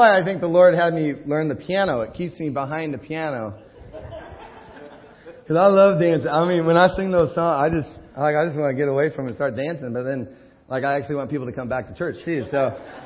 why 0.00 0.18
I 0.18 0.24
think 0.24 0.40
the 0.40 0.48
Lord 0.48 0.74
had 0.74 0.94
me 0.94 1.12
learn 1.26 1.48
the 1.48 1.54
piano. 1.54 2.00
It 2.00 2.14
keeps 2.14 2.40
me 2.40 2.48
behind 2.48 2.94
the 2.94 2.98
piano. 2.98 3.62
Cause 5.46 5.56
I 5.58 5.66
love 5.66 6.00
dancing. 6.00 6.28
I 6.28 6.48
mean, 6.48 6.64
when 6.64 6.78
I 6.78 6.88
sing 6.96 7.10
those 7.10 7.34
songs, 7.34 7.58
I 7.60 7.68
just, 7.68 7.90
like, 8.16 8.34
I 8.34 8.46
just 8.46 8.56
want 8.56 8.72
to 8.72 8.76
get 8.76 8.88
away 8.88 9.14
from 9.14 9.26
it 9.26 9.30
and 9.30 9.36
start 9.36 9.56
dancing. 9.56 9.92
But 9.92 10.04
then, 10.04 10.28
like, 10.68 10.84
I 10.84 10.96
actually 10.96 11.16
want 11.16 11.28
people 11.28 11.46
to 11.46 11.52
come 11.52 11.68
back 11.68 11.88
to 11.88 11.94
church 11.94 12.16
too. 12.24 12.44
So 12.50 12.58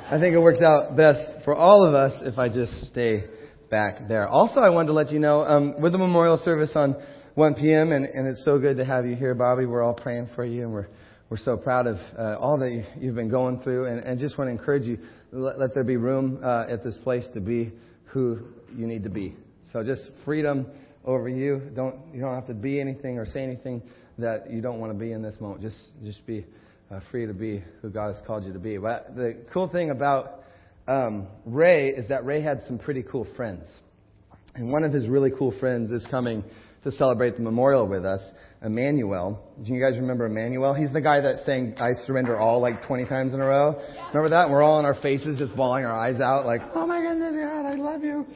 I 0.07 0.21
think 0.21 0.35
it 0.35 0.39
works 0.39 0.61
out 0.61 0.97
best 0.97 1.43
for 1.45 1.55
all 1.55 1.85
of 1.85 1.95
us 1.95 2.13
if 2.23 2.39
I 2.39 2.49
just 2.49 2.87
stay 2.91 3.25
back 3.71 4.07
there. 4.07 4.29
Also, 4.29 4.61
I 4.61 4.69
wanted 4.69 4.89
to 4.89 4.93
let 4.93 5.11
you 5.11 5.19
know, 5.19 5.41
um, 5.41 5.75
with 5.81 5.93
the 5.93 5.99
memorial 5.99 6.39
service 6.45 6.73
on 6.77 6.95
1 7.35 7.55
p.m., 7.55 7.91
and, 7.91 8.05
and 8.05 8.29
it's 8.29 8.45
so 8.45 8.59
good 8.59 8.77
to 8.77 8.85
have 8.85 9.05
you 9.05 9.17
here, 9.17 9.35
Bobby. 9.35 9.67
We're 9.67 9.83
all 9.83 9.95
praying 9.95 10.29
for 10.37 10.45
you, 10.45 10.63
and 10.63 10.73
we're 10.73 10.87
we're 11.31 11.39
so 11.39 11.57
proud 11.57 11.87
of 11.87 11.97
uh, 12.19 12.37
all 12.39 12.59
that 12.59 12.85
you've 13.01 13.15
been 13.15 13.31
going 13.31 13.61
through, 13.61 13.87
and, 13.87 14.01
and 14.01 14.21
just 14.21 14.37
want 14.37 14.49
to 14.49 14.53
encourage 14.53 14.85
you. 14.85 14.99
Let, 15.33 15.59
let 15.59 15.75
there 15.75 15.85
be 15.85 15.97
room 15.97 16.41
uh, 16.45 16.67
at 16.69 16.85
this 16.85 16.97
place 16.99 17.25
to 17.35 17.41
be 17.41 17.73
who 18.05 18.41
you 18.77 18.87
need 18.87 19.05
to 19.05 19.11
be. 19.11 19.35
So 19.73 19.83
just 19.83 20.11
freedom 20.25 20.67
over 21.05 21.29
you. 21.29 21.63
Don't 21.75 21.97
you 22.13 22.21
don't 22.21 22.35
have 22.35 22.47
to 22.47 22.55
be 22.55 22.81
anything 22.81 23.19
or 23.19 23.27
say 23.27 23.43
anything 23.43 23.83
that 24.19 24.51
you 24.51 24.61
don't 24.61 24.79
want 24.79 24.93
to 24.93 24.99
be 24.99 25.13
in 25.13 25.23
this 25.23 25.41
moment. 25.41 25.63
Just 25.63 25.79
just 26.05 26.25
be 26.27 26.45
uh, 26.91 27.01
free 27.11 27.27
to 27.27 27.35
be 27.35 27.65
who 27.83 27.91
God 27.91 28.15
has 28.15 28.23
called 28.27 28.45
you 28.45 28.53
to 28.53 28.59
be. 28.59 28.77
But 28.77 29.17
the 29.17 29.45
cool 29.53 29.69
thing 29.69 29.91
about 29.91 30.43
um, 30.87 31.27
Ray 31.47 31.89
is 31.89 32.09
that 32.09 32.25
Ray 32.25 32.43
had 32.43 32.63
some 32.67 32.79
pretty 32.79 33.03
cool 33.03 33.27
friends, 33.35 33.65
and 34.55 34.71
one 34.71 34.85
of 34.85 34.93
his 34.93 35.09
really 35.09 35.33
cool 35.37 35.59
friends 35.59 35.91
is 35.91 36.07
coming 36.11 36.45
to 36.85 36.93
celebrate 36.93 37.37
the 37.37 37.43
memorial 37.43 37.89
with 37.89 38.05
us, 38.05 38.23
Emmanuel. 38.65 39.41
Do 39.63 39.73
you 39.73 39.81
guys 39.81 39.99
remember 39.99 40.27
Emmanuel? 40.27 40.75
He's 40.75 40.93
the 40.93 41.01
guy 41.01 41.21
that 41.21 41.45
sang 41.45 41.75
"I 41.79 41.93
Surrender 42.07 42.39
All" 42.39 42.61
like 42.61 42.83
20 42.87 43.05
times 43.07 43.35
in 43.35 43.41
a 43.41 43.45
row. 43.45 43.81
Remember 44.09 44.31
that? 44.31 44.45
And 44.45 44.53
we're 44.53 44.63
all 44.63 44.79
on 44.79 44.85
our 44.85 44.95
faces, 45.01 45.39
just 45.39 45.55
bawling 45.55 45.85
our 45.85 45.93
eyes 45.93 46.21
out, 46.21 46.47
like, 46.47 46.63
"Oh 46.75 46.87
my 46.87 47.01
goodness, 47.01 47.37
God, 47.37 47.67
I 47.67 47.75
love 47.75 48.03
you." 48.03 48.27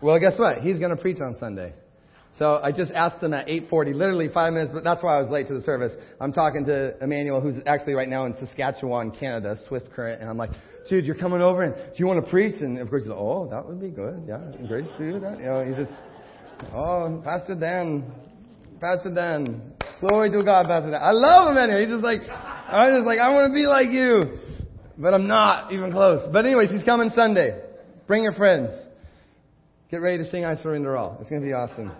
Well, 0.00 0.18
guess 0.20 0.38
what? 0.38 0.58
He's 0.58 0.78
going 0.78 0.94
to 0.94 1.00
preach 1.00 1.20
on 1.20 1.36
Sunday. 1.40 1.72
So 2.38 2.60
I 2.62 2.70
just 2.70 2.92
asked 2.92 3.20
him 3.20 3.34
at 3.34 3.48
8:40, 3.48 3.94
literally 3.94 4.28
five 4.28 4.52
minutes, 4.52 4.70
but 4.72 4.84
that's 4.84 5.02
why 5.02 5.16
I 5.16 5.20
was 5.20 5.28
late 5.28 5.48
to 5.48 5.54
the 5.54 5.62
service. 5.62 5.92
I'm 6.20 6.32
talking 6.32 6.64
to 6.66 6.96
Emmanuel, 7.02 7.40
who's 7.40 7.56
actually 7.66 7.94
right 7.94 8.08
now 8.08 8.26
in 8.26 8.34
Saskatchewan, 8.34 9.10
Canada, 9.10 9.56
Swift 9.66 9.90
Current, 9.90 10.20
and 10.20 10.30
I'm 10.30 10.38
like, 10.38 10.50
dude, 10.88 11.04
you're 11.04 11.16
coming 11.16 11.40
over, 11.40 11.64
and 11.64 11.74
do 11.74 11.96
you 11.96 12.06
want 12.06 12.24
to 12.24 12.30
preach? 12.30 12.54
And 12.60 12.78
of 12.78 12.88
course 12.88 13.02
he's 13.02 13.10
like, 13.10 13.18
oh, 13.18 13.48
that 13.50 13.66
would 13.66 13.80
be 13.80 13.90
good, 13.90 14.22
yeah, 14.28 14.38
grace 14.68 14.86
to 14.98 15.12
do 15.12 15.18
that. 15.18 15.38
You 15.40 15.46
know, 15.46 15.64
he's 15.64 15.76
just, 15.76 15.92
oh, 16.72 17.20
Pastor 17.24 17.56
Dan, 17.56 18.04
Pastor 18.80 19.10
Dan, 19.12 19.72
glory 20.00 20.30
to 20.30 20.42
God, 20.44 20.66
Pastor 20.66 20.92
Dan. 20.92 21.00
I 21.02 21.10
love 21.10 21.50
Emmanuel. 21.50 21.80
He's 21.80 21.88
just 21.88 22.04
like, 22.04 22.20
I 22.30 22.86
was 22.86 22.98
just 23.00 23.06
like, 23.06 23.18
I 23.18 23.30
want 23.30 23.50
to 23.50 23.54
be 23.54 23.66
like 23.66 23.90
you, 23.90 24.38
but 24.96 25.14
I'm 25.14 25.26
not 25.26 25.72
even 25.72 25.90
close. 25.90 26.28
But 26.32 26.46
anyways, 26.46 26.70
he's 26.70 26.84
coming 26.84 27.10
Sunday. 27.10 27.60
Bring 28.06 28.22
your 28.22 28.34
friends. 28.34 28.70
Get 29.90 30.02
ready 30.02 30.18
to 30.22 30.28
sing 30.28 30.44
I 30.44 30.54
Surrender 30.56 30.98
All. 30.98 31.16
It's 31.18 31.30
going 31.30 31.40
to 31.40 31.48
be 31.48 31.54
awesome. 31.54 31.90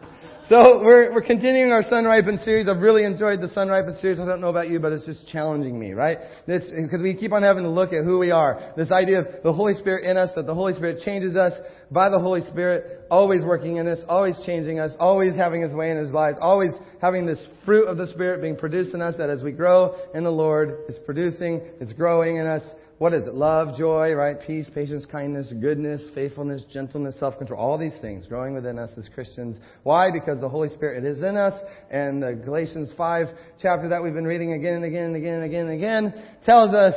So 0.50 0.83
we're, 0.83 1.11
we're 1.11 1.22
continuing 1.22 1.72
our 1.72 1.83
Sun 1.83 2.05
Ripened 2.05 2.41
series. 2.41 2.69
I've 2.69 2.83
really 2.83 3.05
enjoyed 3.05 3.41
the 3.41 3.48
Sun 3.48 3.69
Ripened 3.69 3.97
series. 3.97 4.20
I 4.20 4.27
don't 4.27 4.42
know 4.42 4.50
about 4.50 4.69
you, 4.69 4.78
but 4.78 4.92
it's 4.92 5.06
just 5.06 5.27
challenging 5.28 5.78
me, 5.78 5.92
right? 5.92 6.19
This, 6.47 6.64
because 6.64 7.00
we 7.00 7.14
keep 7.14 7.33
on 7.33 7.42
having 7.42 7.62
to 7.62 7.70
look 7.70 7.94
at 7.94 8.05
who 8.05 8.19
we 8.19 8.31
are. 8.31 8.75
This 8.77 8.92
idea 8.92 9.20
of 9.20 9.42
the 9.42 9.55
Holy 9.55 9.72
Spirit 9.72 10.05
in 10.05 10.19
us, 10.19 10.28
that 10.36 10.44
the 10.44 10.55
Holy 10.55 10.75
Spirit 10.75 11.00
changes 11.03 11.34
us 11.34 11.55
by 11.91 12.11
the 12.11 12.19
Holy 12.19 12.42
Spirit, 12.42 13.06
always 13.11 13.42
working 13.42 13.77
in 13.77 13.89
us, 13.89 14.00
always 14.06 14.39
changing 14.44 14.78
us, 14.78 14.91
always 15.00 15.34
having 15.34 15.62
His 15.62 15.72
way 15.72 15.91
in 15.91 15.97
His 15.97 16.12
lives, 16.12 16.36
always 16.42 16.72
having 17.00 17.25
this 17.25 17.42
fruit 17.64 17.86
of 17.86 17.97
the 17.97 18.09
Spirit 18.09 18.42
being 18.42 18.56
produced 18.56 18.92
in 18.92 19.00
us 19.00 19.14
that 19.16 19.31
as 19.31 19.42
we 19.42 19.53
grow 19.53 19.97
in 20.12 20.25
the 20.25 20.31
Lord, 20.31 20.81
it's 20.91 20.98
producing, 21.06 21.62
it's 21.81 21.94
growing 21.94 22.36
in 22.36 22.47
us, 22.47 22.62
what 22.98 23.14
is 23.14 23.27
it? 23.28 23.34
Love, 23.34 23.78
joy, 23.78 24.12
right? 24.12 24.36
Peace, 24.44 24.68
patience, 24.74 25.06
kindness, 25.06 25.52
goodness, 25.60 26.02
faithfulness, 26.16 26.64
gentleness, 26.72 27.18
self-control. 27.20 27.58
All 27.60 27.78
these 27.78 27.96
things 28.00 28.27
growing 28.27 28.54
within 28.54 28.77
us 28.77 28.91
as 28.96 29.08
Christians. 29.14 29.56
Why? 29.84 30.10
Because 30.12 30.41
the 30.41 30.48
Holy 30.48 30.68
Spirit 30.70 31.04
is 31.04 31.19
in 31.20 31.36
us. 31.36 31.54
And 31.92 32.20
the 32.20 32.32
Galatians 32.32 32.92
5 32.96 33.26
chapter 33.62 33.88
that 33.91 34.03
we've 34.03 34.14
been 34.14 34.26
reading 34.26 34.53
again 34.53 34.75
and 34.75 34.84
again 34.84 35.04
and 35.04 35.16
again 35.16 35.34
and 35.34 35.44
again 35.44 35.66
and 35.66 35.75
again 35.75 36.25
tells 36.44 36.75
us 36.75 36.94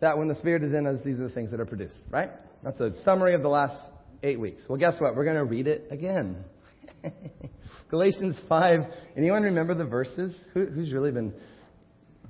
that 0.00 0.16
when 0.16 0.28
the 0.28 0.36
Spirit 0.36 0.62
is 0.62 0.72
in 0.72 0.86
us, 0.86 1.00
these 1.04 1.18
are 1.18 1.28
the 1.28 1.34
things 1.34 1.50
that 1.50 1.60
are 1.60 1.66
produced, 1.66 1.96
right? 2.08 2.30
That's 2.64 2.80
a 2.80 2.94
summary 3.04 3.34
of 3.34 3.42
the 3.42 3.48
last 3.48 3.76
eight 4.22 4.40
weeks. 4.40 4.62
Well, 4.68 4.78
guess 4.78 4.94
what? 4.98 5.16
We're 5.16 5.24
going 5.24 5.36
to 5.36 5.44
read 5.44 5.66
it 5.66 5.88
again. 5.90 6.44
Galatians 7.90 8.38
5. 8.48 8.80
Anyone 9.18 9.42
remember 9.42 9.74
the 9.74 9.84
verses? 9.84 10.34
Who, 10.54 10.64
who's 10.64 10.94
really 10.94 11.12
been 11.12 11.34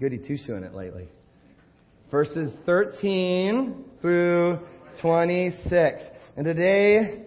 goody 0.00 0.18
two-shoeing 0.18 0.64
it 0.64 0.74
lately? 0.74 1.08
Verses 2.10 2.52
13 2.66 3.84
through 4.00 4.58
26. 5.00 6.02
And 6.36 6.44
today, 6.44 7.22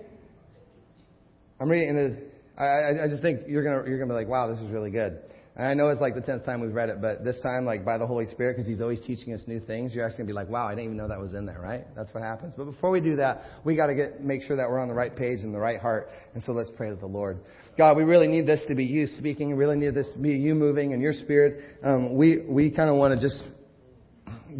I'm 1.60 1.70
reading, 1.70 1.90
and 1.90 2.30
I, 2.58 3.06
I 3.06 3.08
just 3.10 3.22
think 3.22 3.42
you're 3.48 3.64
gonna 3.64 3.90
you're 3.90 4.00
gonna 4.00 4.14
be 4.14 4.18
like, 4.18 4.28
wow, 4.28 4.48
this 4.48 4.60
is 4.60 4.72
really 4.72 4.92
good. 4.92 5.20
And 5.56 5.68
I 5.68 5.74
know 5.74 5.90
it's 5.90 6.00
like 6.00 6.16
the 6.16 6.22
tenth 6.22 6.46
time 6.46 6.62
we've 6.62 6.74
read 6.74 6.88
it, 6.88 7.02
but 7.02 7.26
this 7.26 7.38
time, 7.42 7.66
like 7.66 7.84
by 7.84 7.98
the 7.98 8.08
Holy 8.08 8.26
Spirit, 8.28 8.56
because 8.56 8.68
He's 8.68 8.80
always 8.80 9.02
teaching 9.02 9.34
us 9.34 9.42
new 9.46 9.60
things, 9.60 9.94
you're 9.94 10.06
actually 10.06 10.20
gonna 10.20 10.28
be 10.28 10.34
like, 10.34 10.50
wow, 10.50 10.68
I 10.68 10.72
didn't 10.72 10.86
even 10.86 10.98
know 10.98 11.08
that 11.08 11.20
was 11.20 11.34
in 11.34 11.46
there, 11.46 11.60
right? 11.60 11.86
That's 11.96 12.14
what 12.14 12.24
happens. 12.24 12.54
But 12.56 12.66
before 12.66 12.92
we 12.92 13.02
do 13.02 13.18
that, 13.18 13.42
we 13.66 13.76
got 13.76 13.88
to 13.88 13.96
get 13.96 14.24
make 14.24 14.44
sure 14.44 14.56
that 14.56 14.70
we're 14.70 14.80
on 14.80 14.88
the 14.88 14.94
right 14.94 15.14
page 15.14 15.40
and 15.40 15.54
the 15.54 15.60
right 15.60 15.80
heart. 15.80 16.10
And 16.34 16.44
so 16.44 16.54
let's 16.54 16.72
pray 16.78 16.90
to 16.90 16.96
the 16.96 17.08
Lord. 17.08 17.40
God, 17.78 17.98
we 17.98 18.04
really 18.04 18.28
need 18.28 18.46
this 18.46 18.62
to 18.68 18.76
be 18.76 18.86
you 18.86 19.08
speaking. 19.18 19.50
We 19.50 19.56
really 19.56 19.78
need 19.78 19.94
this 19.96 20.08
to 20.14 20.20
be 20.20 20.32
you 20.32 20.56
moving 20.56 20.94
and 20.94 21.02
your 21.02 21.14
Spirit. 21.14 21.78
Um, 21.84 22.16
we 22.16 22.42
we 22.48 22.72
kind 22.72 22.90
of 22.90 22.96
want 22.96 23.20
to 23.20 23.26
just 23.26 23.44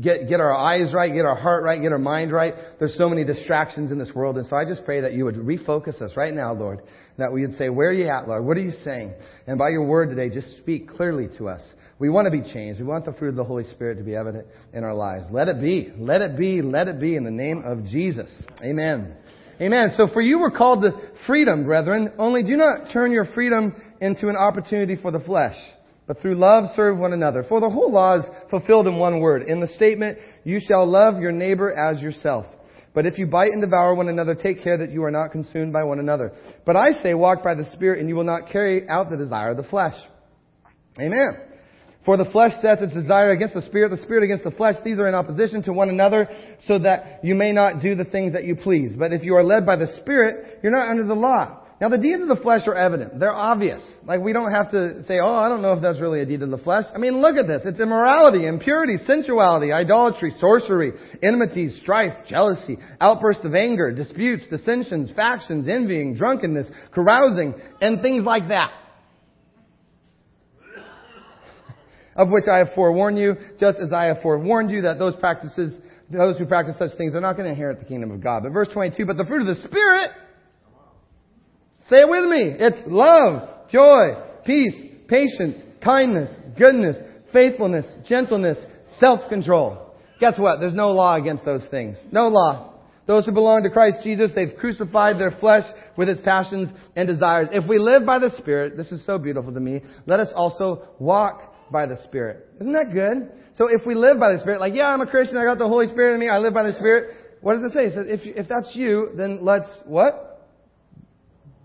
get, 0.02 0.28
get 0.30 0.40
our 0.40 0.54
eyes 0.54 0.94
right, 0.94 1.14
get 1.14 1.26
our 1.26 1.36
heart 1.36 1.64
right, 1.64 1.82
get 1.82 1.92
our 1.92 2.00
mind 2.00 2.32
right. 2.32 2.54
There's 2.80 2.96
so 2.98 3.10
many 3.10 3.24
distractions 3.24 3.92
in 3.92 3.98
this 3.98 4.12
world. 4.14 4.38
And 4.38 4.48
so 4.48 4.56
I 4.56 4.66
just 4.66 4.86
pray 4.86 5.02
that 5.02 5.14
you 5.14 5.26
would 5.26 5.36
refocus 5.36 6.02
us 6.02 6.16
right 6.16 6.34
now, 6.34 6.54
Lord. 6.54 6.82
That 7.18 7.34
we 7.34 7.46
would 7.46 7.56
say, 7.56 7.70
where 7.70 7.90
are 7.90 7.94
you 7.94 8.08
at, 8.08 8.28
Lord? 8.28 8.46
What 8.46 8.58
are 8.58 8.62
you 8.62 8.72
saying? 8.84 9.14
And 9.48 9.58
by 9.58 9.70
your 9.70 9.86
word 9.86 10.10
today, 10.10 10.30
just 10.30 10.58
speak 10.58 10.90
clearly 10.90 11.28
to 11.38 11.48
us. 11.50 11.62
We 12.00 12.10
want 12.10 12.28
to 12.28 12.32
be 12.32 12.42
changed. 12.54 12.80
We 12.80 12.86
want 12.86 13.06
the 13.06 13.14
fruit 13.14 13.30
of 13.30 13.36
the 13.36 13.44
Holy 13.44 13.66
Spirit 13.66 13.98
to 13.98 14.04
be 14.04 14.16
evident 14.16 14.48
in 14.74 14.84
our 14.84 14.94
lives. 14.94 15.26
Let 15.32 15.50
it 15.50 15.60
be. 15.60 15.92
Let 15.98 16.22
it 16.22 16.38
be. 16.38 16.62
Let 16.62 16.88
it 16.88 17.00
be 17.00 17.16
in 17.16 17.24
the 17.24 17.32
name 17.32 17.62
of 17.66 17.84
Jesus. 17.86 18.32
Amen. 18.64 19.16
Amen. 19.60 19.90
So 19.98 20.08
for 20.14 20.22
you 20.22 20.40
were 20.40 20.52
called 20.52 20.84
to 20.84 20.94
freedom, 21.28 21.66
brethren. 21.66 22.14
Only 22.18 22.44
do 22.44 22.56
not 22.56 22.94
turn 22.94 23.12
your 23.12 23.26
freedom 23.34 23.76
into 24.00 24.30
an 24.30 24.38
opportunity 24.38 24.96
for 24.96 25.12
the 25.12 25.20
flesh 25.20 25.58
but 26.10 26.20
through 26.24 26.34
love 26.34 26.64
serve 26.76 26.98
one 26.98 27.14
another. 27.14 27.46
For 27.48 27.62
the 27.62 27.70
whole 27.70 27.92
law 27.92 28.18
is 28.18 28.24
fulfilled 28.50 28.88
in 28.88 28.98
one 28.98 29.20
word, 29.20 29.44
in 29.44 29.60
the 29.60 29.68
statement, 29.68 30.18
you 30.44 30.60
shall 30.60 30.90
love 30.90 31.22
your 31.22 31.32
neighbor 31.32 31.72
as 31.72 32.02
yourself. 32.02 32.48
But 32.96 33.06
if 33.06 33.20
you 33.20 33.28
bite 33.28 33.52
and 33.52 33.62
devour 33.62 33.94
one 33.94 34.10
another, 34.10 34.34
take 34.34 34.64
care 34.64 34.76
that 34.80 34.90
you 34.90 35.04
are 35.04 35.12
not 35.12 35.32
consumed 35.32 35.72
by 35.72 35.84
one 35.84 36.00
another. 36.00 36.34
But 36.66 36.76
I 36.76 36.94
say, 37.04 37.14
walk 37.14 37.44
by 37.44 37.54
the 37.54 37.70
Spirit, 37.74 38.00
and 38.00 38.10
you 38.10 38.16
will 38.16 38.24
not 38.24 38.50
carry 38.52 38.90
out 38.90 39.12
the 39.12 39.18
desire 39.18 39.52
of 39.52 39.58
the 39.58 39.70
flesh. 39.70 39.94
Amen. 41.00 41.42
For 42.06 42.18
the 42.18 42.26
flesh 42.26 42.54
sets 42.60 42.82
its 42.82 42.92
desire 42.92 43.30
against 43.30 43.54
the 43.54 43.62
Spirit, 43.62 43.92
the 43.92 43.98
Spirit 43.98 44.24
against 44.24 44.44
the 44.44 44.50
flesh. 44.50 44.78
These 44.84 44.98
are 44.98 45.08
in 45.08 45.14
opposition 45.14 45.62
to 45.64 45.74
one 45.74 45.90
another, 45.90 46.28
so 46.68 46.80
that 46.80 47.24
you 47.24 47.36
may 47.36 47.52
not 47.52 47.84
do 47.84 47.94
the 47.94 48.06
things 48.06 48.34
that 48.34 48.46
you 48.46 48.56
please. 48.56 48.96
But 48.98 49.14
if 49.14 49.24
you 49.24 49.36
are 49.36 49.44
led 49.44 49.64
by 49.64 49.76
the 49.76 49.96
Spirit, 50.02 50.58
you're 50.64 50.72
not 50.72 50.90
under 50.90 51.06
the 51.06 51.14
law. 51.14 51.68
Now 51.82 51.88
the 51.88 51.98
deeds 51.98 52.22
of 52.22 52.28
the 52.28 52.36
flesh 52.36 52.68
are 52.68 52.76
evident. 52.76 53.20
They're 53.20 53.34
obvious. 53.34 53.82
Like 54.04 54.22
we 54.22 54.34
don't 54.34 54.52
have 54.52 54.72
to 54.72 55.04
say, 55.04 55.20
oh, 55.20 55.34
I 55.34 55.48
don't 55.48 55.62
know 55.62 55.74
if 55.74 55.82
that's 55.82 56.00
really 56.00 56.20
a 56.20 56.26
deed 56.26 56.42
of 56.42 56.50
the 56.50 56.58
flesh. 56.58 56.84
I 56.94 56.98
mean, 56.98 57.22
look 57.22 57.38
at 57.38 57.48
this. 57.48 57.62
It's 57.64 57.80
immorality, 57.80 58.48
impurity, 58.48 58.98
sensuality, 59.06 59.72
idolatry, 59.72 60.34
sorcery, 60.40 60.92
enmity, 61.24 61.70
strife, 61.82 62.28
jealousy, 62.28 62.78
outbursts 63.00 63.46
of 63.46 63.56
anger, 63.56 63.94
disputes, 63.94 64.44
dissensions, 64.50 65.12
factions, 65.16 65.70
envying, 65.70 66.16
drunkenness, 66.16 66.70
carousing, 66.94 67.54
and 67.80 68.02
things 68.02 68.24
like 68.24 68.50
that. 68.50 68.72
of 72.16 72.28
which 72.32 72.50
I 72.52 72.58
have 72.58 72.74
forewarned 72.76 73.18
you, 73.18 73.36
just 73.58 73.80
as 73.80 73.94
I 73.94 74.06
have 74.06 74.22
forewarned 74.22 74.72
you 74.72 74.82
that 74.82 75.00
those 75.00 75.16
practices, 75.16 75.80
those 76.12 76.38
who 76.38 76.46
practice 76.46 76.76
such 76.78 76.98
things 76.98 77.16
are 77.16 77.22
not 77.22 77.38
going 77.38 77.46
to 77.46 77.52
inherit 77.52 77.80
the 77.80 77.86
kingdom 77.86 78.12
of 78.12 78.22
God. 78.22 78.44
But 78.44 78.52
verse 78.52 78.68
22, 78.74 79.06
but 79.06 79.16
the 79.16 79.24
fruit 79.24 79.40
of 79.40 79.48
the 79.48 79.62
Spirit 79.64 80.12
Say 81.90 82.02
it 82.02 82.10
with 82.10 82.26
me. 82.26 82.56
It's 82.60 82.78
love, 82.88 83.70
joy, 83.70 84.10
peace, 84.46 84.76
patience, 85.08 85.58
kindness, 85.84 86.30
goodness, 86.58 86.98
faithfulness, 87.34 87.86
gentleness, 88.08 88.58
self-control. 89.00 89.94
Guess 90.20 90.38
what? 90.38 90.60
There's 90.60 90.76
no 90.76 90.92
law 90.92 91.16
against 91.16 91.46
those 91.46 91.66
things. 91.72 91.98
No 92.12 92.28
law. 92.28 92.74
Those 93.08 93.26
who 93.26 93.32
belong 93.32 93.64
to 93.64 93.72
Christ 93.72 93.98
Jesus, 94.04 94.30
they've 94.36 94.56
crucified 94.60 95.20
their 95.20 95.32
flesh 95.32 95.64
with 95.98 96.10
its 96.10 96.22
passions 96.24 96.70
and 96.96 97.08
desires. 97.08 97.48
If 97.52 97.68
we 97.68 97.80
live 97.80 98.06
by 98.06 98.20
the 98.20 98.30
Spirit, 98.38 98.78
this 98.78 98.92
is 98.92 99.04
so 99.04 99.18
beautiful 99.18 99.52
to 99.52 99.60
me, 99.60 99.82
let 100.06 100.20
us 100.20 100.28
also 100.36 100.90
walk 101.00 101.56
by 101.72 101.88
the 101.88 101.98
Spirit. 102.04 102.46
Isn't 102.62 102.74
that 102.74 102.92
good? 102.94 103.32
So 103.58 103.68
if 103.68 103.82
we 103.88 103.96
live 103.96 104.20
by 104.20 104.34
the 104.34 104.40
Spirit, 104.42 104.60
like, 104.60 104.76
yeah, 104.76 104.90
I'm 104.90 105.02
a 105.02 105.08
Christian, 105.08 105.38
I 105.38 105.44
got 105.44 105.58
the 105.58 105.68
Holy 105.68 105.88
Spirit 105.88 106.14
in 106.14 106.20
me, 106.20 106.30
I 106.30 106.38
live 106.38 106.54
by 106.54 106.64
the 106.64 106.74
Spirit, 106.74 107.16
what 107.42 107.56
does 107.56 107.64
it 107.64 107.74
say? 107.74 107.86
It 107.86 107.94
says, 107.96 108.06
if, 108.08 108.20
if 108.38 108.48
that's 108.48 108.76
you, 108.76 109.10
then 109.18 109.44
let's, 109.44 109.70
what? 109.86 110.29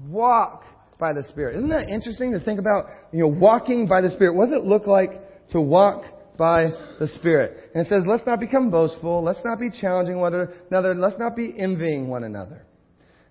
Walk 0.09 0.65
by 0.99 1.13
the 1.13 1.25
Spirit. 1.29 1.57
Isn't 1.57 1.71
that 1.71 1.89
interesting 1.89 2.33
to 2.33 2.41
think 2.41 2.59
about, 2.59 2.87
you 3.13 3.21
know, 3.21 3.29
walking 3.29 3.87
by 3.87 4.01
the 4.01 4.11
Spirit? 4.11 4.35
What 4.35 4.51
does 4.51 4.61
it 4.61 4.65
look 4.65 4.87
like 4.87 5.21
to 5.53 5.61
walk 5.61 6.05
by 6.37 6.67
the 6.99 7.07
Spirit. 7.09 7.71
And 7.75 7.87
it 7.87 7.89
says, 7.89 8.03
let's 8.07 8.27
not 8.27 8.41
become 8.41 8.71
boastful. 8.71 9.23
Let's 9.23 9.45
not 9.45 9.59
be 9.59 9.71
challenging 9.71 10.19
one 10.19 10.35
another. 10.71 10.95
Let's 10.95 11.19
not 11.19 11.37
be 11.37 11.55
envying 11.57 12.09
one 12.09 12.25
another. 12.25 12.65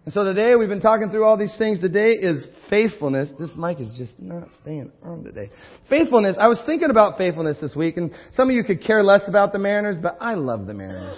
And 0.06 0.14
so 0.14 0.26
today 0.26 0.56
we've 0.56 0.70
been 0.70 0.82
talking 0.82 1.10
through 1.10 1.24
all 1.24 1.38
these 1.38 1.56
things. 1.58 1.80
Today 1.80 2.12
is 2.12 2.46
faithfulness. 2.70 3.30
This 3.40 3.52
mic 3.58 3.80
is 3.80 3.94
just 3.98 4.20
not 4.20 4.50
staying 4.62 4.92
on 5.02 5.24
today. 5.24 5.50
Faithfulness. 5.90 6.36
I 6.38 6.48
was 6.48 6.60
thinking 6.66 6.90
about 6.90 7.18
faithfulness 7.18 7.58
this 7.62 7.74
week, 7.74 7.96
and 7.96 8.12
some 8.34 8.50
of 8.50 8.56
you 8.56 8.66
could 8.66 8.84
care 8.84 9.02
less 9.02 9.30
about 9.30 9.54
the 9.54 9.60
Mariners, 9.60 9.96
but 10.02 10.18
I 10.20 10.34
love 10.34 10.66
the 10.66 10.74
Mariners. 10.74 11.18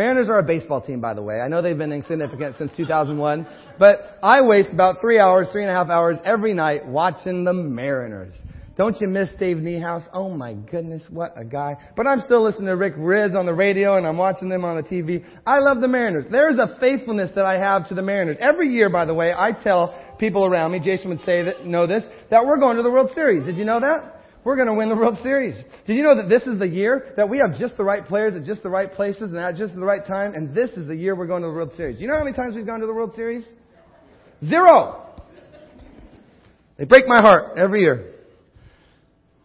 Mariners 0.00 0.30
are 0.30 0.38
a 0.38 0.42
baseball 0.42 0.80
team, 0.80 0.98
by 1.02 1.12
the 1.12 1.22
way. 1.22 1.42
I 1.42 1.48
know 1.48 1.60
they've 1.60 1.76
been 1.76 1.92
insignificant 1.92 2.56
since 2.56 2.70
2001, 2.74 3.46
but 3.78 4.18
I 4.22 4.40
waste 4.40 4.72
about 4.72 4.96
three 4.98 5.18
hours, 5.18 5.48
three 5.52 5.60
and 5.60 5.70
a 5.70 5.74
half 5.74 5.90
hours 5.90 6.16
every 6.24 6.54
night 6.54 6.86
watching 6.86 7.44
the 7.44 7.52
Mariners. 7.52 8.32
Don't 8.78 8.98
you 8.98 9.08
miss 9.08 9.28
Dave 9.38 9.58
Niehaus? 9.58 10.08
Oh 10.14 10.30
my 10.30 10.54
goodness, 10.54 11.02
what 11.10 11.34
a 11.36 11.44
guy. 11.44 11.76
But 11.98 12.06
I'm 12.06 12.22
still 12.22 12.42
listening 12.42 12.68
to 12.68 12.76
Rick 12.76 12.96
Rizzs 12.96 13.36
on 13.36 13.44
the 13.44 13.52
radio 13.52 13.98
and 13.98 14.06
I'm 14.06 14.16
watching 14.16 14.48
them 14.48 14.64
on 14.64 14.76
the 14.76 14.82
TV. 14.82 15.22
I 15.46 15.58
love 15.58 15.82
the 15.82 15.88
Mariners. 15.88 16.24
There's 16.30 16.56
a 16.56 16.78
faithfulness 16.80 17.32
that 17.34 17.44
I 17.44 17.58
have 17.58 17.86
to 17.90 17.94
the 17.94 18.00
Mariners. 18.00 18.38
Every 18.40 18.70
year, 18.70 18.88
by 18.88 19.04
the 19.04 19.12
way, 19.12 19.34
I 19.36 19.50
tell 19.52 19.94
people 20.18 20.46
around 20.46 20.72
me, 20.72 20.80
Jason 20.80 21.10
would 21.10 21.20
say 21.26 21.42
that, 21.42 21.66
know 21.66 21.86
this, 21.86 22.04
that 22.30 22.46
we're 22.46 22.58
going 22.58 22.78
to 22.78 22.82
the 22.82 22.90
World 22.90 23.10
Series. 23.14 23.44
Did 23.44 23.58
you 23.58 23.66
know 23.66 23.80
that? 23.80 24.19
We're 24.42 24.56
going 24.56 24.68
to 24.68 24.74
win 24.74 24.88
the 24.88 24.96
World 24.96 25.18
Series. 25.22 25.54
Did 25.86 25.96
you 25.96 26.02
know 26.02 26.16
that 26.16 26.28
this 26.28 26.44
is 26.44 26.58
the 26.58 26.66
year 26.66 27.12
that 27.16 27.28
we 27.28 27.38
have 27.38 27.58
just 27.58 27.76
the 27.76 27.84
right 27.84 28.04
players 28.04 28.34
at 28.34 28.44
just 28.44 28.62
the 28.62 28.70
right 28.70 28.90
places 28.90 29.22
and 29.22 29.36
at 29.36 29.56
just 29.56 29.74
the 29.74 29.80
right 29.80 30.04
time? 30.06 30.32
And 30.32 30.54
this 30.54 30.70
is 30.70 30.88
the 30.88 30.96
year 30.96 31.14
we're 31.14 31.26
going 31.26 31.42
to 31.42 31.48
the 31.48 31.54
World 31.54 31.72
Series. 31.76 32.00
You 32.00 32.08
know 32.08 32.16
how 32.16 32.24
many 32.24 32.34
times 32.34 32.54
we've 32.54 32.64
gone 32.64 32.80
to 32.80 32.86
the 32.86 32.94
World 32.94 33.12
Series? 33.14 33.46
Zero. 34.42 35.06
They 36.78 36.86
break 36.86 37.06
my 37.06 37.20
heart 37.20 37.58
every 37.58 37.82
year. 37.82 38.14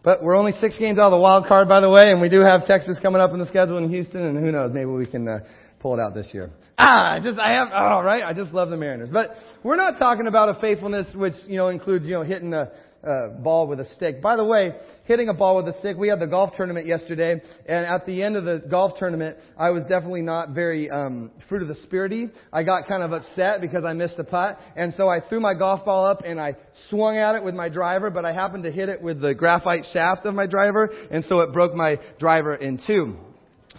But 0.02 0.22
we're 0.22 0.36
only 0.36 0.52
six 0.60 0.78
games 0.78 0.98
out 0.98 1.06
of 1.06 1.10
the 1.12 1.20
wild 1.20 1.46
card, 1.46 1.68
by 1.68 1.80
the 1.80 1.90
way, 1.90 2.10
and 2.10 2.20
we 2.20 2.30
do 2.30 2.40
have 2.40 2.64
Texas 2.64 2.96
coming 3.02 3.20
up 3.20 3.32
in 3.32 3.38
the 3.38 3.46
schedule 3.46 3.76
in 3.76 3.90
Houston, 3.90 4.22
and 4.22 4.38
who 4.38 4.52
knows, 4.52 4.72
maybe 4.72 4.86
we 4.86 5.04
can 5.04 5.28
uh, 5.28 5.40
pull 5.80 5.98
it 5.98 6.00
out 6.00 6.14
this 6.14 6.30
year. 6.32 6.50
Ah, 6.78 7.14
I 7.14 7.20
just 7.20 7.38
I 7.38 7.52
have 7.52 7.68
oh 7.72 8.02
right, 8.02 8.22
I 8.22 8.32
just 8.32 8.52
love 8.52 8.70
the 8.70 8.76
Mariners. 8.76 9.08
But 9.10 9.30
we're 9.62 9.76
not 9.76 9.98
talking 9.98 10.26
about 10.26 10.56
a 10.56 10.60
faithfulness 10.60 11.06
which 11.14 11.34
you 11.46 11.56
know 11.56 11.68
includes 11.68 12.04
you 12.04 12.12
know 12.12 12.22
hitting 12.22 12.52
a 12.54 12.70
uh, 13.06 13.28
ball 13.40 13.68
with 13.68 13.80
a 13.80 13.84
stick. 13.94 14.20
By 14.20 14.36
the 14.36 14.44
way, 14.44 14.72
hitting 15.04 15.28
a 15.28 15.34
ball 15.34 15.56
with 15.56 15.68
a 15.68 15.78
stick, 15.78 15.96
we 15.96 16.08
had 16.08 16.20
the 16.20 16.26
golf 16.26 16.54
tournament 16.56 16.86
yesterday, 16.86 17.40
and 17.66 17.86
at 17.86 18.04
the 18.06 18.22
end 18.22 18.36
of 18.36 18.44
the 18.44 18.62
golf 18.68 18.98
tournament, 18.98 19.36
I 19.56 19.70
was 19.70 19.84
definitely 19.84 20.22
not 20.22 20.50
very 20.50 20.90
um, 20.90 21.30
fruit 21.48 21.62
of 21.62 21.68
the 21.68 21.76
spirity. 21.86 22.30
I 22.52 22.62
got 22.62 22.88
kind 22.88 23.02
of 23.02 23.12
upset 23.12 23.60
because 23.60 23.84
I 23.84 23.92
missed 23.92 24.16
the 24.16 24.24
putt, 24.24 24.58
and 24.76 24.92
so 24.94 25.08
I 25.08 25.20
threw 25.28 25.40
my 25.40 25.54
golf 25.54 25.84
ball 25.84 26.04
up 26.04 26.22
and 26.24 26.40
I 26.40 26.56
swung 26.90 27.16
at 27.16 27.34
it 27.34 27.44
with 27.44 27.54
my 27.54 27.68
driver, 27.68 28.10
but 28.10 28.24
I 28.24 28.32
happened 28.32 28.64
to 28.64 28.72
hit 28.72 28.88
it 28.88 29.00
with 29.00 29.20
the 29.20 29.34
graphite 29.34 29.86
shaft 29.92 30.26
of 30.26 30.34
my 30.34 30.46
driver, 30.46 30.90
and 31.10 31.24
so 31.24 31.40
it 31.40 31.52
broke 31.52 31.74
my 31.74 31.98
driver 32.18 32.54
in 32.54 32.80
two. 32.86 33.16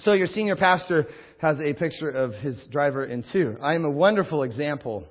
So 0.03 0.13
your 0.13 0.27
senior 0.27 0.55
pastor 0.55 1.07
has 1.39 1.59
a 1.59 1.73
picture 1.73 2.09
of 2.09 2.33
his 2.35 2.55
driver 2.71 3.05
in 3.05 3.23
two. 3.31 3.57
I 3.61 3.75
am 3.75 3.85
a 3.85 3.91
wonderful 3.91 4.43
example 4.43 5.07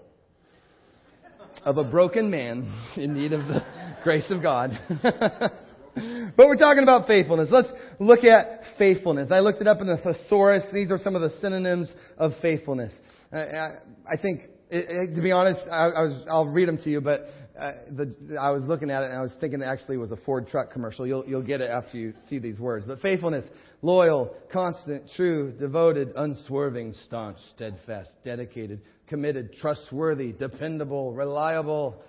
of 1.65 1.79
a 1.79 1.85
broken 1.85 2.31
man 2.31 2.73
in 2.97 3.15
need 3.15 3.33
of 3.33 3.47
the 3.49 3.65
grace 4.07 4.31
of 4.31 4.41
God. 4.41 4.71
but 5.03 6.47
we're 6.47 6.57
talking 6.57 6.85
about 6.85 7.09
faithfulness. 7.09 7.49
Let's 7.51 7.73
look 7.99 8.23
at 8.23 8.61
faithfulness. 8.79 9.33
I 9.33 9.41
looked 9.41 9.61
it 9.61 9.67
up 9.67 9.81
in 9.81 9.89
the 9.89 9.97
thesaurus. 9.97 10.63
These 10.73 10.93
are 10.93 10.99
some 10.99 11.17
of 11.17 11.23
the 11.23 11.31
synonyms 11.41 11.91
of 12.17 12.31
faithfulness. 12.41 12.95
I, 13.33 13.71
I 14.09 14.17
think, 14.23 14.43
it, 14.71 15.11
it, 15.11 15.17
to 15.17 15.21
be 15.21 15.33
honest, 15.33 15.59
I, 15.69 15.87
I 15.87 16.03
was, 16.03 16.25
I'll 16.31 16.47
read 16.47 16.69
them 16.69 16.79
to 16.85 16.89
you, 16.89 17.01
but 17.01 17.23
uh, 17.59 17.73
the, 17.91 18.37
I 18.41 18.51
was 18.51 18.63
looking 18.63 18.93
at 18.93 19.03
it 19.03 19.07
and 19.07 19.19
I 19.19 19.23
was 19.23 19.33
thinking 19.41 19.61
it 19.61 19.65
actually 19.65 19.97
was 19.97 20.13
a 20.13 20.17
Ford 20.19 20.47
truck 20.47 20.73
commercial. 20.73 21.05
You'll, 21.05 21.27
you'll 21.27 21.43
get 21.43 21.61
it 21.61 21.69
after 21.69 21.99
you 21.99 22.15
see 22.31 22.39
these 22.39 22.61
words. 22.61 22.85
But 22.87 23.01
faithfulness, 23.01 23.45
loyal, 23.83 24.37
constant, 24.53 25.11
true, 25.17 25.53
devoted, 25.59 26.13
unswerving, 26.15 26.95
staunch, 27.09 27.39
steadfast, 27.57 28.11
dedicated, 28.25 28.83
committed, 29.09 29.53
trustworthy, 29.55 30.31
dependable, 30.31 31.13
reliable, 31.13 32.01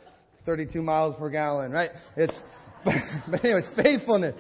32 0.48 0.82
miles 0.82 1.14
per 1.20 1.30
gallon, 1.30 1.72
right? 1.72 1.92
It's, 2.16 2.34
but 2.86 3.44
anyways, 3.44 3.66
faithfulness. 3.76 4.34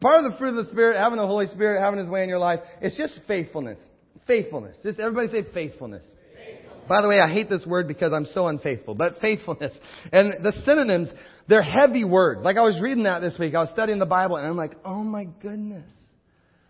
Part 0.00 0.24
of 0.24 0.30
the 0.30 0.38
fruit 0.38 0.58
of 0.58 0.66
the 0.66 0.70
Spirit, 0.70 0.98
having 0.98 1.18
the 1.18 1.26
Holy 1.26 1.46
Spirit, 1.46 1.80
having 1.80 1.98
His 1.98 2.08
way 2.08 2.22
in 2.22 2.28
your 2.28 2.38
life, 2.38 2.60
it's 2.82 2.96
just 2.96 3.18
faithfulness. 3.26 3.78
Faithfulness. 4.26 4.76
Just 4.82 5.00
everybody 5.00 5.28
say 5.28 5.42
faithfulness. 5.54 6.04
faithfulness. 6.36 6.86
By 6.86 7.00
the 7.00 7.08
way, 7.08 7.18
I 7.18 7.32
hate 7.32 7.48
this 7.48 7.64
word 7.64 7.88
because 7.88 8.12
I'm 8.12 8.26
so 8.26 8.46
unfaithful, 8.46 8.94
but 8.94 9.14
faithfulness. 9.22 9.72
And 10.12 10.44
the 10.44 10.52
synonyms, 10.66 11.08
they're 11.48 11.62
heavy 11.62 12.04
words. 12.04 12.42
Like 12.42 12.58
I 12.58 12.62
was 12.62 12.78
reading 12.80 13.04
that 13.04 13.20
this 13.20 13.36
week. 13.38 13.54
I 13.54 13.60
was 13.60 13.70
studying 13.70 13.98
the 13.98 14.06
Bible 14.06 14.36
and 14.36 14.46
I'm 14.46 14.56
like, 14.56 14.76
oh 14.84 15.02
my 15.02 15.24
goodness. 15.24 15.90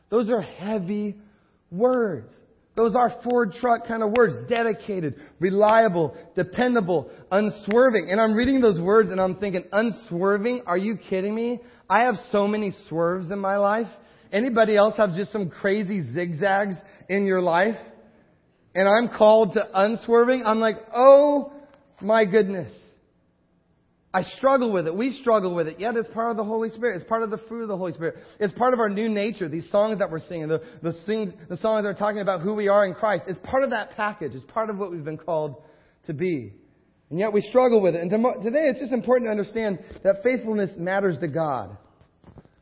Those 0.08 0.31
are 0.31 0.41
heavy 0.41 1.17
words. 1.73 2.32
Those 2.76 2.96
are 2.96 3.20
Ford 3.22 3.52
truck 3.60 3.86
kind 3.86 4.02
of 4.02 4.12
words. 4.16 4.34
Dedicated, 4.48 5.14
reliable, 5.38 6.16
dependable, 6.34 7.10
unswerving. 7.30 8.08
And 8.10 8.20
I'm 8.20 8.34
reading 8.34 8.60
those 8.60 8.80
words 8.80 9.10
and 9.10 9.20
I'm 9.20 9.36
thinking, 9.36 9.64
unswerving? 9.70 10.62
Are 10.66 10.78
you 10.78 10.96
kidding 10.96 11.34
me? 11.34 11.60
I 11.88 12.02
have 12.02 12.16
so 12.32 12.48
many 12.48 12.72
swerves 12.88 13.30
in 13.30 13.38
my 13.38 13.58
life. 13.58 13.86
Anybody 14.32 14.76
else 14.76 14.96
have 14.96 15.14
just 15.14 15.30
some 15.30 15.50
crazy 15.50 16.02
zigzags 16.12 16.74
in 17.08 17.26
your 17.26 17.40
life? 17.40 17.76
And 18.74 18.88
I'm 18.88 19.16
called 19.16 19.52
to 19.52 19.62
unswerving? 19.72 20.42
I'm 20.44 20.58
like, 20.58 20.76
oh 20.92 21.52
my 22.00 22.24
goodness. 22.24 22.74
I 24.14 24.22
struggle 24.22 24.72
with 24.72 24.87
it. 24.87 24.94
We 24.94 25.11
struggle 25.11 25.56
with 25.56 25.66
it. 25.66 25.81
Yet 25.81 25.96
it's 25.96 26.08
part 26.14 26.31
of 26.31 26.37
the 26.37 26.44
Holy 26.44 26.69
Spirit. 26.69 27.00
It's 27.00 27.08
part 27.08 27.25
of 27.25 27.31
the 27.31 27.38
fruit 27.49 27.62
of 27.62 27.69
the 27.69 27.76
Holy 27.76 27.93
Spirit. 27.93 28.14
It's 28.38 28.55
part 28.55 28.72
of 28.72 28.78
our 28.78 28.88
new 28.88 29.08
nature. 29.08 29.49
These 29.49 29.69
songs 29.72 29.99
that 29.99 30.08
we're 30.08 30.20
singing, 30.20 30.46
the, 30.46 30.62
the, 30.82 30.93
things, 31.05 31.31
the 31.49 31.56
songs 31.56 31.82
that 31.82 31.88
are 31.88 31.94
talking 31.94 32.20
about 32.20 32.40
who 32.40 32.55
we 32.55 32.69
are 32.69 32.87
in 32.87 32.94
Christ, 32.94 33.25
it's 33.26 33.40
part 33.43 33.64
of 33.64 33.70
that 33.70 33.90
package. 33.96 34.37
It's 34.37 34.49
part 34.52 34.70
of 34.70 34.78
what 34.78 34.93
we've 34.93 35.05
been 35.05 35.19
called 35.19 35.64
to 36.06 36.14
be. 36.14 36.52
And 37.11 37.19
yet 37.19 37.32
we 37.32 37.40
struggle 37.40 37.82
with 37.82 37.96
it. 37.96 38.02
And 38.02 38.11
today 38.11 38.66
it's 38.66 38.78
just 38.78 38.93
important 38.93 39.26
to 39.26 39.31
understand 39.32 39.81
that 40.05 40.22
faithfulness 40.22 40.70
matters 40.76 41.19
to 41.19 41.26
God. 41.26 41.76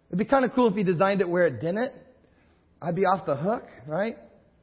It'd 0.08 0.18
be 0.18 0.24
kind 0.24 0.46
of 0.46 0.52
cool 0.54 0.68
if 0.68 0.74
He 0.74 0.84
designed 0.84 1.20
it 1.20 1.28
where 1.28 1.46
it 1.46 1.60
didn't. 1.60 1.92
I'd 2.80 2.96
be 2.96 3.02
off 3.02 3.26
the 3.26 3.36
hook, 3.36 3.64
right? 3.86 4.16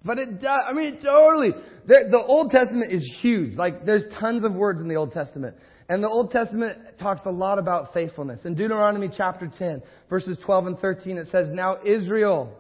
But 0.04 0.18
it 0.18 0.42
does. 0.42 0.62
I 0.68 0.74
mean, 0.74 1.00
totally. 1.04 1.52
The, 1.86 2.08
the 2.10 2.20
Old 2.20 2.50
Testament 2.50 2.92
is 2.92 3.08
huge. 3.22 3.56
Like, 3.58 3.86
there's 3.86 4.04
tons 4.20 4.44
of 4.44 4.54
words 4.54 4.82
in 4.82 4.88
the 4.88 4.96
Old 4.96 5.12
Testament. 5.12 5.56
And 5.90 6.04
the 6.04 6.08
Old 6.08 6.30
Testament 6.30 6.78
talks 7.00 7.22
a 7.26 7.32
lot 7.32 7.58
about 7.58 7.94
faithfulness. 7.96 8.42
In 8.46 8.54
Deuteronomy 8.54 9.10
chapter 9.16 9.52
10, 9.58 9.82
verses 10.08 10.38
12 10.46 10.68
and 10.68 10.80
13, 10.80 11.18
it 11.18 11.28
says, 11.32 11.50
Now 11.52 11.78
Israel, 11.84 12.56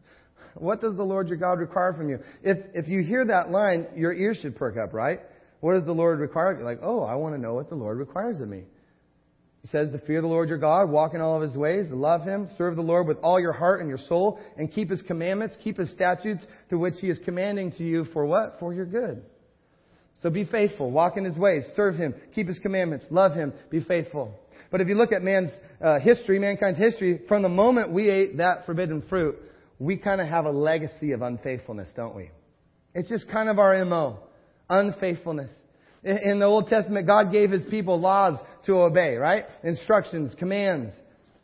what 0.55 0.81
does 0.81 0.95
the 0.95 1.03
Lord 1.03 1.27
your 1.27 1.37
God 1.37 1.59
require 1.59 1.93
from 1.93 2.09
you? 2.09 2.17
If, 2.41 2.57
if 2.73 2.87
you 2.87 3.03
hear 3.03 3.23
that 3.25 3.51
line, 3.51 3.85
your 3.95 4.11
ears 4.11 4.39
should 4.41 4.55
perk 4.55 4.75
up, 4.75 4.91
right? 4.91 5.19
What 5.59 5.73
does 5.73 5.85
the 5.85 5.93
Lord 5.93 6.19
require? 6.19 6.59
Like, 6.63 6.79
oh, 6.81 7.03
I 7.03 7.13
want 7.13 7.35
to 7.35 7.41
know 7.41 7.53
what 7.53 7.69
the 7.69 7.75
Lord 7.75 7.99
requires 7.99 8.41
of 8.41 8.49
me. 8.49 8.63
He 9.61 9.67
says 9.67 9.91
to 9.91 9.99
fear 9.99 10.19
the 10.19 10.27
Lord 10.27 10.49
your 10.49 10.57
God, 10.57 10.89
walk 10.89 11.13
in 11.13 11.21
all 11.21 11.35
of 11.35 11.47
his 11.47 11.55
ways, 11.55 11.87
to 11.89 11.95
love 11.95 12.23
him, 12.23 12.49
serve 12.57 12.75
the 12.75 12.81
Lord 12.81 13.07
with 13.07 13.17
all 13.19 13.39
your 13.39 13.53
heart 13.53 13.81
and 13.81 13.87
your 13.87 13.99
soul, 14.09 14.39
and 14.57 14.69
keep 14.73 14.89
his 14.89 15.01
commandments, 15.03 15.55
keep 15.63 15.77
his 15.77 15.91
statutes 15.91 16.43
to 16.71 16.77
which 16.79 16.95
he 16.99 17.09
is 17.09 17.19
commanding 17.23 17.71
to 17.73 17.83
you 17.83 18.05
for 18.13 18.25
what? 18.25 18.57
For 18.59 18.73
your 18.73 18.87
good. 18.87 19.23
So 20.23 20.29
be 20.29 20.45
faithful, 20.45 20.89
walk 20.89 21.17
in 21.17 21.25
his 21.25 21.37
ways, 21.37 21.65
serve 21.75 21.95
him, 21.95 22.15
keep 22.33 22.47
his 22.47 22.57
commandments, 22.57 23.05
love 23.09 23.33
him, 23.33 23.51
be 23.69 23.81
faithful. 23.81 24.33
But 24.71 24.79
if 24.79 24.87
you 24.87 24.95
look 24.95 25.11
at 25.11 25.21
man's 25.21 25.51
uh, 25.83 25.99
history, 25.99 26.39
mankind's 26.39 26.79
history, 26.79 27.19
from 27.27 27.43
the 27.43 27.49
moment 27.49 27.91
we 27.91 28.09
ate 28.09 28.37
that 28.37 28.65
forbidden 28.65 29.03
fruit, 29.09 29.35
we 29.79 29.97
kind 29.97 30.21
of 30.21 30.27
have 30.27 30.45
a 30.45 30.51
legacy 30.51 31.11
of 31.11 31.21
unfaithfulness, 31.21 31.91
don't 31.93 32.15
we? 32.15 32.31
It's 32.95 33.09
just 33.09 33.29
kind 33.29 33.49
of 33.49 33.59
our 33.59 33.83
MO. 33.83 34.17
Unfaithfulness. 34.69 35.51
In 36.05 36.39
the 36.39 36.45
Old 36.45 36.69
Testament, 36.69 37.05
God 37.05 37.31
gave 37.31 37.51
His 37.51 37.65
people 37.69 37.99
laws 37.99 38.39
to 38.65 38.75
obey, 38.77 39.15
right? 39.15 39.43
Instructions, 39.63 40.33
commands. 40.39 40.93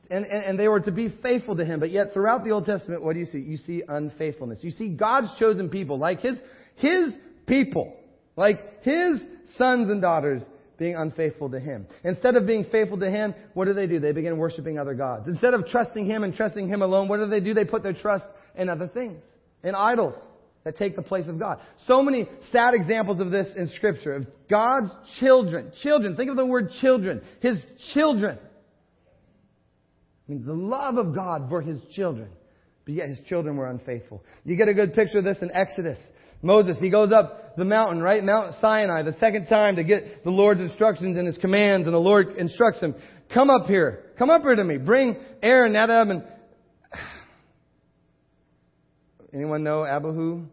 And, 0.09 0.25
and, 0.25 0.43
and, 0.43 0.59
they 0.59 0.67
were 0.67 0.79
to 0.79 0.91
be 0.91 1.13
faithful 1.21 1.55
to 1.57 1.65
Him. 1.65 1.79
But 1.79 1.91
yet 1.91 2.13
throughout 2.13 2.43
the 2.43 2.51
Old 2.51 2.65
Testament, 2.65 3.03
what 3.03 3.13
do 3.13 3.19
you 3.19 3.25
see? 3.25 3.39
You 3.39 3.57
see 3.57 3.83
unfaithfulness. 3.87 4.59
You 4.61 4.71
see 4.71 4.89
God's 4.89 5.29
chosen 5.37 5.69
people, 5.69 5.99
like 5.99 6.21
His, 6.21 6.37
His 6.77 7.13
people, 7.45 7.98
like 8.39 8.83
His 8.83 9.19
sons 9.57 9.91
and 9.91 10.01
daughters 10.01 10.41
being 10.77 10.95
unfaithful 10.95 11.49
to 11.49 11.59
Him. 11.59 11.85
Instead 12.05 12.37
of 12.37 12.47
being 12.47 12.65
faithful 12.71 12.97
to 12.97 13.11
Him, 13.11 13.35
what 13.53 13.65
do 13.65 13.73
they 13.73 13.85
do? 13.85 13.99
They 13.99 14.13
begin 14.13 14.37
worshiping 14.37 14.79
other 14.79 14.93
gods. 14.93 15.27
Instead 15.27 15.53
of 15.53 15.67
trusting 15.67 16.05
Him 16.05 16.23
and 16.23 16.33
trusting 16.33 16.69
Him 16.69 16.81
alone, 16.81 17.09
what 17.09 17.17
do 17.17 17.27
they 17.27 17.41
do? 17.41 17.53
They 17.53 17.65
put 17.65 17.83
their 17.83 17.93
trust 17.93 18.23
in 18.55 18.69
other 18.69 18.87
things, 18.87 19.21
in 19.61 19.75
idols 19.75 20.15
that 20.63 20.77
take 20.77 20.95
the 20.95 21.01
place 21.01 21.27
of 21.27 21.37
God. 21.37 21.59
So 21.85 22.01
many 22.01 22.29
sad 22.53 22.73
examples 22.73 23.19
of 23.19 23.29
this 23.29 23.47
in 23.57 23.69
Scripture, 23.75 24.15
of 24.15 24.25
God's 24.49 24.89
children. 25.19 25.73
Children. 25.83 26.15
Think 26.15 26.29
of 26.29 26.37
the 26.37 26.45
word 26.45 26.69
children. 26.79 27.21
His 27.41 27.61
children. 27.93 28.39
I 30.27 30.31
mean, 30.31 30.45
the 30.45 30.53
love 30.53 30.95
of 30.95 31.13
God 31.13 31.49
for 31.49 31.61
His 31.61 31.81
children. 31.93 32.29
But 32.85 32.93
yet 32.93 33.09
His 33.09 33.19
children 33.27 33.57
were 33.57 33.69
unfaithful. 33.69 34.23
You 34.45 34.55
get 34.55 34.69
a 34.69 34.73
good 34.73 34.93
picture 34.93 35.17
of 35.17 35.25
this 35.25 35.39
in 35.41 35.51
Exodus. 35.51 35.99
Moses, 36.41 36.77
he 36.79 36.89
goes 36.89 37.11
up 37.11 37.57
the 37.57 37.65
mountain, 37.65 38.01
right? 38.01 38.23
Mount 38.23 38.55
Sinai, 38.61 39.03
the 39.03 39.15
second 39.19 39.47
time 39.47 39.75
to 39.75 39.83
get 39.83 40.23
the 40.23 40.29
Lord's 40.29 40.61
instructions 40.61 41.17
and 41.17 41.27
his 41.27 41.37
commands, 41.37 41.85
and 41.85 41.93
the 41.93 41.99
Lord 41.99 42.37
instructs 42.37 42.79
him, 42.79 42.95
come 43.33 43.49
up 43.49 43.67
here. 43.67 44.05
Come 44.17 44.29
up 44.29 44.41
here 44.41 44.55
to 44.55 44.63
me. 44.63 44.77
Bring 44.77 45.17
Aaron, 45.41 45.73
Nadab, 45.73 46.09
and... 46.09 46.23
Anyone 49.33 49.63
know 49.63 49.85
Abihu? 49.85 50.45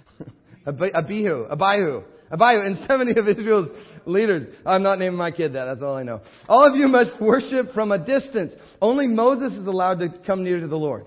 Abihu. 0.66 1.46
Abihu. 1.50 2.02
Abihu. 2.30 2.60
And 2.60 2.78
70 2.86 3.18
of 3.18 3.28
Israel's 3.28 3.68
leaders. 4.06 4.44
I'm 4.64 4.82
not 4.82 4.98
naming 4.98 5.18
my 5.18 5.30
kid 5.30 5.54
that. 5.54 5.66
That's 5.66 5.82
all 5.82 5.96
I 5.96 6.02
know. 6.02 6.20
All 6.48 6.68
of 6.68 6.76
you 6.76 6.88
must 6.88 7.20
worship 7.20 7.72
from 7.74 7.92
a 7.92 7.98
distance. 7.98 8.52
Only 8.80 9.06
Moses 9.06 9.52
is 9.52 9.66
allowed 9.66 9.98
to 10.00 10.08
come 10.26 10.44
near 10.44 10.60
to 10.60 10.68
the 10.68 10.76
Lord. 10.76 11.06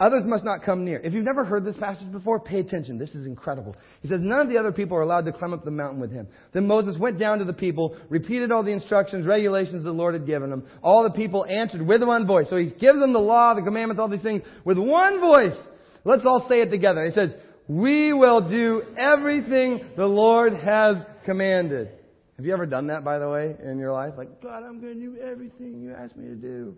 Others 0.00 0.22
must 0.24 0.44
not 0.44 0.62
come 0.64 0.82
near. 0.86 0.98
If 0.98 1.12
you've 1.12 1.26
never 1.26 1.44
heard 1.44 1.62
this 1.62 1.76
passage 1.76 2.10
before, 2.10 2.40
pay 2.40 2.60
attention. 2.60 2.98
This 2.98 3.14
is 3.14 3.26
incredible. 3.26 3.76
He 4.00 4.08
says, 4.08 4.20
none 4.22 4.40
of 4.40 4.48
the 4.48 4.56
other 4.56 4.72
people 4.72 4.96
are 4.96 5.02
allowed 5.02 5.26
to 5.26 5.32
climb 5.32 5.52
up 5.52 5.62
the 5.62 5.70
mountain 5.70 6.00
with 6.00 6.10
him. 6.10 6.26
Then 6.54 6.66
Moses 6.66 6.96
went 6.98 7.18
down 7.18 7.38
to 7.40 7.44
the 7.44 7.52
people, 7.52 7.94
repeated 8.08 8.50
all 8.50 8.62
the 8.62 8.72
instructions, 8.72 9.26
regulations 9.26 9.84
the 9.84 9.92
Lord 9.92 10.14
had 10.14 10.26
given 10.26 10.48
them. 10.48 10.66
All 10.82 11.02
the 11.02 11.10
people 11.10 11.44
answered 11.44 11.86
with 11.86 12.02
one 12.02 12.26
voice. 12.26 12.46
So 12.48 12.56
he 12.56 12.70
gives 12.70 12.98
them 12.98 13.12
the 13.12 13.18
law, 13.18 13.52
the 13.52 13.60
commandments, 13.60 14.00
all 14.00 14.08
these 14.08 14.22
things 14.22 14.40
with 14.64 14.78
one 14.78 15.20
voice. 15.20 15.56
Let's 16.04 16.24
all 16.24 16.46
say 16.48 16.62
it 16.62 16.70
together. 16.70 17.04
He 17.04 17.10
says, 17.10 17.32
we 17.68 18.14
will 18.14 18.48
do 18.48 18.82
everything 18.96 19.84
the 19.98 20.06
Lord 20.06 20.54
has 20.54 20.96
commanded. 21.26 21.90
Have 22.38 22.46
you 22.46 22.54
ever 22.54 22.64
done 22.64 22.86
that, 22.86 23.04
by 23.04 23.18
the 23.18 23.28
way, 23.28 23.54
in 23.62 23.78
your 23.78 23.92
life? 23.92 24.14
Like, 24.16 24.40
God, 24.40 24.62
I'm 24.62 24.80
going 24.80 24.94
to 24.94 25.00
do 25.00 25.18
everything 25.22 25.82
you 25.82 25.92
asked 25.92 26.16
me 26.16 26.26
to 26.28 26.34
do. 26.36 26.74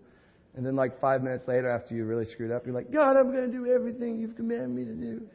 And 0.55 0.65
then 0.65 0.75
like 0.75 0.99
five 0.99 1.23
minutes 1.23 1.47
later, 1.47 1.69
after 1.69 1.95
you 1.95 2.05
really 2.05 2.25
screwed 2.25 2.51
up, 2.51 2.65
you're 2.65 2.75
like, 2.75 2.91
God, 2.91 3.17
I'm 3.17 3.31
going 3.31 3.51
to 3.51 3.51
do 3.51 3.71
everything 3.71 4.19
you've 4.19 4.35
commanded 4.35 4.69
me 4.69 4.85
to 4.85 4.93
do. 4.93 5.27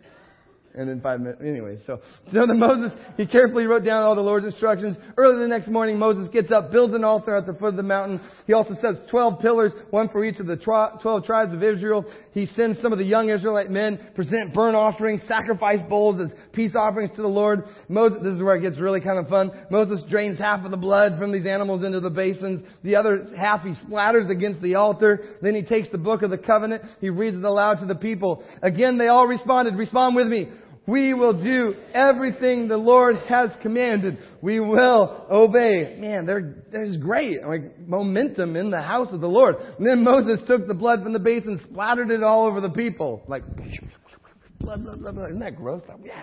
And 0.79 0.89
then 0.89 1.01
five 1.01 1.19
minutes, 1.19 1.41
anyway, 1.45 1.77
so, 1.89 2.01
so 2.33 2.47
then 2.47 2.57
Moses, 2.57 2.97
he 3.17 3.27
carefully 3.27 3.67
wrote 3.67 3.85
down 3.85 4.05
all 4.05 4.15
the 4.15 4.21
Lord's 4.21 4.47
instructions. 4.47 4.97
Early 5.17 5.43
the 5.43 5.49
next 5.49 5.67
morning, 5.67 5.99
Moses 5.99 6.29
gets 6.29 6.53
up, 6.53 6.71
builds 6.71 6.95
an 6.95 7.03
altar 7.03 7.35
at 7.35 7.47
the 7.47 7.53
foot 7.53 7.71
of 7.71 7.77
the 7.77 7.83
mountain. 7.83 8.21
He 8.47 8.53
also 8.53 8.75
sets 8.75 8.99
12 9.11 9.41
pillars, 9.41 9.73
one 9.91 10.09
for 10.09 10.25
each 10.25 10.39
of 10.39 10.47
the 10.47 10.57
12 10.57 11.25
tribes 11.25 11.53
of 11.53 11.65
Israel. 11.65 12.05
He 12.33 12.47
sends 12.55 12.81
some 12.81 12.93
of 12.93 12.99
the 12.99 13.05
young 13.05 13.29
Israelite 13.29 13.71
men, 13.71 13.99
present 14.15 14.55
burnt 14.55 14.77
offerings, 14.77 15.21
sacrifice 15.27 15.81
bowls 15.89 16.21
as 16.21 16.33
peace 16.53 16.77
offerings 16.77 17.11
to 17.17 17.23
the 17.23 17.29
Lord. 17.29 17.65
Moses, 17.89 18.21
this 18.23 18.35
is 18.35 18.43
where 18.43 18.55
it 18.55 18.61
gets 18.61 18.79
really 18.79 19.01
kind 19.01 19.19
of 19.19 19.27
fun. 19.27 19.51
Moses 19.73 20.05
drains 20.09 20.39
half 20.39 20.65
of 20.65 20.71
the 20.71 20.77
blood 20.77 21.19
from 21.19 21.33
these 21.33 21.47
animals 21.47 21.83
into 21.83 21.99
the 21.99 22.09
basins. 22.09 22.65
The 22.85 22.95
other 22.95 23.27
half 23.37 23.63
he 23.63 23.73
splatters 23.85 24.31
against 24.31 24.63
the 24.63 24.77
altar. 24.77 25.25
Then 25.43 25.57
he 25.57 25.65
takes 25.65 25.89
the 25.91 25.99
book 25.99 26.23
of 26.23 26.31
the 26.31 26.39
covenant. 26.39 26.85
He 27.01 27.11
reads 27.11 27.37
it 27.37 27.43
aloud 27.43 27.81
to 27.81 27.87
the 27.87 27.97
people. 27.97 28.45
Again, 28.63 28.97
they 28.97 29.09
all 29.09 29.27
responded, 29.27 29.75
respond 29.75 30.15
with 30.15 30.29
me. 30.29 30.53
We 30.89 31.13
will 31.13 31.35
do 31.35 31.75
everything 31.93 32.67
the 32.67 32.79
Lord 32.79 33.19
has 33.29 33.51
commanded. 33.61 34.17
We 34.41 34.59
will 34.59 35.27
obey. 35.31 35.99
Man, 36.01 36.25
there's 36.25 36.97
great, 36.97 37.45
like, 37.47 37.79
momentum 37.87 38.57
in 38.57 38.71
the 38.71 38.81
house 38.81 39.09
of 39.13 39.21
the 39.21 39.29
Lord. 39.29 39.57
And 39.77 39.87
then 39.87 40.03
Moses 40.03 40.41
took 40.47 40.67
the 40.67 40.73
blood 40.73 41.03
from 41.03 41.13
the 41.13 41.19
basin, 41.19 41.61
splattered 41.71 42.11
it 42.11 42.23
all 42.23 42.47
over 42.47 42.63
the 42.63 42.71
people. 42.71 43.23
Like, 43.29 43.43
blood, 44.61 44.83
blood, 44.83 45.01
blood, 45.01 45.15
blood. 45.15 45.27
Isn't 45.27 45.41
that 45.41 45.57
gross? 45.57 45.83
Yeah. 46.03 46.23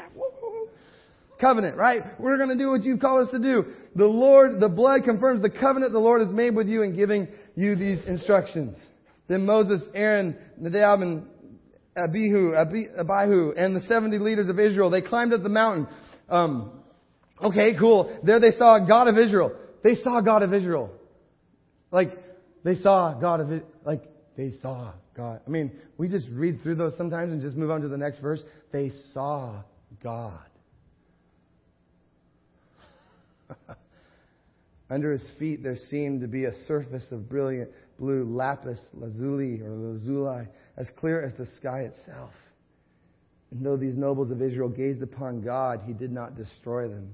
Covenant, 1.39 1.77
right? 1.77 2.01
We're 2.19 2.37
going 2.37 2.49
to 2.49 2.57
do 2.57 2.71
what 2.71 2.83
you 2.83 2.97
call 2.97 3.21
us 3.21 3.29
to 3.33 3.39
do. 3.39 3.65
The 3.95 4.07
Lord, 4.07 4.59
the 4.59 4.69
blood 4.69 5.03
confirms 5.03 5.43
the 5.43 5.49
covenant 5.51 5.91
the 5.91 5.99
Lord 5.99 6.21
has 6.21 6.31
made 6.31 6.55
with 6.55 6.67
you 6.67 6.81
in 6.81 6.95
giving 6.95 7.27
you 7.55 7.75
these 7.75 8.03
instructions. 8.05 8.77
Then 9.27 9.45
Moses, 9.45 9.83
Aaron, 9.93 10.35
Nadab, 10.57 11.01
and 11.01 11.27
Abihu, 11.97 12.53
Abihu, 12.53 13.53
and 13.55 13.75
the 13.75 13.81
70 13.87 14.17
leaders 14.19 14.47
of 14.47 14.59
Israel. 14.59 14.89
They 14.89 15.01
climbed 15.01 15.33
up 15.33 15.43
the 15.43 15.49
mountain. 15.49 15.87
Um, 16.29 16.71
okay, 17.41 17.73
cool. 17.79 18.19
There 18.23 18.39
they 18.39 18.51
saw 18.51 18.79
God 18.85 19.07
of 19.07 19.17
Israel. 19.17 19.53
They 19.83 19.95
saw 19.95 20.21
God 20.21 20.43
of 20.43 20.53
Israel. 20.53 20.91
Like, 21.91 22.11
they 22.63 22.75
saw 22.75 23.13
God 23.13 23.39
of 23.39 23.51
it. 23.51 23.65
Like, 23.85 24.03
they 24.35 24.53
saw 24.61 24.93
God. 25.15 25.41
I 25.45 25.49
mean, 25.49 25.71
we 25.97 26.09
just 26.09 26.27
read 26.31 26.61
through 26.61 26.75
those 26.75 26.97
sometimes 26.97 27.31
and 27.31 27.41
just 27.41 27.55
move 27.55 27.71
on 27.71 27.81
to 27.81 27.87
the 27.87 27.97
next 27.97 28.19
verse. 28.19 28.41
They 28.71 28.91
saw 29.13 29.63
God. 30.03 30.39
Under 34.89 35.11
his 35.11 35.25
feet 35.39 35.63
there 35.63 35.77
seemed 35.89 36.21
to 36.21 36.27
be 36.27 36.45
a 36.45 36.53
surface 36.67 37.05
of 37.11 37.29
brilliant 37.29 37.69
blue 37.97 38.25
lapis 38.25 38.79
lazuli 38.93 39.61
or 39.61 39.69
lazuli, 39.69 40.47
as 40.77 40.89
clear 40.97 41.23
as 41.23 41.33
the 41.35 41.45
sky 41.57 41.81
itself. 41.81 42.31
And 43.51 43.65
though 43.65 43.77
these 43.77 43.95
nobles 43.95 44.31
of 44.31 44.41
Israel 44.41 44.69
gazed 44.69 45.01
upon 45.01 45.41
God, 45.41 45.81
he 45.85 45.93
did 45.93 46.11
not 46.11 46.35
destroy 46.35 46.87
them. 46.87 47.11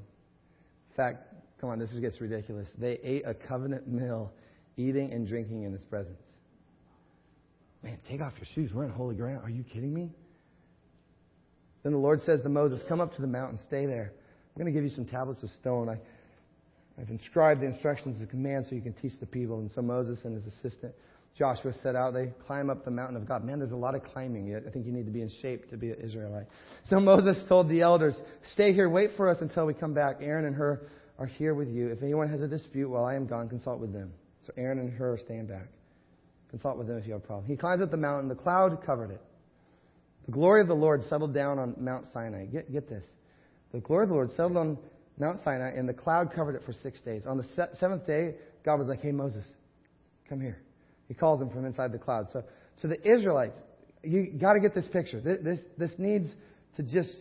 In 0.90 0.96
fact, 0.96 1.34
come 1.60 1.70
on, 1.70 1.80
this 1.80 1.92
gets 2.00 2.20
ridiculous. 2.20 2.68
They 2.78 3.00
ate 3.04 3.24
a 3.26 3.34
covenant 3.34 3.88
meal, 3.88 4.32
eating 4.78 5.12
and 5.12 5.28
drinking 5.28 5.64
in 5.64 5.72
his 5.72 5.84
presence. 5.84 6.20
Man, 7.84 7.98
take 8.08 8.22
off 8.22 8.34
your 8.38 8.48
shoes. 8.54 8.74
We're 8.74 8.86
on 8.86 8.92
holy 8.92 9.16
ground. 9.16 9.42
Are 9.44 9.50
you 9.50 9.64
kidding 9.64 9.94
me? 9.94 10.12
Then 11.84 11.94
the 11.94 11.98
Lord 12.00 12.22
says 12.26 12.42
to 12.42 12.50
Moses, 12.50 12.82
Come 12.88 13.02
up 13.02 13.16
to 13.16 13.22
the 13.22 13.28
mountain, 13.28 13.60
stay 13.68 13.86
there. 13.86 14.14
I'm 14.14 14.62
going 14.62 14.72
to 14.72 14.78
give 14.78 14.88
you 14.88 14.96
some 14.96 15.06
tablets 15.06 15.42
of 15.42 15.50
stone. 15.62 15.90
I, 15.90 15.98
I've 17.00 17.10
inscribed 17.10 17.62
the 17.62 17.66
instructions 17.66 18.20
and 18.20 18.30
commands 18.30 18.70
so 18.70 18.76
you 18.76 18.82
can 18.82 18.94
teach 18.94 19.14
the 19.20 19.26
people. 19.26 19.60
And 19.60 19.72
so 19.74 19.82
Moses 19.82 20.20
and 20.26 20.36
his 20.36 20.54
assistant 20.54 20.94
Joshua 21.38 21.72
set 21.82 21.96
out. 21.96 22.14
They 22.14 22.34
climb 22.46 22.70
up 22.70 22.84
the 22.84 22.92
mountain 22.92 23.16
of 23.16 23.28
God. 23.28 23.44
Man, 23.44 23.60
there's 23.60 23.72
a 23.72 23.76
lot 23.76 23.96
of 23.96 24.04
climbing. 24.04 24.56
I 24.56 24.70
think 24.70 24.86
you 24.86 24.92
need 24.92 25.06
to 25.06 25.12
be 25.12 25.22
in 25.22 25.32
shape 25.42 25.70
to 25.70 25.78
be 25.78 25.92
an 25.92 26.00
Israelite. 26.02 26.48
So 26.86 27.00
Moses 27.00 27.38
told 27.48 27.70
the 27.70 27.82
elders, 27.82 28.16
Stay 28.54 28.74
here, 28.74 28.90
wait 28.90 29.12
for 29.16 29.30
us 29.30 29.38
until 29.42 29.66
we 29.66 29.74
come 29.74 29.94
back. 29.94 30.18
Aaron 30.22 30.46
and 30.46 30.56
Hur 30.56 30.82
are 31.18 31.26
here 31.26 31.54
with 31.54 31.70
you. 31.70 31.88
If 31.88 32.02
anyone 32.02 32.30
has 32.30 32.42
a 32.42 32.48
dispute 32.48 32.90
while 32.90 33.06
I 33.06 33.16
am 33.16 33.28
gone, 33.28 33.48
consult 33.48 33.80
with 33.80 33.94
them. 33.94 34.12
So 34.46 34.54
Aaron 34.58 34.80
and 34.80 35.00
are 35.00 35.20
staying 35.24 35.46
back. 35.46 35.68
Consult 36.50 36.78
with 36.78 36.88
them 36.88 36.98
if 36.98 37.06
you 37.06 37.14
have 37.14 37.24
a 37.24 37.26
problem. 37.26 37.48
He 37.48 37.56
climbs 37.56 37.82
up 37.82 37.92
the 37.92 37.98
mountain. 37.98 38.28
The 38.28 38.36
cloud 38.36 38.84
covered 38.86 39.12
it. 39.12 39.22
The 40.26 40.32
glory 40.32 40.62
of 40.62 40.68
the 40.68 40.74
Lord 40.74 41.04
settled 41.10 41.34
down 41.34 41.60
on 41.60 41.76
Mount 41.80 42.06
Sinai. 42.14 42.46
Get, 42.46 42.72
get 42.72 42.90
this. 42.90 43.06
The 43.72 43.80
glory 43.80 44.04
of 44.04 44.10
the 44.10 44.16
Lord 44.16 44.32
settled 44.32 44.58
on 44.58 44.78
Mount 45.18 45.40
Sinai, 45.44 45.70
and 45.70 45.88
the 45.88 45.94
cloud 45.94 46.34
covered 46.34 46.56
it 46.56 46.64
for 46.66 46.74
six 46.74 47.00
days. 47.02 47.24
On 47.26 47.38
the 47.38 47.44
se- 47.56 47.76
seventh 47.80 48.06
day, 48.06 48.36
God 48.66 48.80
was 48.80 48.88
like, 48.88 49.00
Hey, 49.00 49.12
Moses, 49.12 49.46
come 50.28 50.42
here. 50.42 50.62
He 51.12 51.16
calls 51.16 51.42
them 51.42 51.50
from 51.50 51.66
inside 51.66 51.92
the 51.92 51.98
cloud. 51.98 52.28
So, 52.32 52.42
to 52.84 52.88
the 52.88 52.96
Israelites, 53.06 53.58
you 54.02 54.32
got 54.40 54.54
to 54.54 54.62
get 54.62 54.74
this 54.74 54.88
picture. 54.88 55.20
This, 55.20 55.40
this, 55.44 55.60
this 55.78 55.92
needs 55.98 56.30
to 56.78 56.84
just, 56.84 57.14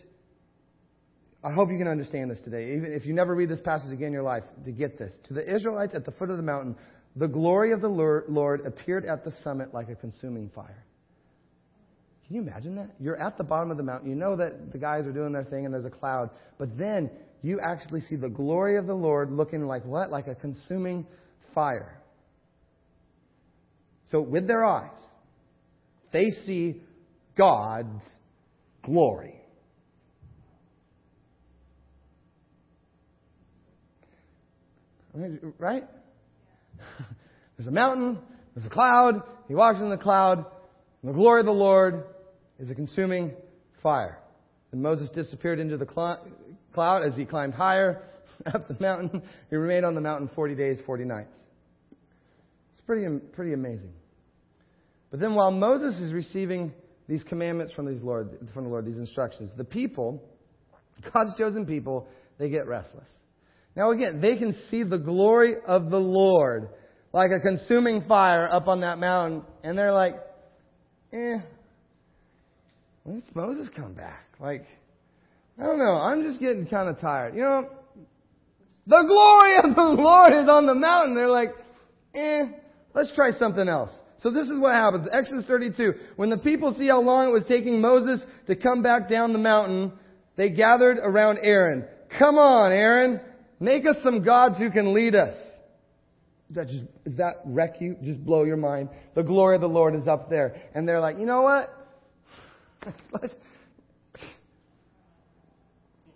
I 1.43 1.51
hope 1.51 1.69
you 1.69 1.77
can 1.77 1.89
understand 1.89 2.31
this 2.31 2.39
today. 2.39 2.77
Even 2.77 2.93
if 2.93 3.05
you 3.05 3.13
never 3.13 3.35
read 3.35 3.49
this 3.49 3.59
passage 3.59 3.91
again 3.91 4.07
in 4.07 4.13
your 4.13 4.23
life, 4.23 4.43
to 4.63 4.71
get 4.71 4.97
this. 4.97 5.11
To 5.27 5.33
the 5.33 5.43
Israelites 5.43 5.93
at 5.93 6.05
the 6.05 6.11
foot 6.11 6.29
of 6.29 6.37
the 6.37 6.43
mountain, 6.43 6.77
the 7.17 7.27
glory 7.27 7.73
of 7.73 7.81
the 7.81 7.89
Lord 7.89 8.65
appeared 8.65 9.03
at 9.03 9.25
the 9.25 9.33
summit 9.43 9.73
like 9.73 9.89
a 9.89 9.95
consuming 9.95 10.49
fire. 10.55 10.85
Can 12.27 12.37
you 12.37 12.43
imagine 12.43 12.75
that? 12.75 12.91
You're 12.97 13.21
at 13.21 13.37
the 13.37 13.43
bottom 13.43 13.71
of 13.71 13.75
the 13.75 13.83
mountain. 13.83 14.09
You 14.09 14.15
know 14.15 14.37
that 14.37 14.71
the 14.71 14.77
guys 14.77 15.05
are 15.05 15.11
doing 15.11 15.33
their 15.33 15.43
thing 15.43 15.65
and 15.65 15.73
there's 15.73 15.83
a 15.83 15.89
cloud. 15.89 16.29
But 16.57 16.77
then 16.77 17.09
you 17.41 17.59
actually 17.59 17.99
see 17.99 18.15
the 18.15 18.29
glory 18.29 18.77
of 18.77 18.87
the 18.87 18.93
Lord 18.93 19.33
looking 19.33 19.67
like 19.67 19.83
what? 19.83 20.11
Like 20.11 20.27
a 20.27 20.35
consuming 20.35 21.05
fire. 21.53 22.00
So 24.11 24.21
with 24.21 24.47
their 24.47 24.63
eyes, 24.63 24.89
they 26.11 26.31
see 26.45 26.81
God's 27.37 28.03
glory. 28.83 29.35
Right? 35.13 35.83
there's 37.57 37.67
a 37.67 37.71
mountain, 37.71 38.17
there's 38.55 38.65
a 38.65 38.69
cloud, 38.69 39.23
he 39.47 39.55
walks 39.55 39.79
in 39.79 39.89
the 39.89 39.97
cloud, 39.97 40.45
the 41.03 41.11
glory 41.11 41.39
of 41.39 41.45
the 41.45 41.51
Lord 41.51 42.03
is 42.59 42.69
a 42.69 42.75
consuming 42.75 43.33
fire. 43.81 44.19
And 44.71 44.81
Moses 44.81 45.09
disappeared 45.09 45.59
into 45.59 45.77
the 45.77 45.85
cloud 45.85 47.03
as 47.03 47.15
he 47.15 47.25
climbed 47.25 47.53
higher 47.53 48.03
up 48.45 48.67
the 48.67 48.77
mountain. 48.79 49.21
He 49.49 49.55
remained 49.55 49.85
on 49.85 49.95
the 49.95 50.01
mountain 50.01 50.29
40 50.33 50.55
days, 50.55 50.79
40 50.85 51.05
nights. 51.05 51.33
It's 52.71 52.81
pretty, 52.85 53.05
pretty 53.33 53.53
amazing. 53.53 53.91
But 55.11 55.19
then 55.19 55.35
while 55.35 55.51
Moses 55.51 55.99
is 55.99 56.13
receiving 56.13 56.73
these 57.07 57.23
commandments 57.23 57.73
from, 57.73 57.85
these 57.85 58.01
Lord, 58.01 58.37
from 58.53 58.63
the 58.63 58.69
Lord, 58.69 58.85
these 58.85 58.97
instructions, 58.97 59.51
the 59.57 59.65
people, 59.65 60.23
God's 61.13 61.37
chosen 61.37 61.65
people, 61.65 62.07
they 62.39 62.49
get 62.49 62.65
restless. 62.67 63.07
Now 63.75 63.91
again, 63.91 64.21
they 64.21 64.37
can 64.37 64.55
see 64.69 64.83
the 64.83 64.97
glory 64.97 65.55
of 65.67 65.89
the 65.89 65.99
Lord 65.99 66.69
like 67.13 67.31
a 67.31 67.39
consuming 67.39 68.03
fire 68.07 68.47
up 68.49 68.67
on 68.67 68.81
that 68.81 68.97
mountain, 68.97 69.43
and 69.63 69.77
they're 69.77 69.91
like, 69.91 70.15
eh, 71.11 71.39
when's 73.03 73.23
Moses 73.33 73.67
come 73.75 73.93
back? 73.93 74.27
Like, 74.39 74.65
I 75.59 75.65
don't 75.65 75.77
know. 75.77 75.93
I'm 75.93 76.23
just 76.23 76.39
getting 76.39 76.65
kind 76.65 76.87
of 76.87 76.99
tired. 76.99 77.35
You 77.35 77.41
know, 77.41 77.69
the 78.87 79.03
glory 79.05 79.57
of 79.57 79.75
the 79.75 80.01
Lord 80.01 80.33
is 80.33 80.47
on 80.47 80.65
the 80.65 80.75
mountain. 80.75 81.15
They're 81.15 81.27
like, 81.27 81.53
eh, 82.15 82.45
let's 82.93 83.11
try 83.13 83.31
something 83.31 83.67
else. 83.67 83.91
So 84.21 84.29
this 84.29 84.47
is 84.47 84.59
what 84.59 84.73
happens. 84.73 85.07
Exodus 85.11 85.45
32. 85.45 85.93
When 86.15 86.29
the 86.29 86.37
people 86.37 86.75
see 86.77 86.87
how 86.87 87.01
long 87.01 87.27
it 87.27 87.31
was 87.31 87.43
taking 87.47 87.81
Moses 87.81 88.23
to 88.47 88.55
come 88.55 88.83
back 88.83 89.09
down 89.09 89.33
the 89.33 89.39
mountain, 89.39 89.93
they 90.35 90.49
gathered 90.49 90.97
around 90.99 91.39
Aaron. 91.41 91.85
Come 92.19 92.37
on, 92.37 92.71
Aaron. 92.71 93.19
Make 93.59 93.85
us 93.85 93.95
some 94.03 94.23
gods 94.23 94.57
who 94.57 94.69
can 94.69 94.93
lead 94.93 95.15
us. 95.15 95.35
That 96.51 96.67
just, 96.67 96.81
does 97.03 97.17
that 97.17 97.41
wreck 97.45 97.79
you? 97.79 97.95
Just 98.03 98.23
blow 98.23 98.43
your 98.43 98.57
mind? 98.57 98.89
The 99.15 99.23
glory 99.23 99.55
of 99.55 99.61
the 99.61 99.69
Lord 99.69 99.95
is 99.95 100.07
up 100.07 100.29
there. 100.29 100.61
And 100.75 100.87
they're 100.87 100.99
like, 100.99 101.17
you 101.17 101.25
know 101.25 101.41
what? 101.41 101.73
let's, 103.11 103.33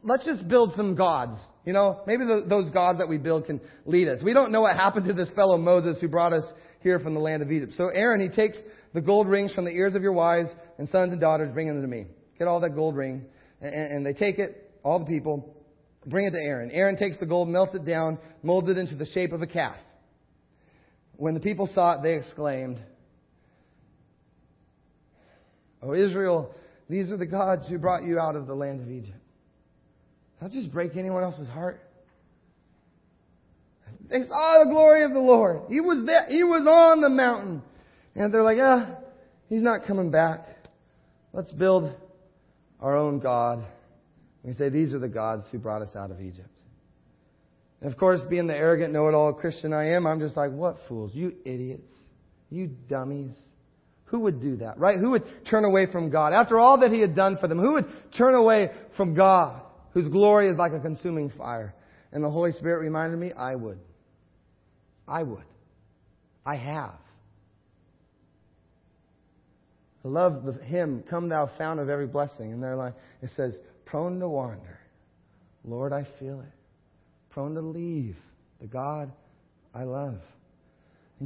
let's 0.03 0.25
just 0.25 0.47
build 0.47 0.73
some 0.75 0.95
gods. 0.95 1.37
You 1.65 1.73
know, 1.73 2.01
maybe 2.05 2.25
the, 2.25 2.43
those 2.47 2.69
gods 2.69 2.99
that 2.99 3.07
we 3.07 3.17
build 3.17 3.45
can 3.45 3.61
lead 3.85 4.07
us. 4.07 4.21
We 4.21 4.33
don't 4.33 4.51
know 4.51 4.61
what 4.61 4.75
happened 4.75 5.07
to 5.07 5.13
this 5.13 5.29
fellow 5.31 5.57
Moses 5.57 5.97
who 5.99 6.07
brought 6.07 6.33
us 6.33 6.43
here 6.85 6.99
from 6.99 7.15
the 7.15 7.19
land 7.19 7.41
of 7.41 7.51
Egypt. 7.51 7.73
So 7.75 7.87
Aaron, 7.87 8.21
he 8.21 8.29
takes 8.29 8.59
the 8.93 9.01
gold 9.01 9.27
rings 9.27 9.51
from 9.51 9.65
the 9.65 9.71
ears 9.71 9.95
of 9.95 10.03
your 10.03 10.13
wives 10.13 10.49
and 10.77 10.87
sons 10.87 11.11
and 11.11 11.19
daughters, 11.19 11.51
bring 11.51 11.67
them 11.67 11.81
to 11.81 11.87
me. 11.87 12.05
Get 12.37 12.47
all 12.47 12.59
that 12.59 12.75
gold 12.75 12.95
ring. 12.95 13.25
And, 13.59 13.73
and 13.73 14.05
they 14.05 14.13
take 14.13 14.37
it, 14.37 14.71
all 14.83 14.99
the 14.99 15.05
people, 15.05 15.55
bring 16.05 16.27
it 16.27 16.31
to 16.31 16.37
Aaron. 16.37 16.69
Aaron 16.71 16.95
takes 16.95 17.17
the 17.17 17.25
gold, 17.25 17.49
melts 17.49 17.73
it 17.73 17.85
down, 17.85 18.19
molds 18.43 18.69
it 18.69 18.77
into 18.77 18.93
the 18.95 19.07
shape 19.07 19.31
of 19.33 19.41
a 19.41 19.47
calf. 19.47 19.75
When 21.15 21.33
the 21.33 21.39
people 21.39 21.67
saw 21.73 21.97
it, 21.97 22.03
they 22.03 22.13
exclaimed, 22.13 22.79
O 25.81 25.95
Israel, 25.95 26.53
these 26.87 27.11
are 27.11 27.17
the 27.17 27.25
gods 27.25 27.67
who 27.67 27.79
brought 27.79 28.03
you 28.03 28.19
out 28.19 28.35
of 28.35 28.45
the 28.45 28.53
land 28.53 28.79
of 28.81 28.91
Egypt. 28.91 29.17
That 30.39 30.51
just 30.51 30.71
break 30.71 30.95
anyone 30.95 31.23
else's 31.23 31.49
heart. 31.49 31.81
They 34.09 34.21
saw 34.23 34.63
the 34.63 34.69
glory 34.69 35.03
of 35.03 35.13
the 35.13 35.19
Lord. 35.19 35.61
He 35.69 35.81
was 35.81 36.05
there. 36.05 36.27
He 36.29 36.43
was 36.43 36.67
on 36.67 37.01
the 37.01 37.09
mountain. 37.09 37.61
And 38.15 38.33
they're 38.33 38.43
like, 38.43 38.57
ah, 38.61 38.97
he's 39.49 39.61
not 39.61 39.85
coming 39.85 40.11
back. 40.11 40.47
Let's 41.33 41.51
build 41.51 41.91
our 42.79 42.95
own 42.95 43.19
God. 43.19 43.65
We 44.43 44.53
say, 44.53 44.69
these 44.69 44.93
are 44.93 44.99
the 44.99 45.09
gods 45.09 45.43
who 45.51 45.57
brought 45.57 45.81
us 45.81 45.95
out 45.95 46.11
of 46.11 46.21
Egypt. 46.21 46.49
And 47.81 47.91
of 47.91 47.99
course, 47.99 48.21
being 48.29 48.47
the 48.47 48.55
arrogant, 48.55 48.93
know-it-all 48.93 49.33
Christian 49.33 49.73
I 49.73 49.93
am, 49.93 50.07
I'm 50.07 50.19
just 50.19 50.37
like, 50.37 50.51
what 50.51 50.77
fools? 50.87 51.11
You 51.13 51.33
idiots. 51.43 51.91
You 52.49 52.67
dummies. 52.67 53.31
Who 54.05 54.19
would 54.19 54.39
do 54.39 54.57
that, 54.57 54.77
right? 54.77 54.99
Who 54.99 55.11
would 55.11 55.23
turn 55.45 55.65
away 55.65 55.87
from 55.91 56.11
God? 56.11 56.31
After 56.31 56.59
all 56.59 56.79
that 56.81 56.91
He 56.91 56.99
had 56.99 57.15
done 57.15 57.37
for 57.37 57.47
them, 57.47 57.59
who 57.59 57.73
would 57.73 57.87
turn 58.15 58.35
away 58.35 58.69
from 58.95 59.15
God, 59.15 59.61
whose 59.91 60.07
glory 60.07 60.47
is 60.47 60.57
like 60.57 60.73
a 60.73 60.79
consuming 60.79 61.31
fire? 61.31 61.73
And 62.11 62.23
the 62.23 62.29
Holy 62.29 62.51
Spirit 62.51 62.79
reminded 62.79 63.17
me, 63.17 63.33
I 63.33 63.55
would. 63.55 63.79
I 65.07 65.23
would. 65.23 65.43
I 66.45 66.55
have. 66.55 66.95
I 70.03 70.07
love 70.07 70.43
the 70.43 70.53
hymn, 70.53 71.03
Come 71.09 71.29
Thou 71.29 71.49
Fount 71.57 71.79
of 71.79 71.89
Every 71.89 72.05
Blessing. 72.05 72.53
And 72.53 72.61
they're 72.61 72.75
like, 72.75 72.93
it 73.21 73.31
says, 73.35 73.57
prone 73.85 74.19
to 74.19 74.29
wander. 74.29 74.79
Lord, 75.63 75.93
I 75.93 76.05
feel 76.19 76.41
it. 76.41 76.51
Prone 77.31 77.55
to 77.55 77.61
leave 77.61 78.15
the 78.61 78.67
God 78.67 79.11
I 79.73 79.83
love. 79.83 80.19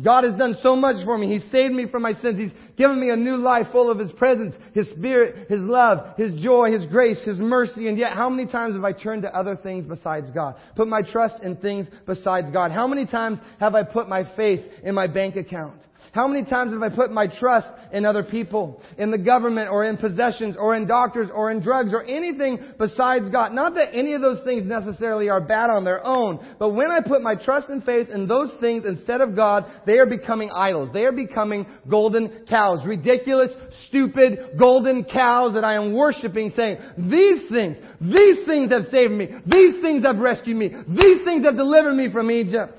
God 0.03 0.23
has 0.23 0.35
done 0.35 0.55
so 0.61 0.75
much 0.75 1.03
for 1.03 1.17
me. 1.17 1.33
He's 1.33 1.51
saved 1.51 1.73
me 1.73 1.87
from 1.87 2.03
my 2.03 2.13
sins. 2.13 2.37
He's 2.37 2.51
given 2.77 2.99
me 3.01 3.09
a 3.09 3.15
new 3.15 3.35
life 3.35 3.67
full 3.71 3.89
of 3.89 3.97
His 3.97 4.11
presence, 4.11 4.53
His 4.73 4.87
Spirit, 4.91 5.49
His 5.49 5.61
love, 5.61 6.15
His 6.15 6.39
joy, 6.41 6.71
His 6.71 6.85
grace, 6.85 7.19
His 7.23 7.39
mercy. 7.39 7.87
And 7.87 7.97
yet, 7.97 8.13
how 8.13 8.29
many 8.29 8.49
times 8.49 8.75
have 8.75 8.83
I 8.83 8.91
turned 8.91 9.23
to 9.23 9.35
other 9.35 9.55
things 9.55 9.85
besides 9.85 10.29
God? 10.29 10.55
Put 10.75 10.87
my 10.87 11.01
trust 11.01 11.41
in 11.41 11.55
things 11.55 11.87
besides 12.05 12.51
God? 12.51 12.71
How 12.71 12.87
many 12.87 13.07
times 13.07 13.39
have 13.59 13.73
I 13.73 13.81
put 13.81 14.07
my 14.07 14.23
faith 14.35 14.63
in 14.83 14.93
my 14.93 15.07
bank 15.07 15.35
account? 15.35 15.81
How 16.11 16.27
many 16.27 16.47
times 16.49 16.73
have 16.73 16.81
I 16.81 16.93
put 16.93 17.11
my 17.11 17.27
trust 17.27 17.67
in 17.91 18.05
other 18.05 18.23
people, 18.23 18.81
in 18.97 19.11
the 19.11 19.17
government, 19.17 19.69
or 19.71 19.85
in 19.85 19.97
possessions, 19.97 20.55
or 20.57 20.75
in 20.75 20.87
doctors, 20.87 21.29
or 21.33 21.51
in 21.51 21.61
drugs, 21.61 21.93
or 21.93 22.03
anything 22.03 22.59
besides 22.77 23.29
God? 23.29 23.53
Not 23.53 23.75
that 23.75 23.89
any 23.93 24.13
of 24.13 24.21
those 24.21 24.43
things 24.43 24.65
necessarily 24.65 25.29
are 25.29 25.41
bad 25.41 25.69
on 25.69 25.83
their 25.83 26.05
own, 26.05 26.39
but 26.57 26.69
when 26.69 26.91
I 26.91 26.99
put 26.99 27.21
my 27.21 27.35
trust 27.35 27.69
and 27.69 27.83
faith 27.83 28.09
in 28.09 28.27
those 28.27 28.51
things 28.59 28.85
instead 28.85 29.21
of 29.21 29.35
God, 29.35 29.65
they 29.85 29.97
are 29.99 30.05
becoming 30.05 30.49
idols. 30.53 30.89
They 30.93 31.05
are 31.05 31.11
becoming 31.11 31.65
golden 31.89 32.45
cows. 32.49 32.85
Ridiculous, 32.85 33.51
stupid, 33.87 34.57
golden 34.57 35.03
cows 35.03 35.53
that 35.53 35.63
I 35.63 35.75
am 35.75 35.95
worshiping 35.95 36.53
saying, 36.55 36.77
these 36.97 37.49
things, 37.49 37.77
these 38.01 38.45
things 38.45 38.71
have 38.71 38.85
saved 38.91 39.13
me. 39.13 39.27
These 39.45 39.81
things 39.81 40.03
have 40.03 40.17
rescued 40.17 40.57
me. 40.57 40.69
These 40.69 41.23
things 41.23 41.45
have 41.45 41.55
delivered 41.55 41.93
me 41.93 42.11
from 42.11 42.31
Egypt. 42.31 42.77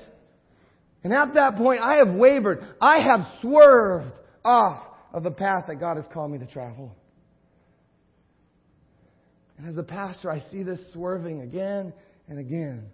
And 1.03 1.13
at 1.13 1.33
that 1.33 1.55
point, 1.55 1.81
I 1.81 1.95
have 1.95 2.13
wavered. 2.13 2.63
I 2.79 2.99
have 3.01 3.27
swerved 3.41 4.13
off 4.45 4.83
of 5.13 5.23
the 5.23 5.31
path 5.31 5.65
that 5.67 5.79
God 5.79 5.97
has 5.97 6.05
called 6.13 6.31
me 6.31 6.37
to 6.39 6.45
travel. 6.45 6.95
And 9.57 9.67
as 9.67 9.77
a 9.77 9.83
pastor, 9.83 10.31
I 10.31 10.39
see 10.51 10.63
this 10.63 10.79
swerving 10.93 11.41
again 11.41 11.93
and 12.27 12.39
again, 12.39 12.85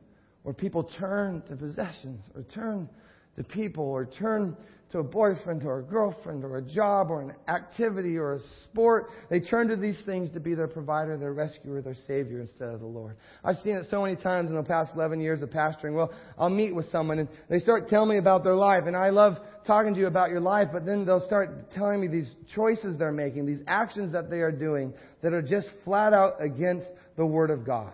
where 0.44 0.54
people 0.54 0.90
turn 0.98 1.44
to 1.50 1.56
possessions, 1.56 2.24
or 2.36 2.44
turn 2.44 2.90
to 3.36 3.44
people, 3.44 3.84
or 3.84 4.06
turn 4.06 4.56
to 4.92 5.00
a 5.00 5.04
boyfriend 5.04 5.64
or 5.64 5.80
a 5.80 5.84
girlfriend 5.84 6.44
or 6.44 6.58
a 6.58 6.62
job 6.62 7.10
or 7.10 7.22
an 7.22 7.34
activity 7.50 8.18
or 8.18 8.36
a 8.36 8.40
sport. 8.64 9.10
They 9.30 9.40
turn 9.40 9.68
to 9.68 9.76
these 9.76 10.02
things 10.06 10.30
to 10.32 10.40
be 10.40 10.56
their 10.56 10.68
provider, 10.68 11.18
their 11.18 11.34
rescuer, 11.34 11.82
their 11.82 11.96
savior 12.08 12.40
instead 12.40 12.70
of 12.70 12.80
the 12.80 12.86
Lord. 12.86 13.18
I've 13.44 13.58
seen 13.58 13.76
it 13.76 13.88
so 13.90 14.02
many 14.02 14.16
times 14.16 14.50
in 14.50 14.56
the 14.56 14.64
past 14.64 14.92
11 14.96 15.20
years 15.20 15.42
of 15.42 15.50
pastoring. 15.50 15.94
Well, 15.94 16.14
I'll 16.38 16.50
meet 16.50 16.74
with 16.74 16.90
someone 16.90 17.20
and 17.20 17.28
they 17.50 17.60
start 17.60 17.90
telling 17.90 18.10
me 18.10 18.18
about 18.18 18.44
their 18.44 18.56
life 18.56 18.84
and 18.86 18.96
I 18.96 19.10
love 19.10 19.38
talking 19.66 19.94
to 19.94 20.00
you 20.00 20.08
about 20.08 20.30
your 20.30 20.40
life, 20.40 20.70
but 20.72 20.86
then 20.86 21.06
they'll 21.06 21.26
start 21.26 21.72
telling 21.72 22.00
me 22.00 22.08
these 22.08 22.34
choices 22.56 22.98
they're 22.98 23.12
making, 23.12 23.46
these 23.46 23.62
actions 23.68 24.14
that 24.14 24.30
they 24.30 24.40
are 24.40 24.52
doing 24.52 24.94
that 25.22 25.34
are 25.34 25.42
just 25.42 25.68
flat 25.84 26.14
out 26.14 26.34
against 26.40 26.86
the 27.18 27.26
Word 27.26 27.50
of 27.50 27.66
God. 27.66 27.92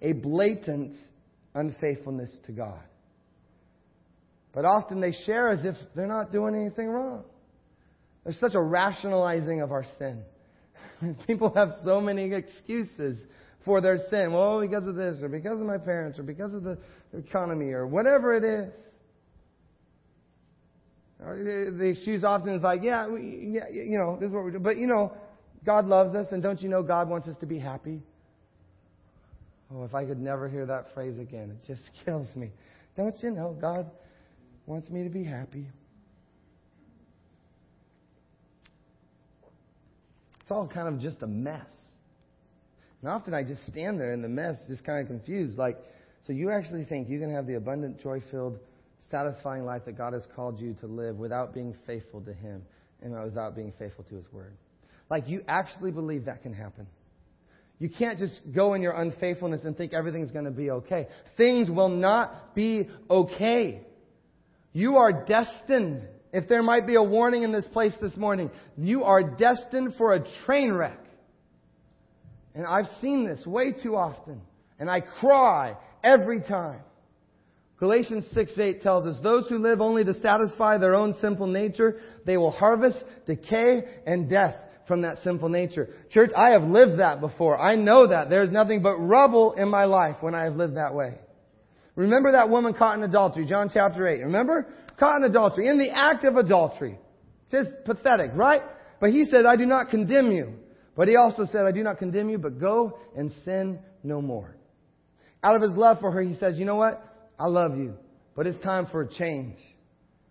A 0.00 0.12
blatant 0.12 0.96
unfaithfulness 1.54 2.34
to 2.46 2.52
God. 2.52 2.80
But 4.52 4.64
often 4.64 5.00
they 5.00 5.12
share 5.24 5.48
as 5.48 5.64
if 5.64 5.76
they're 5.94 6.06
not 6.06 6.30
doing 6.30 6.54
anything 6.54 6.88
wrong. 6.88 7.24
There's 8.24 8.38
such 8.38 8.54
a 8.54 8.60
rationalizing 8.60 9.62
of 9.62 9.72
our 9.72 9.84
sin. 9.98 10.22
People 11.26 11.52
have 11.54 11.70
so 11.84 12.00
many 12.00 12.32
excuses 12.32 13.18
for 13.64 13.80
their 13.80 13.98
sin. 14.10 14.32
Well, 14.32 14.60
because 14.60 14.86
of 14.86 14.94
this, 14.94 15.22
or 15.22 15.28
because 15.28 15.58
of 15.58 15.66
my 15.66 15.78
parents, 15.78 16.18
or 16.18 16.22
because 16.22 16.52
of 16.54 16.62
the 16.62 16.78
economy, 17.16 17.70
or 17.70 17.86
whatever 17.86 18.34
it 18.34 18.44
is. 18.44 18.72
Eh, 21.20 21.70
the 21.78 21.88
excuse 21.92 22.24
often 22.24 22.54
is 22.54 22.62
like, 22.62 22.82
yeah, 22.82 23.08
we, 23.08 23.52
yeah, 23.54 23.68
you 23.70 23.98
know, 23.98 24.16
this 24.20 24.28
is 24.28 24.34
what 24.34 24.44
we 24.44 24.50
do. 24.50 24.58
But 24.58 24.76
you 24.76 24.86
know, 24.86 25.12
God 25.64 25.86
loves 25.86 26.14
us, 26.14 26.26
and 26.32 26.42
don't 26.42 26.60
you 26.60 26.68
know 26.68 26.82
God 26.82 27.08
wants 27.08 27.28
us 27.28 27.36
to 27.40 27.46
be 27.46 27.58
happy? 27.58 28.02
Oh, 29.74 29.84
if 29.84 29.94
I 29.94 30.04
could 30.04 30.20
never 30.20 30.48
hear 30.48 30.66
that 30.66 30.92
phrase 30.94 31.18
again, 31.18 31.50
it 31.50 31.66
just 31.66 31.82
kills 32.04 32.28
me. 32.36 32.50
Don't 32.96 33.14
you 33.22 33.30
know 33.30 33.56
God 33.60 33.90
wants 34.72 34.88
me 34.88 35.04
to 35.04 35.10
be 35.10 35.22
happy. 35.22 35.66
It's 40.40 40.50
all 40.50 40.66
kind 40.66 40.88
of 40.88 40.98
just 40.98 41.20
a 41.20 41.26
mess. 41.26 41.66
And 43.02 43.10
often 43.10 43.34
I 43.34 43.44
just 43.44 43.66
stand 43.66 44.00
there 44.00 44.14
in 44.14 44.22
the 44.22 44.30
mess, 44.30 44.56
just 44.68 44.82
kind 44.84 45.02
of 45.02 45.08
confused. 45.08 45.58
Like, 45.58 45.76
so 46.26 46.32
you 46.32 46.50
actually 46.50 46.84
think 46.84 47.10
you 47.10 47.20
can 47.20 47.30
have 47.34 47.46
the 47.46 47.56
abundant, 47.56 48.00
joy 48.00 48.22
filled, 48.30 48.58
satisfying 49.10 49.64
life 49.66 49.82
that 49.84 49.98
God 49.98 50.14
has 50.14 50.22
called 50.34 50.58
you 50.58 50.74
to 50.80 50.86
live 50.86 51.16
without 51.16 51.52
being 51.52 51.76
faithful 51.86 52.22
to 52.22 52.32
Him 52.32 52.62
and 53.02 53.12
without 53.22 53.54
being 53.54 53.74
faithful 53.78 54.04
to 54.04 54.14
His 54.14 54.24
Word? 54.32 54.56
Like, 55.10 55.28
you 55.28 55.42
actually 55.48 55.90
believe 55.90 56.24
that 56.24 56.42
can 56.42 56.54
happen. 56.54 56.86
You 57.78 57.90
can't 57.90 58.18
just 58.18 58.40
go 58.54 58.72
in 58.72 58.80
your 58.80 58.92
unfaithfulness 58.92 59.64
and 59.64 59.76
think 59.76 59.92
everything's 59.92 60.30
going 60.30 60.46
to 60.46 60.50
be 60.50 60.70
okay. 60.70 61.08
Things 61.36 61.68
will 61.68 61.90
not 61.90 62.54
be 62.54 62.88
okay. 63.10 63.82
You 64.72 64.96
are 64.96 65.24
destined, 65.24 66.02
if 66.32 66.48
there 66.48 66.62
might 66.62 66.86
be 66.86 66.94
a 66.94 67.02
warning 67.02 67.42
in 67.42 67.52
this 67.52 67.66
place 67.66 67.92
this 68.00 68.16
morning, 68.16 68.50
you 68.76 69.04
are 69.04 69.22
destined 69.22 69.94
for 69.96 70.14
a 70.14 70.24
train 70.44 70.72
wreck. 70.72 70.98
And 72.54 72.66
I've 72.66 72.88
seen 73.00 73.26
this 73.26 73.46
way 73.46 73.74
too 73.82 73.96
often. 73.96 74.40
And 74.78 74.90
I 74.90 75.00
cry 75.00 75.76
every 76.02 76.40
time. 76.40 76.80
Galatians 77.78 78.26
6 78.32 78.58
8 78.58 78.82
tells 78.82 79.06
us, 79.06 79.16
Those 79.22 79.48
who 79.48 79.58
live 79.58 79.80
only 79.80 80.04
to 80.04 80.14
satisfy 80.20 80.78
their 80.78 80.94
own 80.94 81.14
sinful 81.20 81.48
nature, 81.48 82.00
they 82.24 82.36
will 82.36 82.52
harvest 82.52 83.02
decay 83.26 83.82
and 84.06 84.30
death 84.30 84.54
from 84.86 85.02
that 85.02 85.18
sinful 85.24 85.48
nature. 85.48 85.88
Church, 86.10 86.30
I 86.36 86.50
have 86.50 86.62
lived 86.62 86.98
that 87.00 87.20
before. 87.20 87.58
I 87.58 87.74
know 87.74 88.06
that. 88.06 88.30
There's 88.30 88.50
nothing 88.50 88.82
but 88.82 88.96
rubble 88.96 89.52
in 89.54 89.68
my 89.68 89.84
life 89.84 90.16
when 90.20 90.34
I 90.34 90.44
have 90.44 90.56
lived 90.56 90.76
that 90.76 90.94
way. 90.94 91.18
Remember 91.94 92.32
that 92.32 92.48
woman 92.48 92.74
caught 92.74 92.96
in 92.96 93.04
adultery, 93.04 93.44
John 93.46 93.70
chapter 93.72 94.08
8. 94.08 94.22
Remember? 94.22 94.66
Caught 94.98 95.18
in 95.18 95.24
adultery, 95.24 95.68
in 95.68 95.78
the 95.78 95.90
act 95.90 96.24
of 96.24 96.36
adultery. 96.36 96.98
Just 97.50 97.70
pathetic, 97.84 98.30
right? 98.34 98.62
But 99.00 99.10
he 99.10 99.24
said, 99.24 99.44
I 99.44 99.56
do 99.56 99.66
not 99.66 99.90
condemn 99.90 100.32
you. 100.32 100.54
But 100.96 101.08
he 101.08 101.16
also 101.16 101.46
said, 101.50 101.62
I 101.62 101.72
do 101.72 101.82
not 101.82 101.98
condemn 101.98 102.28
you, 102.28 102.38
but 102.38 102.60
go 102.60 102.98
and 103.16 103.32
sin 103.44 103.78
no 104.02 104.20
more. 104.20 104.56
Out 105.42 105.56
of 105.56 105.62
his 105.62 105.72
love 105.72 105.98
for 106.00 106.10
her, 106.12 106.22
he 106.22 106.34
says, 106.34 106.56
you 106.56 106.64
know 106.64 106.76
what? 106.76 107.02
I 107.38 107.46
love 107.46 107.76
you, 107.76 107.94
but 108.36 108.46
it's 108.46 108.62
time 108.62 108.86
for 108.86 109.02
a 109.02 109.08
change. 109.08 109.56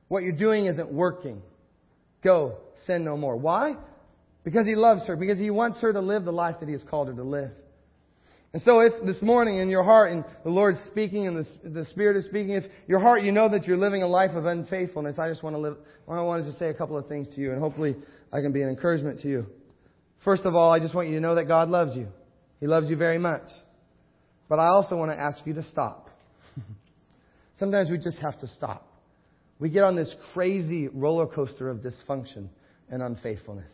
What 0.07 0.23
you're 0.23 0.37
doing 0.37 0.67
isn't 0.67 0.91
working. 0.91 1.41
Go, 2.23 2.57
sin 2.85 3.03
no 3.03 3.17
more. 3.17 3.35
Why? 3.35 3.75
Because 4.43 4.65
he 4.65 4.75
loves 4.75 5.05
her, 5.07 5.15
because 5.15 5.37
he 5.37 5.49
wants 5.49 5.79
her 5.81 5.93
to 5.93 5.99
live 5.99 6.25
the 6.25 6.31
life 6.31 6.57
that 6.59 6.67
he 6.67 6.73
has 6.73 6.83
called 6.83 7.07
her 7.07 7.13
to 7.13 7.23
live. 7.23 7.51
And 8.53 8.61
so 8.63 8.81
if 8.81 8.93
this 9.05 9.21
morning 9.21 9.59
in 9.59 9.69
your 9.69 9.83
heart 9.83 10.11
and 10.11 10.25
the 10.43 10.49
Lord's 10.49 10.79
speaking 10.87 11.25
and 11.25 11.37
the, 11.37 11.69
the 11.69 11.85
Spirit 11.85 12.17
is 12.17 12.25
speaking, 12.25 12.51
if 12.51 12.65
your 12.85 12.99
heart 12.99 13.23
you 13.23 13.31
know 13.31 13.47
that 13.47 13.65
you're 13.65 13.77
living 13.77 14.03
a 14.03 14.07
life 14.07 14.31
of 14.31 14.45
unfaithfulness, 14.45 15.17
I 15.17 15.29
just 15.29 15.41
want 15.41 15.55
to 15.55 15.59
live, 15.59 15.77
I 16.07 16.19
wanted 16.21 16.51
to 16.51 16.57
say 16.59 16.67
a 16.67 16.73
couple 16.73 16.97
of 16.97 17.07
things 17.07 17.29
to 17.35 17.41
you 17.41 17.51
and 17.51 17.61
hopefully 17.61 17.95
I 18.33 18.41
can 18.41 18.51
be 18.51 18.61
an 18.61 18.67
encouragement 18.67 19.21
to 19.21 19.29
you. 19.29 19.45
First 20.25 20.43
of 20.43 20.53
all, 20.53 20.71
I 20.71 20.79
just 20.79 20.93
want 20.93 21.07
you 21.07 21.15
to 21.15 21.21
know 21.21 21.35
that 21.35 21.45
God 21.45 21.69
loves 21.69 21.95
you. 21.95 22.07
He 22.59 22.67
loves 22.67 22.89
you 22.89 22.97
very 22.97 23.17
much. 23.17 23.47
But 24.49 24.59
I 24.59 24.67
also 24.67 24.97
want 24.97 25.11
to 25.11 25.17
ask 25.17 25.39
you 25.45 25.53
to 25.53 25.63
stop. 25.63 26.09
Sometimes 27.59 27.89
we 27.89 27.97
just 27.97 28.17
have 28.17 28.37
to 28.41 28.47
stop. 28.47 28.85
We 29.59 29.69
get 29.69 29.83
on 29.83 29.95
this 29.95 30.13
crazy 30.33 30.89
roller 30.89 31.25
coaster 31.25 31.69
of 31.69 31.77
dysfunction 31.77 32.49
and 32.89 33.01
unfaithfulness. 33.01 33.71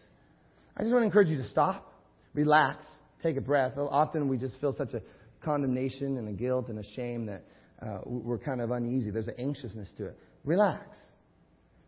I 0.76 0.84
just 0.84 0.94
want 0.94 1.02
to 1.02 1.06
encourage 1.08 1.30
you 1.30 1.38
to 1.38 1.50
stop, 1.50 1.92
relax, 2.36 2.86
take 3.24 3.38
a 3.38 3.42
breath. 3.42 3.74
Often 3.78 4.28
we 4.28 4.38
just 4.38 4.60
feel 4.60 4.76
such 4.76 4.94
a 4.94 5.02
condemnation 5.42 6.18
and 6.18 6.28
a 6.28 6.34
guilt 6.34 6.70
and 6.70 6.80
a 6.80 6.84
shame 6.96 7.26
that 7.28 7.44
uh, 7.82 8.00
we're 8.06 8.40
kind 8.40 8.62
of 8.62 8.72
uneasy. 8.72 9.12
There's 9.12 9.28
an 9.28 9.36
anxiousness 9.38 9.90
to 9.98 10.08
it. 10.08 10.18
Relax. 10.44 10.98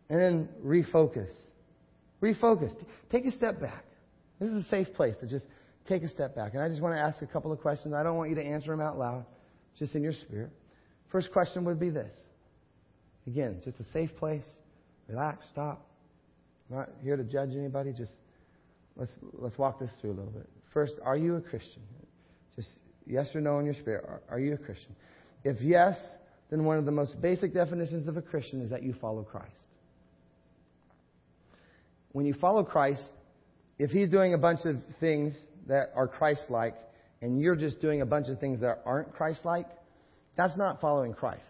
And 0.10 0.20
then 0.20 0.50
refocus. 0.64 1.32
Refocus. 2.22 2.72
Take 3.12 3.26
a 3.26 3.32
step 3.32 3.60
back. 3.60 3.86
This 4.40 4.50
is 4.50 4.66
a 4.66 4.70
safe 4.70 4.94
place 4.94 5.16
to 5.22 5.28
just 5.28 5.46
take 5.88 6.04
a 6.04 6.10
step 6.10 6.36
back. 6.36 6.54
And 6.54 6.62
I 6.62 6.70
just 6.70 6.82
want 6.82 6.96
to 6.96 7.00
ask 7.00 7.22
a 7.22 7.28
couple 7.28 7.52
of 7.52 7.60
questions. 7.60 7.94
I 7.94 8.04
don't 8.04 8.18
want 8.18 8.30
you 8.30 8.36
to 8.36 8.44
answer 8.44 8.72
them 8.72 8.82
out 8.82 8.98
loud, 8.98 9.26
just 9.78 9.96
in 9.96 10.04
your 10.04 10.14
spirit. 10.14 10.52
First 11.12 11.32
question 11.32 11.66
would 11.66 11.80
be 11.80 11.90
this. 11.90 12.14
Again, 13.28 13.62
just 13.64 13.80
a 13.80 13.84
safe 13.92 14.16
place. 14.18 14.46
Relax, 15.08 15.46
stop. 15.52 15.86
I'm 16.70 16.78
not 16.78 16.90
here 17.04 17.18
to 17.18 17.24
judge 17.24 17.50
anybody. 17.52 17.94
Just 17.94 18.12
let's 18.96 19.12
let's 19.34 19.58
walk 19.58 19.80
this 19.80 19.90
through 20.00 20.12
a 20.12 20.18
little 20.18 20.32
bit. 20.32 20.48
First, 20.74 20.96
are 21.04 21.18
you 21.18 21.36
a 21.36 21.42
Christian? 21.42 21.82
Just 22.56 22.70
yes 23.06 23.34
or 23.36 23.42
no 23.42 23.60
in 23.60 23.66
your 23.66 23.74
spirit. 23.74 24.06
Are, 24.08 24.22
are 24.30 24.40
you 24.40 24.54
a 24.54 24.58
Christian? 24.58 24.96
If 25.44 25.62
yes, 25.62 25.98
then 26.50 26.64
one 26.66 26.78
of 26.78 26.86
the 26.86 26.92
most 26.92 27.20
basic 27.22 27.54
definitions 27.54 28.08
of 28.08 28.18
a 28.18 28.22
Christian 28.22 28.62
is 28.62 28.70
that 28.70 28.84
you 28.84 28.94
follow 29.00 29.24
Christ. 29.24 29.52
When 32.12 32.26
you 32.26 32.34
follow 32.34 32.64
Christ, 32.64 33.04
if 33.78 33.92
he's 33.92 34.10
doing 34.10 34.34
a 34.34 34.38
bunch 34.38 34.62
of 34.66 34.78
things 35.00 35.38
that 35.68 35.92
are 35.96 36.08
Christ 36.08 36.46
like 36.50 36.76
and 37.22 37.40
you're 37.40 37.56
just 37.56 37.80
doing 37.82 38.02
a 38.02 38.06
bunch 38.06 38.28
of 38.28 38.40
things 38.40 38.62
that 38.62 38.82
aren't 38.86 39.14
Christ 39.14 39.42
like, 39.44 39.68
that's 40.36 40.58
not 40.58 40.82
following 40.82 41.14
Christ. 41.14 41.44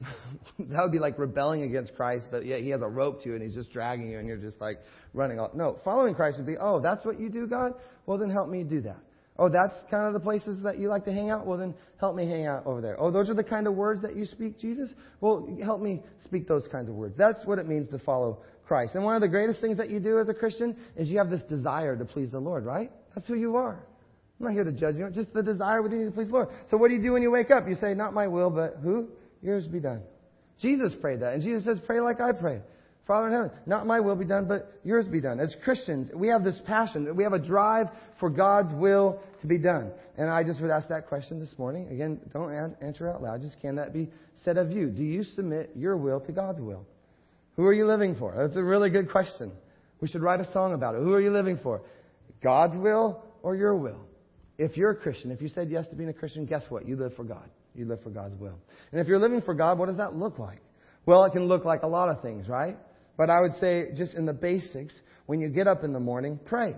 that 0.58 0.82
would 0.82 0.92
be 0.92 0.98
like 0.98 1.18
rebelling 1.18 1.62
against 1.62 1.94
Christ, 1.94 2.26
but 2.30 2.46
yet 2.46 2.60
he 2.60 2.70
has 2.70 2.80
a 2.82 2.86
rope 2.86 3.22
to 3.22 3.28
you 3.28 3.34
and 3.34 3.42
he's 3.42 3.54
just 3.54 3.72
dragging 3.72 4.10
you 4.10 4.18
and 4.18 4.28
you're 4.28 4.36
just 4.36 4.60
like 4.60 4.78
running 5.12 5.40
off. 5.40 5.54
No, 5.54 5.78
following 5.84 6.14
Christ 6.14 6.38
would 6.38 6.46
be, 6.46 6.56
oh, 6.60 6.80
that's 6.80 7.04
what 7.04 7.20
you 7.20 7.28
do, 7.28 7.46
God? 7.46 7.72
Well, 8.06 8.18
then 8.18 8.30
help 8.30 8.48
me 8.48 8.62
do 8.62 8.80
that. 8.82 8.98
Oh, 9.40 9.48
that's 9.48 9.74
kind 9.88 10.06
of 10.06 10.14
the 10.14 10.20
places 10.20 10.62
that 10.64 10.78
you 10.78 10.88
like 10.88 11.04
to 11.04 11.12
hang 11.12 11.30
out? 11.30 11.46
Well, 11.46 11.58
then 11.58 11.74
help 12.00 12.16
me 12.16 12.26
hang 12.26 12.46
out 12.46 12.66
over 12.66 12.80
there. 12.80 13.00
Oh, 13.00 13.12
those 13.12 13.30
are 13.30 13.34
the 13.34 13.44
kind 13.44 13.68
of 13.68 13.74
words 13.74 14.02
that 14.02 14.16
you 14.16 14.26
speak, 14.26 14.58
Jesus? 14.58 14.90
Well, 15.20 15.48
help 15.62 15.80
me 15.80 16.02
speak 16.24 16.48
those 16.48 16.64
kinds 16.72 16.88
of 16.88 16.96
words. 16.96 17.14
That's 17.16 17.44
what 17.44 17.60
it 17.60 17.68
means 17.68 17.88
to 17.90 18.00
follow 18.00 18.40
Christ. 18.66 18.96
And 18.96 19.04
one 19.04 19.14
of 19.14 19.20
the 19.20 19.28
greatest 19.28 19.60
things 19.60 19.76
that 19.78 19.90
you 19.90 20.00
do 20.00 20.18
as 20.18 20.28
a 20.28 20.34
Christian 20.34 20.76
is 20.96 21.08
you 21.08 21.18
have 21.18 21.30
this 21.30 21.42
desire 21.44 21.96
to 21.96 22.04
please 22.04 22.30
the 22.30 22.40
Lord, 22.40 22.64
right? 22.64 22.90
That's 23.14 23.28
who 23.28 23.36
you 23.36 23.56
are. 23.56 23.78
I'm 24.40 24.46
not 24.46 24.52
here 24.52 24.64
to 24.64 24.72
judge 24.72 24.96
you. 24.96 25.08
Just 25.10 25.32
the 25.32 25.42
desire 25.42 25.82
within 25.82 26.00
you 26.00 26.06
to 26.06 26.12
please 26.12 26.28
the 26.28 26.32
Lord. 26.32 26.48
So 26.70 26.76
what 26.76 26.88
do 26.88 26.94
you 26.94 27.02
do 27.02 27.12
when 27.12 27.22
you 27.22 27.30
wake 27.30 27.50
up? 27.52 27.68
You 27.68 27.76
say, 27.76 27.94
not 27.94 28.14
my 28.14 28.26
will, 28.26 28.50
but 28.50 28.78
who? 28.82 29.08
Yours 29.42 29.66
be 29.66 29.80
done. 29.80 30.02
Jesus 30.60 30.92
prayed 31.00 31.20
that. 31.20 31.34
And 31.34 31.42
Jesus 31.42 31.64
says, 31.64 31.78
pray 31.86 32.00
like 32.00 32.20
I 32.20 32.32
pray. 32.32 32.60
Father 33.06 33.28
in 33.28 33.32
heaven, 33.32 33.50
not 33.64 33.86
my 33.86 34.00
will 34.00 34.16
be 34.16 34.26
done, 34.26 34.46
but 34.46 34.70
yours 34.84 35.08
be 35.08 35.20
done. 35.20 35.40
As 35.40 35.56
Christians, 35.64 36.10
we 36.14 36.28
have 36.28 36.44
this 36.44 36.60
passion. 36.66 37.16
We 37.16 37.24
have 37.24 37.32
a 37.32 37.38
drive 37.38 37.86
for 38.20 38.28
God's 38.28 38.70
will 38.74 39.20
to 39.40 39.46
be 39.46 39.56
done. 39.56 39.92
And 40.18 40.28
I 40.28 40.44
just 40.44 40.60
would 40.60 40.70
ask 40.70 40.88
that 40.88 41.06
question 41.06 41.40
this 41.40 41.48
morning. 41.56 41.88
Again, 41.88 42.20
don't 42.34 42.76
answer 42.82 43.08
out 43.08 43.22
loud. 43.22 43.40
Just 43.40 43.58
can 43.62 43.76
that 43.76 43.94
be 43.94 44.10
said 44.44 44.58
of 44.58 44.70
you? 44.70 44.90
Do 44.90 45.02
you 45.02 45.24
submit 45.24 45.70
your 45.74 45.96
will 45.96 46.20
to 46.20 46.32
God's 46.32 46.60
will? 46.60 46.84
Who 47.56 47.64
are 47.64 47.72
you 47.72 47.86
living 47.86 48.14
for? 48.14 48.34
That's 48.36 48.56
a 48.58 48.62
really 48.62 48.90
good 48.90 49.10
question. 49.10 49.52
We 50.00 50.08
should 50.08 50.20
write 50.20 50.40
a 50.40 50.52
song 50.52 50.74
about 50.74 50.94
it. 50.94 50.98
Who 50.98 51.14
are 51.14 51.20
you 51.20 51.30
living 51.30 51.58
for? 51.62 51.80
God's 52.42 52.76
will 52.76 53.24
or 53.42 53.56
your 53.56 53.74
will? 53.74 54.00
If 54.58 54.76
you're 54.76 54.90
a 54.90 54.96
Christian, 54.96 55.30
if 55.30 55.40
you 55.40 55.48
said 55.48 55.70
yes 55.70 55.88
to 55.88 55.94
being 55.94 56.10
a 56.10 56.14
Christian, 56.14 56.44
guess 56.44 56.64
what? 56.68 56.86
You 56.86 56.96
live 56.96 57.14
for 57.16 57.24
God. 57.24 57.48
You 57.78 57.86
live 57.86 58.02
for 58.02 58.10
God's 58.10 58.34
will. 58.40 58.58
And 58.90 59.00
if 59.00 59.06
you're 59.06 59.20
living 59.20 59.40
for 59.40 59.54
God, 59.54 59.78
what 59.78 59.86
does 59.86 59.98
that 59.98 60.14
look 60.14 60.38
like? 60.38 60.58
Well, 61.06 61.24
it 61.24 61.32
can 61.32 61.46
look 61.46 61.64
like 61.64 61.84
a 61.84 61.86
lot 61.86 62.08
of 62.08 62.20
things, 62.20 62.48
right? 62.48 62.76
But 63.16 63.30
I 63.30 63.40
would 63.40 63.54
say, 63.60 63.86
just 63.96 64.14
in 64.14 64.26
the 64.26 64.32
basics, 64.32 64.94
when 65.26 65.40
you 65.40 65.48
get 65.48 65.68
up 65.68 65.84
in 65.84 65.92
the 65.92 66.00
morning, 66.00 66.40
pray. 66.44 66.74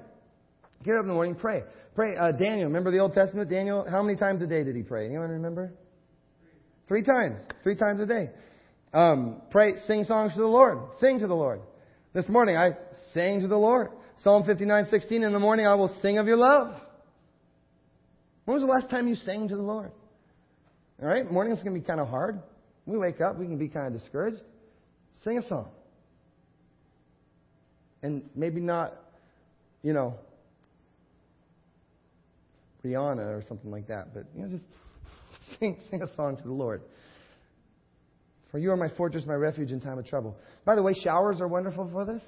Get 0.85 0.95
up 0.95 1.03
in 1.03 1.09
the 1.09 1.15
morning, 1.15 1.35
pray. 1.35 1.63
Pray. 1.95 2.17
Uh, 2.17 2.33
Daniel, 2.33 2.67
remember 2.67 2.91
the 2.91 2.99
Old 2.99 3.15
Testament? 3.15 3.49
Daniel, 3.51 3.87
how 3.89 4.03
many 4.03 4.19
times 4.19 4.43
a 4.43 4.47
day 4.47 4.63
did 4.63 4.77
he 4.77 4.83
pray? 4.83 5.07
Anyone 5.07 5.31
remember? 5.31 5.73
Three 6.87 7.03
times. 7.03 7.41
Three 7.63 7.77
times 7.77 8.01
a 8.01 8.07
day. 8.07 8.31
Um, 8.93 9.43
pray, 9.51 9.75
sing 9.87 10.05
songs 10.05 10.33
to 10.35 10.41
the 10.41 10.47
Lord. 10.47 10.79
Sing 11.01 11.19
to 11.21 11.27
the 11.27 11.35
Lord. 11.35 11.61
This 12.13 12.29
morning 12.29 12.57
I 12.57 12.71
sang 13.15 13.41
to 13.41 13.49
the 13.49 13.57
Lord. 13.57 13.91
Psalm 14.19 14.45
59:16. 14.45 15.23
In 15.23 15.33
the 15.33 15.39
morning 15.39 15.67
I 15.67 15.75
will 15.75 15.95
sing 16.03 16.19
of 16.19 16.27
your 16.27 16.37
love. 16.37 16.75
When 18.45 18.55
was 18.55 18.63
the 18.63 18.71
last 18.71 18.91
time 18.91 19.07
you 19.07 19.15
sang 19.15 19.49
to 19.49 19.57
the 19.57 19.63
Lord? 19.63 19.93
All 21.03 21.09
right, 21.09 21.31
morning's 21.31 21.63
going 21.63 21.75
to 21.75 21.81
be 21.81 21.87
kind 21.87 22.01
of 22.01 22.09
hard. 22.09 22.41
We 22.85 22.99
wake 22.99 23.21
up, 23.21 23.39
we 23.39 23.47
can 23.47 23.59
be 23.59 23.69
kind 23.69 23.87
of 23.95 24.01
discouraged. 24.01 24.43
Sing 25.25 25.39
a 25.39 25.43
song. 25.43 25.71
And 28.03 28.29
maybe 28.35 28.61
not, 28.61 28.95
you 29.83 29.93
know, 29.93 30.15
Rihanna 32.85 33.27
or 33.27 33.43
something 33.49 33.71
like 33.71 33.89
that, 33.89 34.15
but 34.15 34.25
you 34.35 34.43
know, 34.43 34.49
just 34.49 34.65
sing, 35.61 35.79
sing 35.91 36.03
a 36.03 36.15
song 36.15 36.37
to 36.37 36.43
the 36.43 36.53
Lord. 36.53 36.83
For 38.51 38.59
you 38.59 38.71
are 38.71 38.77
my 38.77 38.89
fortress, 38.97 39.25
my 39.27 39.35
refuge 39.35 39.71
in 39.71 39.81
time 39.81 39.99
of 39.99 40.07
trouble. 40.07 40.37
By 40.65 40.75
the 40.75 40.83
way, 40.83 40.93
showers 40.95 41.41
are 41.41 41.49
wonderful 41.49 41.89
for 41.93 42.05
this. 42.05 42.23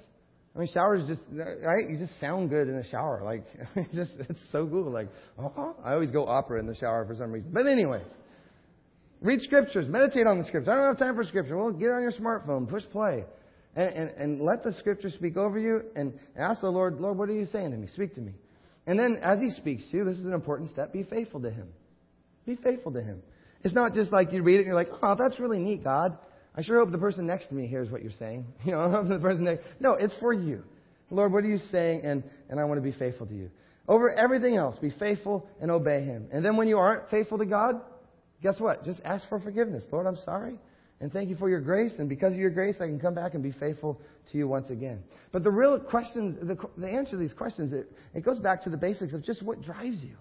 I 0.55 0.59
mean, 0.59 0.69
showers 0.73 1.03
just 1.09 1.23
right. 1.33 1.89
You 1.89 1.97
just 1.97 2.21
sound 2.21 2.51
good 2.51 2.69
in 2.69 2.77
a 2.77 2.89
shower. 2.89 3.23
Like, 3.25 3.45
it's 3.75 3.95
just 3.95 4.13
it's 4.29 4.41
so 4.53 4.67
cool. 4.67 4.91
Like, 4.91 5.09
oh, 5.39 5.75
I 5.83 5.95
always 5.95 6.11
go 6.11 6.27
opera 6.27 6.61
in 6.61 6.67
the 6.67 6.75
shower 6.75 7.07
for 7.07 7.15
some 7.15 7.33
reason. 7.33 7.51
But 7.53 7.67
anyways, 7.67 8.07
read 9.23 9.41
scriptures, 9.41 9.89
meditate 9.89 10.27
on 10.27 10.39
the 10.39 10.45
scriptures. 10.45 10.69
I 10.69 10.77
don't 10.77 10.87
have 10.87 10.99
time 10.99 11.15
for 11.15 11.25
scripture. 11.25 11.57
Well, 11.57 11.71
get 11.73 11.91
on 11.91 12.03
your 12.03 12.13
smartphone, 12.13 12.69
push 12.69 12.85
play, 12.93 13.25
and, 13.75 13.89
and, 13.95 14.11
and 14.17 14.41
let 14.41 14.63
the 14.63 14.73
scripture 14.75 15.09
speak 15.11 15.37
over 15.37 15.59
you, 15.59 15.83
and 15.97 16.19
ask 16.37 16.61
the 16.61 16.69
Lord, 16.69 17.01
Lord, 17.01 17.17
what 17.19 17.29
are 17.29 17.35
you 17.35 17.47
saying 17.47 17.71
to 17.71 17.77
me? 17.77 17.87
Speak 17.89 18.15
to 18.15 18.21
me. 18.21 18.33
And 18.87 18.99
then, 18.99 19.19
as 19.23 19.41
He 19.41 19.51
speaks 19.51 19.85
to 19.91 19.99
you, 19.99 20.05
this 20.05 20.19
is 20.19 20.25
an 20.25 20.33
important 20.33 20.71
step. 20.71 20.93
Be 20.93 21.05
faithful 21.05 21.41
to 21.41 21.51
Him. 21.51 21.69
Be 22.45 22.57
faithful 22.57 22.93
to 22.93 23.03
Him. 23.03 23.23
It's 23.63 23.75
not 23.75 23.95
just 23.95 24.11
like 24.11 24.33
you 24.33 24.43
read 24.43 24.57
it 24.57 24.59
and 24.59 24.67
you're 24.67 24.75
like, 24.75 24.89
oh, 25.03 25.15
that's 25.17 25.39
really 25.39 25.59
neat, 25.59 25.85
God. 25.85 26.19
I 26.55 26.63
sure 26.63 26.81
hope 26.81 26.91
the 26.91 26.99
person 26.99 27.27
next 27.27 27.49
to 27.49 27.55
me 27.55 27.67
hears 27.67 27.91
what 27.91 28.03
you're 28.03 28.13
saying. 28.19 28.45
You 28.65 28.73
know, 28.73 28.81
I 28.81 28.91
hope 28.91 29.09
the 29.09 29.19
person 29.19 29.45
next. 29.45 29.65
No, 29.81 29.93
it's 29.93 30.15
for 30.21 30.33
you. 30.33 30.65
Lord, 31.11 31.33
what 31.33 31.45
are 31.45 31.49
you 31.49 31.61
saying? 31.71 32.03
And, 32.05 32.25
and 32.49 32.59
I 32.59 32.65
want 32.65 32.79
to 32.79 32.83
be 32.83 32.97
faithful 32.97 33.27
to 33.27 33.35
you. 33.35 33.51
Over 33.87 34.11
everything 34.11 34.57
else, 34.57 34.77
be 34.79 34.91
faithful 34.91 35.47
and 35.61 35.71
obey 35.71 36.05
Him. 36.05 36.29
And 36.33 36.45
then 36.45 36.57
when 36.57 36.69
you 36.69 36.79
aren't 36.79 37.09
faithful 37.11 37.39
to 37.39 37.45
God, 37.45 37.81
guess 38.43 38.59
what? 38.59 38.85
Just 38.85 39.01
ask 39.05 39.29
for 39.29 39.41
forgiveness. 39.41 39.85
Lord, 39.91 40.07
I'm 40.07 40.19
sorry. 40.25 40.59
And 41.01 41.13
thank 41.13 41.29
you 41.29 41.37
for 41.37 41.49
your 41.49 41.61
grace. 41.61 41.95
And 41.99 42.09
because 42.09 42.33
of 42.33 42.39
your 42.39 42.51
grace, 42.51 42.77
I 42.81 42.87
can 42.87 43.01
come 43.01 43.15
back 43.15 43.35
and 43.35 43.43
be 43.43 43.53
faithful 43.53 44.01
to 44.31 44.39
you 44.39 44.47
once 44.47 44.71
again. 44.71 45.03
But 45.33 45.43
the 45.43 45.51
real 45.51 45.79
questions, 45.81 46.39
the, 46.47 46.57
the 46.79 46.89
answer 46.89 47.13
to 47.13 47.17
these 47.17 47.33
questions, 47.33 47.73
it, 47.73 47.91
it 48.15 48.25
goes 48.25 48.39
back 48.39 48.63
to 48.65 48.71
the 48.71 48.77
basics 48.77 49.13
of 49.13 49.25
just 49.25 49.43
what 49.43 49.63
drives 49.63 50.03
you. 50.03 50.17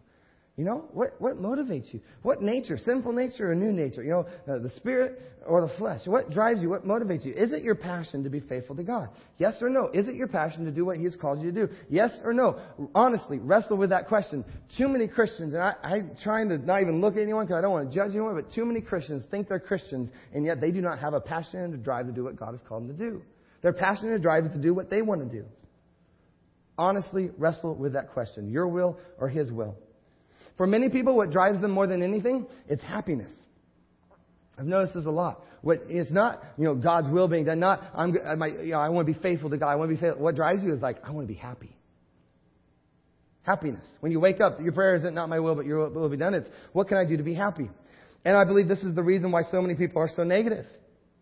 You 0.58 0.66
know, 0.66 0.86
what, 0.92 1.16
what 1.20 1.42
motivates 1.42 1.94
you? 1.94 2.02
What 2.24 2.42
nature, 2.42 2.78
sinful 2.78 3.14
nature 3.14 3.52
or 3.52 3.56
new 3.56 3.72
nature? 3.72 4.04
You 4.04 4.10
know, 4.10 4.54
uh, 4.54 4.60
the 4.60 4.70
spirit 4.76 5.22
or 5.48 5.62
the 5.62 5.74
flesh? 5.78 6.02
What 6.06 6.30
drives 6.30 6.62
you? 6.62 6.70
What 6.70 6.86
motivates 6.86 7.26
you? 7.26 7.34
Is 7.34 7.54
it 7.54 7.64
your 7.64 7.74
passion 7.74 8.24
to 8.26 8.30
be 8.30 8.42
faithful 8.42 8.76
to 8.76 8.84
God? 8.84 9.10
Yes 9.38 9.56
or 9.62 9.70
no? 9.70 9.90
Is 9.94 10.10
it 10.10 10.16
your 10.16 10.28
passion 10.28 10.66
to 10.66 10.72
do 10.72 10.84
what 10.84 10.98
He 10.98 11.06
has 11.06 11.16
called 11.16 11.42
you 11.42 11.52
to 11.54 11.68
do? 11.68 11.74
Yes 11.90 12.12
or 12.26 12.34
no? 12.34 12.60
Honestly, 12.94 13.40
wrestle 13.40 13.78
with 13.78 13.92
that 13.92 14.10
question. 14.10 14.44
Too 14.78 14.90
many 14.90 15.08
Christians, 15.08 15.54
and 15.54 15.64
I, 15.64 15.74
I'm 15.84 16.12
trying 16.22 16.50
to 16.50 16.58
not 16.58 16.82
even 16.82 17.00
look 17.00 17.16
at 17.16 17.22
anyone 17.22 17.46
because 17.46 17.58
I 17.58 17.62
don't 17.62 17.72
want 17.72 17.90
to 17.90 17.96
judge 17.96 18.12
anyone, 18.12 18.36
but 18.36 18.54
too 18.54 18.66
many 18.66 18.82
Christians 18.82 19.24
think 19.32 19.48
they're 19.48 19.60
Christians 19.60 20.10
and 20.34 20.46
yet 20.46 20.60
they 20.60 20.72
do 20.72 20.82
not 20.82 21.00
have 21.00 21.14
a 21.14 21.22
passion 21.22 21.62
and 21.62 21.74
a 21.74 21.78
drive 21.78 22.08
to 22.08 22.12
do 22.12 22.26
what 22.26 22.36
God 22.36 22.52
has 22.52 22.62
called 22.68 22.90
them 22.90 22.98
to 22.98 23.04
do. 23.10 23.22
Their 23.62 23.74
passion 23.74 24.12
and 24.12 24.22
drive 24.22 24.46
is 24.46 24.52
to 24.52 24.58
do 24.58 24.74
what 24.74 24.90
they 24.90 25.02
want 25.02 25.22
to 25.22 25.38
do. 25.40 25.46
Honestly, 26.78 27.30
wrestle 27.38 27.74
with 27.74 27.94
that 27.94 28.12
question. 28.12 28.52
Your 28.52 28.68
will 28.68 29.00
or 29.18 29.30
His 29.30 29.50
will? 29.50 29.78
For 30.58 30.68
many 30.68 30.90
people, 30.90 31.16
what 31.16 31.32
drives 31.32 31.62
them 31.62 31.72
more 31.72 31.88
than 31.88 32.04
anything, 32.04 32.48
it's 32.68 32.84
happiness. 32.84 33.32
I've 34.58 34.66
noticed 34.66 34.94
this 34.94 35.06
a 35.06 35.12
lot. 35.12 35.44
What, 35.62 35.80
it's 35.88 36.12
not, 36.12 36.44
you 36.58 36.66
know, 36.66 36.76
God's 36.76 37.08
will 37.10 37.28
being 37.28 37.46
done. 37.46 37.60
Not, 37.60 37.82
I'm, 37.96 38.16
I, 38.42 38.48
you 38.48 38.72
know, 38.72 38.80
I 38.80 38.90
want 38.90 39.08
to 39.08 39.14
be 39.14 39.20
faithful 39.20 39.50
to 39.50 39.58
God. 39.58 39.70
I 39.70 39.76
want 39.76 39.90
to 39.90 39.96
be 39.96 40.02
faithful. 40.02 40.22
What 40.22 40.36
drives 40.36 40.64
you 40.64 40.74
is 40.74 40.82
like, 40.82 40.98
I 41.04 41.12
want 41.12 41.28
to 41.28 41.34
be 41.34 41.40
happy. 41.40 41.76
Happiness. 43.44 43.86
When 44.02 44.12
you 44.12 44.20
wake 44.20 44.40
up, 44.40 44.60
your 44.62 44.72
prayer 44.72 44.96
isn't 44.96 45.16
not 45.16 45.30
my 45.30 45.40
will, 45.40 45.56
but 45.56 45.66
your 45.66 45.90
will 45.90 46.10
be 46.10 46.18
done. 46.18 46.34
It's 46.34 46.48
what 46.74 46.88
can 46.88 46.98
I 46.98 47.06
do 47.06 47.18
to 47.18 47.24
be 47.24 47.34
happy? 47.34 47.70
And 48.24 48.38
I 48.38 48.44
believe 48.44 48.68
this 48.68 48.84
is 48.84 48.94
the 48.94 49.04
reason 49.04 49.32
why 49.32 49.42
so 49.50 49.62
many 49.62 49.76
people 49.76 50.02
are 50.02 50.10
so 50.16 50.24
negative. 50.24 50.66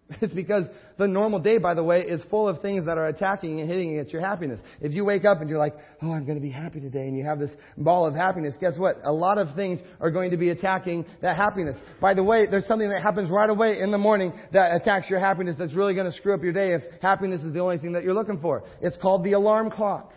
It's 0.21 0.33
because 0.33 0.65
the 0.97 1.07
normal 1.07 1.39
day, 1.39 1.57
by 1.59 1.73
the 1.73 1.83
way, 1.83 2.01
is 2.01 2.21
full 2.29 2.47
of 2.47 2.61
things 2.61 2.85
that 2.85 2.97
are 2.97 3.07
attacking 3.07 3.59
and 3.59 3.69
hitting 3.69 3.91
against 3.91 4.11
your 4.11 4.21
happiness. 4.21 4.59
If 4.81 4.93
you 4.93 5.05
wake 5.05 5.23
up 5.23 5.39
and 5.39 5.49
you're 5.49 5.59
like, 5.59 5.75
oh, 6.01 6.11
I'm 6.11 6.25
going 6.25 6.37
to 6.37 6.41
be 6.41 6.49
happy 6.49 6.79
today, 6.79 7.07
and 7.07 7.17
you 7.17 7.23
have 7.25 7.39
this 7.39 7.51
ball 7.77 8.07
of 8.07 8.15
happiness, 8.15 8.57
guess 8.59 8.77
what? 8.77 8.95
A 9.03 9.11
lot 9.11 9.37
of 9.37 9.55
things 9.55 9.79
are 9.99 10.09
going 10.09 10.31
to 10.31 10.37
be 10.37 10.49
attacking 10.49 11.05
that 11.21 11.35
happiness. 11.35 11.77
By 12.01 12.15
the 12.15 12.23
way, 12.23 12.47
there's 12.49 12.65
something 12.65 12.89
that 12.89 13.03
happens 13.03 13.29
right 13.29 13.49
away 13.49 13.79
in 13.79 13.91
the 13.91 13.97
morning 13.97 14.33
that 14.51 14.75
attacks 14.75 15.09
your 15.09 15.19
happiness 15.19 15.55
that's 15.59 15.73
really 15.73 15.93
going 15.93 16.11
to 16.11 16.17
screw 16.17 16.33
up 16.33 16.41
your 16.41 16.53
day 16.53 16.73
if 16.73 16.81
happiness 17.01 17.41
is 17.41 17.53
the 17.53 17.59
only 17.59 17.77
thing 17.77 17.93
that 17.93 18.03
you're 18.03 18.13
looking 18.13 18.39
for. 18.41 18.63
It's 18.81 18.97
called 18.97 19.23
the 19.23 19.33
alarm 19.33 19.69
clock. 19.69 20.11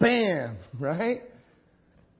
Bam! 0.00 0.58
Right? 0.78 1.22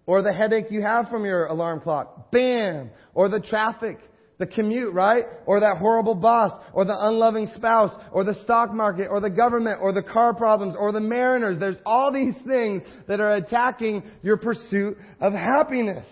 Or 0.06 0.22
the 0.22 0.32
headache 0.32 0.66
you 0.70 0.82
have 0.82 1.08
from 1.08 1.24
your 1.24 1.46
alarm 1.46 1.80
clock. 1.80 2.30
Bam! 2.30 2.90
Or 3.14 3.28
the 3.28 3.40
traffic 3.40 3.98
the 4.38 4.46
commute, 4.46 4.92
right? 4.92 5.24
Or 5.46 5.60
that 5.60 5.78
horrible 5.78 6.14
boss, 6.14 6.52
or 6.72 6.84
the 6.84 6.96
unloving 6.98 7.46
spouse, 7.54 7.92
or 8.12 8.24
the 8.24 8.34
stock 8.42 8.72
market, 8.72 9.08
or 9.08 9.20
the 9.20 9.30
government, 9.30 9.78
or 9.80 9.92
the 9.92 10.02
car 10.02 10.34
problems, 10.34 10.74
or 10.78 10.92
the 10.92 11.00
mariners. 11.00 11.60
There's 11.60 11.76
all 11.86 12.12
these 12.12 12.34
things 12.46 12.82
that 13.06 13.20
are 13.20 13.34
attacking 13.34 14.02
your 14.22 14.36
pursuit 14.36 14.96
of 15.20 15.32
happiness. 15.32 16.06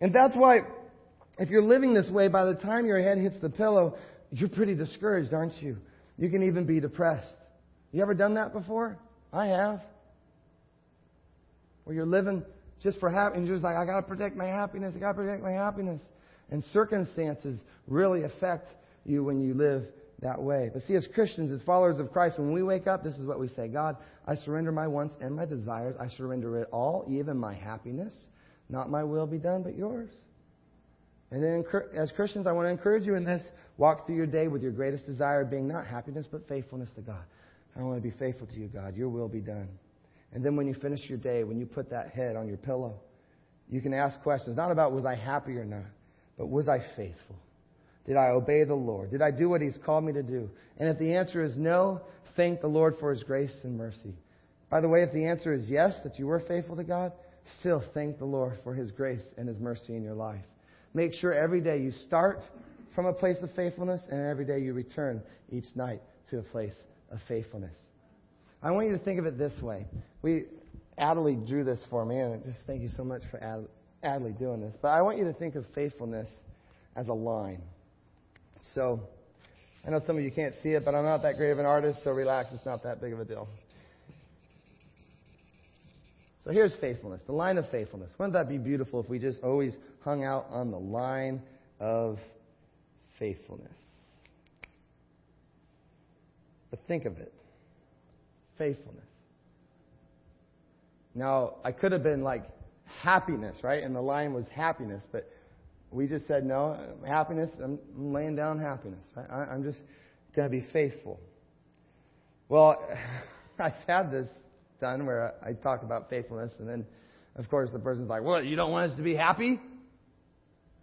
And 0.00 0.14
that's 0.14 0.34
why, 0.34 0.60
if 1.38 1.50
you're 1.50 1.62
living 1.62 1.94
this 1.94 2.10
way, 2.10 2.28
by 2.28 2.44
the 2.44 2.54
time 2.54 2.86
your 2.86 3.02
head 3.02 3.18
hits 3.18 3.38
the 3.40 3.50
pillow, 3.50 3.96
you're 4.30 4.48
pretty 4.48 4.74
discouraged, 4.74 5.34
aren't 5.34 5.60
you? 5.62 5.76
You 6.16 6.30
can 6.30 6.42
even 6.42 6.64
be 6.64 6.80
depressed. 6.80 7.36
You 7.92 8.00
ever 8.02 8.14
done 8.14 8.34
that 8.34 8.52
before? 8.52 8.98
I 9.32 9.46
have. 9.46 9.82
Where 11.84 11.94
you're 11.94 12.06
living 12.06 12.44
just 12.82 12.98
for 12.98 13.10
happiness, 13.10 13.48
just 13.48 13.62
like, 13.62 13.76
I 13.76 13.84
gotta 13.84 14.06
protect 14.06 14.36
my 14.36 14.46
happiness, 14.46 14.94
I 14.96 15.00
gotta 15.00 15.14
protect 15.14 15.42
my 15.42 15.52
happiness. 15.52 16.00
And 16.52 16.62
circumstances 16.74 17.58
really 17.88 18.24
affect 18.24 18.68
you 19.06 19.24
when 19.24 19.40
you 19.40 19.54
live 19.54 19.84
that 20.20 20.40
way. 20.40 20.70
But 20.72 20.82
see, 20.82 20.94
as 20.94 21.08
Christians, 21.14 21.50
as 21.50 21.62
followers 21.62 21.98
of 21.98 22.12
Christ, 22.12 22.38
when 22.38 22.52
we 22.52 22.62
wake 22.62 22.86
up, 22.86 23.02
this 23.02 23.14
is 23.14 23.26
what 23.26 23.40
we 23.40 23.48
say 23.48 23.68
God, 23.68 23.96
I 24.28 24.34
surrender 24.34 24.70
my 24.70 24.86
wants 24.86 25.14
and 25.22 25.34
my 25.34 25.46
desires. 25.46 25.96
I 25.98 26.08
surrender 26.08 26.58
it 26.58 26.68
all, 26.70 27.06
even 27.08 27.38
my 27.38 27.54
happiness. 27.54 28.14
Not 28.68 28.90
my 28.90 29.02
will 29.02 29.26
be 29.26 29.38
done, 29.38 29.62
but 29.62 29.76
yours. 29.76 30.10
And 31.30 31.42
then, 31.42 31.64
as 31.96 32.12
Christians, 32.12 32.46
I 32.46 32.52
want 32.52 32.66
to 32.66 32.70
encourage 32.70 33.06
you 33.06 33.14
in 33.14 33.24
this. 33.24 33.42
Walk 33.78 34.06
through 34.06 34.16
your 34.16 34.26
day 34.26 34.48
with 34.48 34.62
your 34.62 34.72
greatest 34.72 35.06
desire 35.06 35.46
being 35.46 35.66
not 35.66 35.86
happiness, 35.86 36.26
but 36.30 36.46
faithfulness 36.46 36.90
to 36.96 37.00
God. 37.00 37.24
I 37.74 37.82
want 37.82 37.96
to 37.96 38.02
be 38.02 38.14
faithful 38.18 38.46
to 38.46 38.54
you, 38.54 38.68
God. 38.68 38.94
Your 38.94 39.08
will 39.08 39.28
be 39.28 39.40
done. 39.40 39.70
And 40.34 40.44
then 40.44 40.54
when 40.56 40.66
you 40.66 40.74
finish 40.74 41.00
your 41.08 41.18
day, 41.18 41.44
when 41.44 41.58
you 41.58 41.64
put 41.64 41.88
that 41.88 42.10
head 42.10 42.36
on 42.36 42.46
your 42.46 42.58
pillow, 42.58 43.00
you 43.70 43.80
can 43.80 43.94
ask 43.94 44.20
questions, 44.22 44.58
not 44.58 44.70
about 44.70 44.92
was 44.92 45.06
I 45.06 45.14
happy 45.14 45.52
or 45.52 45.64
not, 45.64 45.86
but 46.36 46.48
was 46.48 46.68
I 46.68 46.78
faithful? 46.96 47.36
Did 48.06 48.16
I 48.16 48.28
obey 48.28 48.64
the 48.64 48.74
Lord? 48.74 49.10
Did 49.10 49.22
I 49.22 49.30
do 49.30 49.48
what 49.48 49.60
He's 49.60 49.78
called 49.84 50.04
me 50.04 50.12
to 50.12 50.22
do? 50.22 50.50
And 50.78 50.88
if 50.88 50.98
the 50.98 51.14
answer 51.14 51.44
is 51.44 51.56
no, 51.56 52.00
thank 52.36 52.60
the 52.60 52.66
Lord 52.66 52.96
for 52.98 53.12
His 53.12 53.22
grace 53.22 53.54
and 53.62 53.76
mercy. 53.76 54.14
By 54.70 54.80
the 54.80 54.88
way, 54.88 55.02
if 55.02 55.12
the 55.12 55.26
answer 55.26 55.52
is 55.52 55.70
yes, 55.70 55.94
that 56.02 56.18
you 56.18 56.26
were 56.26 56.40
faithful 56.40 56.76
to 56.76 56.84
God, 56.84 57.12
still 57.60 57.82
thank 57.94 58.18
the 58.18 58.24
Lord 58.24 58.58
for 58.64 58.74
His 58.74 58.90
grace 58.90 59.22
and 59.36 59.46
His 59.46 59.58
mercy 59.58 59.94
in 59.94 60.02
your 60.02 60.14
life. 60.14 60.44
Make 60.94 61.14
sure 61.14 61.32
every 61.32 61.60
day 61.60 61.80
you 61.80 61.92
start 62.06 62.40
from 62.94 63.06
a 63.06 63.12
place 63.12 63.36
of 63.42 63.50
faithfulness 63.54 64.02
and 64.10 64.26
every 64.26 64.44
day 64.44 64.58
you 64.58 64.74
return 64.74 65.22
each 65.50 65.64
night 65.74 66.00
to 66.30 66.38
a 66.38 66.42
place 66.42 66.74
of 67.10 67.18
faithfulness. 67.28 67.76
I 68.62 68.70
want 68.70 68.86
you 68.86 68.92
to 68.92 69.04
think 69.04 69.18
of 69.18 69.26
it 69.26 69.38
this 69.38 69.60
way. 69.62 69.86
We, 70.22 70.44
Adelie 70.98 71.46
drew 71.46 71.64
this 71.64 71.80
for 71.90 72.04
me, 72.04 72.18
and 72.18 72.42
just 72.44 72.58
thank 72.66 72.82
you 72.82 72.88
so 72.96 73.04
much 73.04 73.22
for 73.30 73.38
Adelie 73.38 73.68
Adley 74.04 74.38
doing 74.38 74.60
this, 74.60 74.74
but 74.80 74.88
I 74.88 75.02
want 75.02 75.18
you 75.18 75.24
to 75.24 75.32
think 75.32 75.54
of 75.54 75.64
faithfulness 75.74 76.28
as 76.96 77.08
a 77.08 77.12
line. 77.12 77.62
So, 78.74 79.00
I 79.86 79.90
know 79.90 80.00
some 80.06 80.16
of 80.16 80.24
you 80.24 80.30
can't 80.30 80.54
see 80.62 80.70
it, 80.70 80.84
but 80.84 80.94
I'm 80.94 81.04
not 81.04 81.22
that 81.22 81.36
great 81.36 81.50
of 81.50 81.58
an 81.58 81.66
artist, 81.66 82.00
so 82.04 82.10
relax, 82.10 82.50
it's 82.52 82.66
not 82.66 82.82
that 82.84 83.00
big 83.00 83.12
of 83.12 83.20
a 83.20 83.24
deal. 83.24 83.48
So 86.44 86.50
here's 86.50 86.74
faithfulness, 86.80 87.22
the 87.26 87.32
line 87.32 87.56
of 87.56 87.68
faithfulness. 87.70 88.10
Wouldn't 88.18 88.32
that 88.34 88.48
be 88.48 88.58
beautiful 88.58 89.00
if 89.00 89.08
we 89.08 89.18
just 89.18 89.40
always 89.42 89.74
hung 90.04 90.24
out 90.24 90.46
on 90.50 90.70
the 90.72 90.78
line 90.78 91.40
of 91.78 92.18
faithfulness? 93.18 93.70
But 96.70 96.80
think 96.88 97.04
of 97.04 97.18
it 97.18 97.32
faithfulness. 98.58 99.04
Now, 101.14 101.54
I 101.64 101.72
could 101.72 101.92
have 101.92 102.02
been 102.02 102.22
like, 102.22 102.44
happiness, 103.00 103.56
right? 103.62 103.82
And 103.82 103.94
the 103.94 104.00
line 104.00 104.32
was 104.32 104.46
happiness, 104.54 105.02
but 105.12 105.28
we 105.90 106.06
just 106.06 106.26
said, 106.26 106.44
no, 106.44 106.76
happiness, 107.06 107.50
I'm 107.62 107.78
laying 107.96 108.34
down 108.36 108.58
happiness. 108.58 109.04
I, 109.16 109.54
am 109.54 109.62
just 109.62 109.78
going 110.34 110.50
to 110.50 110.50
be 110.50 110.66
faithful. 110.72 111.20
Well, 112.48 112.78
I've 113.58 113.72
had 113.86 114.10
this 114.10 114.28
done 114.80 115.06
where 115.06 115.34
I, 115.42 115.50
I 115.50 115.52
talk 115.52 115.82
about 115.82 116.08
faithfulness, 116.10 116.52
and 116.58 116.68
then, 116.68 116.86
of 117.36 117.48
course, 117.48 117.70
the 117.72 117.78
person's 117.78 118.08
like, 118.08 118.22
what, 118.22 118.46
you 118.46 118.56
don't 118.56 118.70
want 118.70 118.90
us 118.90 118.96
to 118.96 119.02
be 119.02 119.14
happy? 119.14 119.60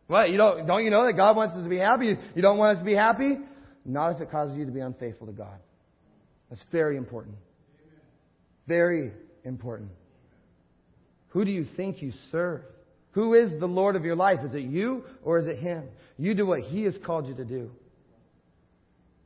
What, 0.07 0.29
you 0.29 0.37
don't, 0.37 0.65
don't 0.65 0.83
you 0.83 0.89
know 0.89 1.05
that 1.05 1.13
God 1.13 1.35
wants 1.35 1.55
us 1.55 1.63
to 1.63 1.69
be 1.69 1.77
happy? 1.77 2.17
You 2.35 2.41
don't 2.41 2.57
want 2.57 2.77
us 2.77 2.81
to 2.81 2.85
be 2.85 2.95
happy? 2.95 3.37
Not 3.85 4.15
if 4.15 4.21
it 4.21 4.31
causes 4.31 4.57
you 4.57 4.65
to 4.65 4.71
be 4.71 4.79
unfaithful 4.79 5.27
to 5.27 5.33
God. 5.33 5.59
That's 6.49 6.63
very 6.71 6.97
important. 6.97 7.35
Very 8.67 9.11
important. 9.43 9.89
Who 11.29 11.45
do 11.45 11.51
you 11.51 11.65
think 11.77 12.01
you 12.01 12.13
serve? 12.31 12.61
Who 13.11 13.33
is 13.33 13.51
the 13.59 13.67
Lord 13.67 13.95
of 13.95 14.05
your 14.05 14.15
life? 14.15 14.39
Is 14.43 14.53
it 14.53 14.63
you 14.63 15.03
or 15.23 15.39
is 15.39 15.45
it 15.45 15.57
Him? 15.57 15.83
You 16.17 16.35
do 16.35 16.45
what 16.45 16.61
He 16.61 16.83
has 16.83 16.95
called 17.05 17.27
you 17.27 17.35
to 17.35 17.45
do. 17.45 17.71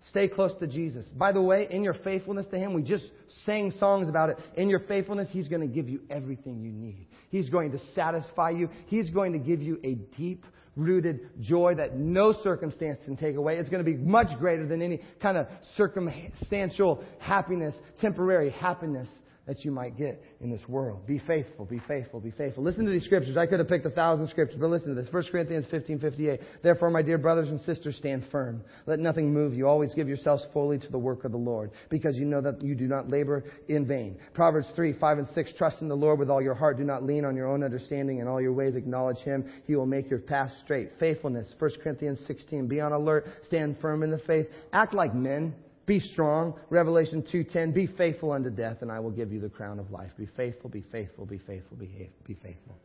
Stay 0.10 0.28
close 0.28 0.52
to 0.60 0.68
Jesus. 0.68 1.06
By 1.16 1.32
the 1.32 1.42
way, 1.42 1.68
in 1.70 1.84
your 1.84 1.94
faithfulness 1.94 2.46
to 2.48 2.58
Him, 2.58 2.74
we 2.74 2.84
just 2.84 3.06
sang 3.46 3.72
songs 3.80 4.10
about 4.10 4.30
it. 4.30 4.38
In 4.56 4.70
your 4.70 4.82
faithfulness, 4.82 5.30
He's 5.32 5.48
going 5.48 5.62
to 5.62 5.68
give 5.68 5.88
you 5.88 6.02
everything 6.10 6.62
you 6.62 6.72
need. 6.72 7.08
He's 7.30 7.50
going 7.50 7.72
to 7.72 7.80
satisfy 7.96 8.52
you. 8.52 8.70
He's 8.88 9.10
going 9.10 9.34
to 9.34 9.40
give 9.40 9.62
you 9.62 9.80
a 9.84 9.96
deep 10.18 10.46
rooted 10.76 11.30
joy 11.40 11.76
that 11.76 11.96
no 11.98 12.34
circumstance 12.44 13.00
can 13.06 13.16
take 13.16 13.36
away. 13.36 13.58
It's 13.58 13.70
going 13.70 13.84
to 13.84 13.90
be 13.90 13.98
much 13.98 14.38
greater 14.40 14.66
than 14.66 14.82
any 14.82 15.02
kind 15.22 15.38
of 15.38 15.48
circumstantial 15.78 17.04
happiness, 17.20 17.76
temporary 18.02 18.50
happiness 18.50 19.08
that 19.46 19.66
you 19.66 19.72
might 19.72 19.98
get 19.98 20.24
in 20.40 20.50
this 20.50 20.62
world. 20.70 21.06
Be 21.06 21.20
faithful, 21.20 21.66
be 21.66 21.80
faithful, 21.86 22.22
be 22.22 22.32
faithful. 22.32 22.64
Listen 22.64 22.86
to 22.86 22.92
these 22.92 23.04
scriptures. 23.04 23.36
I 23.36 23.46
could 23.46 23.60
have 23.60 23.68
picked 23.68 23.86
a 23.86 23.90
thousand 23.90 24.30
scriptures, 24.30 24.58
but 24.60 24.70
listen 24.70 24.96
to 24.96 25.02
this. 25.02 25.12
1 25.12 25.24
Corinthians 25.32 25.66
15, 25.70 26.00
58. 26.00 26.40
Therefore, 26.62 26.90
my 26.90 27.02
dear 27.02 27.18
brothers 27.18 27.50
and 27.50 27.60
sisters, 27.62 27.98
stand 27.98 28.24
firm. 28.32 28.64
Let 28.86 29.00
nothing 29.00 29.34
move 29.34 29.54
you. 29.54 29.68
Always 29.68 29.94
give 29.94 30.08
yourselves 30.08 30.46
fully 30.54 30.80
to 30.80 30.88
the 30.90 30.98
work 30.98 31.26
of 31.26 31.32
the 31.32 31.38
Lord, 31.38 31.72
because 31.90 32.16
you 32.16 32.24
know 32.24 32.40
that 32.40 32.62
you 32.62 32.74
do 32.74 32.88
not 32.88 33.10
labor 33.10 33.44
in 33.68 33.86
vain. 33.86 34.18
Proverbs 34.34 34.68
3, 34.76 34.94
5, 34.98 35.18
and 35.18 35.28
6. 35.28 35.54
Trust 35.58 35.82
in 35.82 35.90
the 35.90 35.96
Lord 35.96 36.20
with 36.20 36.30
all 36.30 36.42
your 36.42 36.56
heart. 36.56 36.78
Do 36.78 36.86
not 36.86 37.04
lean 37.04 37.26
on 37.26 37.36
your 37.36 37.48
own 37.48 37.64
understanding. 37.64 38.20
In 38.20 38.28
all 38.28 38.42
your 38.42 38.54
ways 38.54 38.76
acknowledge 38.76 39.18
Him. 39.18 39.52
He 39.68 39.76
will 39.76 39.86
make 39.86 40.10
your 40.10 40.20
path 40.20 40.52
straight. 40.64 40.92
Faithfulness. 41.00 41.54
1 41.60 41.72
Corinthians 41.84 42.20
16. 42.28 42.68
Be 42.68 42.80
on 42.80 42.94
alert. 42.94 43.28
Stand 43.46 43.78
firm 43.82 44.04
in 44.04 44.10
the 44.10 44.20
faith. 44.20 44.48
Act 44.72 44.94
like 44.94 45.14
men 45.14 45.54
be 45.86 46.00
strong. 46.00 46.54
Revelation 46.70 47.24
2:10. 47.24 47.74
Be 47.74 47.88
faithful 47.88 48.32
unto 48.32 48.50
death, 48.50 48.82
and 48.82 48.92
I 48.92 49.00
will 49.00 49.12
give 49.12 49.32
you 49.32 49.40
the 49.40 49.50
crown 49.50 49.80
of 49.80 49.92
life. 49.92 50.12
Be 50.18 50.26
faithful, 50.26 50.70
be 50.70 50.82
faithful, 50.82 51.26
be 51.26 51.40
faithful, 51.40 51.78
be, 51.78 52.10
be 52.26 52.36
faithful. 52.36 52.78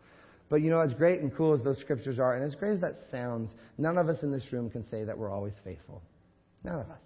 But 0.48 0.62
you 0.62 0.70
know, 0.70 0.80
as 0.80 0.94
great 0.94 1.20
and 1.20 1.34
cool 1.34 1.54
as 1.54 1.62
those 1.62 1.78
scriptures 1.78 2.18
are, 2.18 2.34
and 2.34 2.44
as 2.44 2.54
great 2.54 2.72
as 2.72 2.80
that 2.80 2.94
sounds, 3.10 3.50
none 3.76 3.98
of 3.98 4.08
us 4.08 4.22
in 4.22 4.32
this 4.32 4.52
room 4.52 4.70
can 4.70 4.84
say 4.88 5.04
that 5.04 5.16
we're 5.16 5.30
always 5.30 5.54
faithful. 5.62 6.02
None 6.64 6.80
of 6.80 6.90
us. 6.90 7.00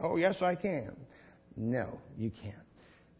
Oh, 0.00 0.16
yes, 0.16 0.36
I 0.40 0.54
can. 0.54 0.96
No, 1.56 1.98
you 2.16 2.30
can't. 2.30 2.54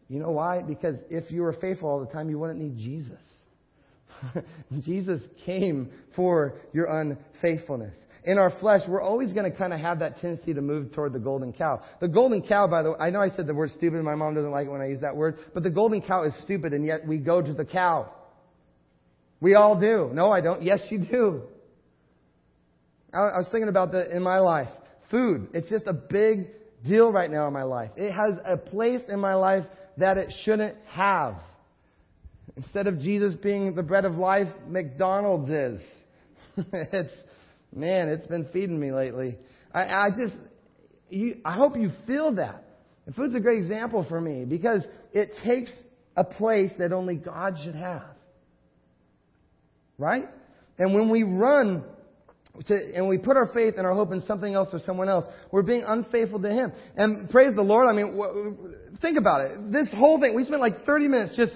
You 0.09 0.19
know 0.19 0.31
why? 0.31 0.61
Because 0.61 0.95
if 1.09 1.31
you 1.31 1.43
were 1.43 1.53
faithful 1.53 1.89
all 1.89 1.99
the 1.99 2.11
time, 2.11 2.29
you 2.29 2.39
wouldn't 2.39 2.59
need 2.59 2.77
Jesus. 2.77 3.21
Jesus 4.81 5.21
came 5.45 5.89
for 6.15 6.55
your 6.73 6.85
unfaithfulness 6.99 7.95
in 8.23 8.37
our 8.37 8.51
flesh, 8.59 8.81
we're 8.87 9.01
always 9.01 9.33
going 9.33 9.51
to 9.51 9.57
kind 9.57 9.73
of 9.73 9.79
have 9.79 9.99
that 9.99 10.19
tendency 10.19 10.53
to 10.53 10.61
move 10.61 10.93
toward 10.93 11.13
the 11.13 11.19
golden 11.19 11.53
cow. 11.53 11.81
The 11.99 12.07
golden 12.07 12.43
cow, 12.43 12.67
by 12.67 12.83
the 12.83 12.91
way, 12.91 12.97
I 12.99 13.09
know 13.09 13.19
I 13.19 13.29
said 13.31 13.47
the 13.47 13.53
word 13.53 13.71
stupid. 13.71 14.03
My 14.03 14.15
mom 14.15 14.35
doesn't 14.35 14.51
like 14.51 14.67
it 14.67 14.69
when 14.69 14.81
I 14.81 14.87
use 14.87 15.01
that 15.01 15.15
word, 15.15 15.37
but 15.53 15.63
the 15.63 15.71
golden 15.71 16.01
cow 16.01 16.23
is 16.23 16.33
stupid, 16.43 16.73
and 16.73 16.85
yet 16.85 17.07
we 17.07 17.17
go 17.17 17.41
to 17.41 17.53
the 17.53 17.65
cow. 17.65 18.11
We 19.39 19.55
all 19.55 19.79
do. 19.79 20.11
No, 20.13 20.31
I 20.31 20.41
don't. 20.41 20.61
Yes, 20.61 20.81
you 20.89 20.99
do. 20.99 21.41
I 23.13 23.37
was 23.37 23.47
thinking 23.51 23.69
about 23.69 23.91
that 23.93 24.15
in 24.15 24.21
my 24.21 24.37
life. 24.37 24.69
Food. 25.09 25.49
It's 25.53 25.69
just 25.69 25.87
a 25.87 25.93
big 25.93 26.47
deal 26.87 27.11
right 27.11 27.29
now 27.29 27.47
in 27.47 27.53
my 27.53 27.63
life. 27.63 27.91
It 27.97 28.11
has 28.11 28.35
a 28.45 28.55
place 28.55 29.01
in 29.09 29.19
my 29.19 29.33
life 29.33 29.65
that 29.97 30.17
it 30.17 30.31
shouldn't 30.43 30.77
have. 30.85 31.35
Instead 32.55 32.87
of 32.87 32.99
Jesus 32.99 33.33
being 33.33 33.75
the 33.75 33.83
bread 33.83 34.05
of 34.05 34.15
life, 34.15 34.47
McDonald's 34.67 35.49
is. 35.49 35.81
it's 36.73 37.13
Man, 37.73 38.09
it's 38.09 38.27
been 38.27 38.47
feeding 38.51 38.79
me 38.79 38.91
lately. 38.91 39.37
I, 39.73 39.83
I 39.85 40.09
just, 40.09 40.35
you, 41.09 41.37
I 41.45 41.53
hope 41.53 41.77
you 41.77 41.91
feel 42.05 42.33
that. 42.35 42.65
And 43.05 43.15
food's 43.15 43.35
a 43.35 43.39
great 43.39 43.59
example 43.59 44.05
for 44.07 44.19
me 44.19 44.45
because 44.45 44.83
it 45.13 45.31
takes 45.43 45.71
a 46.15 46.23
place 46.23 46.71
that 46.77 46.91
only 46.91 47.15
God 47.15 47.55
should 47.63 47.75
have. 47.75 48.03
Right? 49.97 50.25
And 50.77 50.93
when 50.93 51.09
we 51.09 51.23
run 51.23 51.83
to, 52.67 52.77
and 52.95 53.07
we 53.07 53.17
put 53.17 53.37
our 53.37 53.47
faith 53.53 53.75
and 53.77 53.87
our 53.87 53.93
hope 53.93 54.11
in 54.11 54.23
something 54.25 54.53
else 54.53 54.69
or 54.73 54.79
someone 54.85 55.07
else, 55.07 55.25
we're 55.51 55.61
being 55.61 55.83
unfaithful 55.87 56.41
to 56.41 56.49
Him. 56.49 56.73
And 56.97 57.29
praise 57.29 57.53
the 57.55 57.61
Lord. 57.61 57.87
I 57.87 57.93
mean, 57.93 58.75
think 59.01 59.17
about 59.17 59.41
it. 59.41 59.71
This 59.71 59.87
whole 59.95 60.19
thing, 60.19 60.35
we 60.35 60.43
spent 60.43 60.59
like 60.59 60.85
30 60.85 61.07
minutes 61.07 61.37
just 61.37 61.53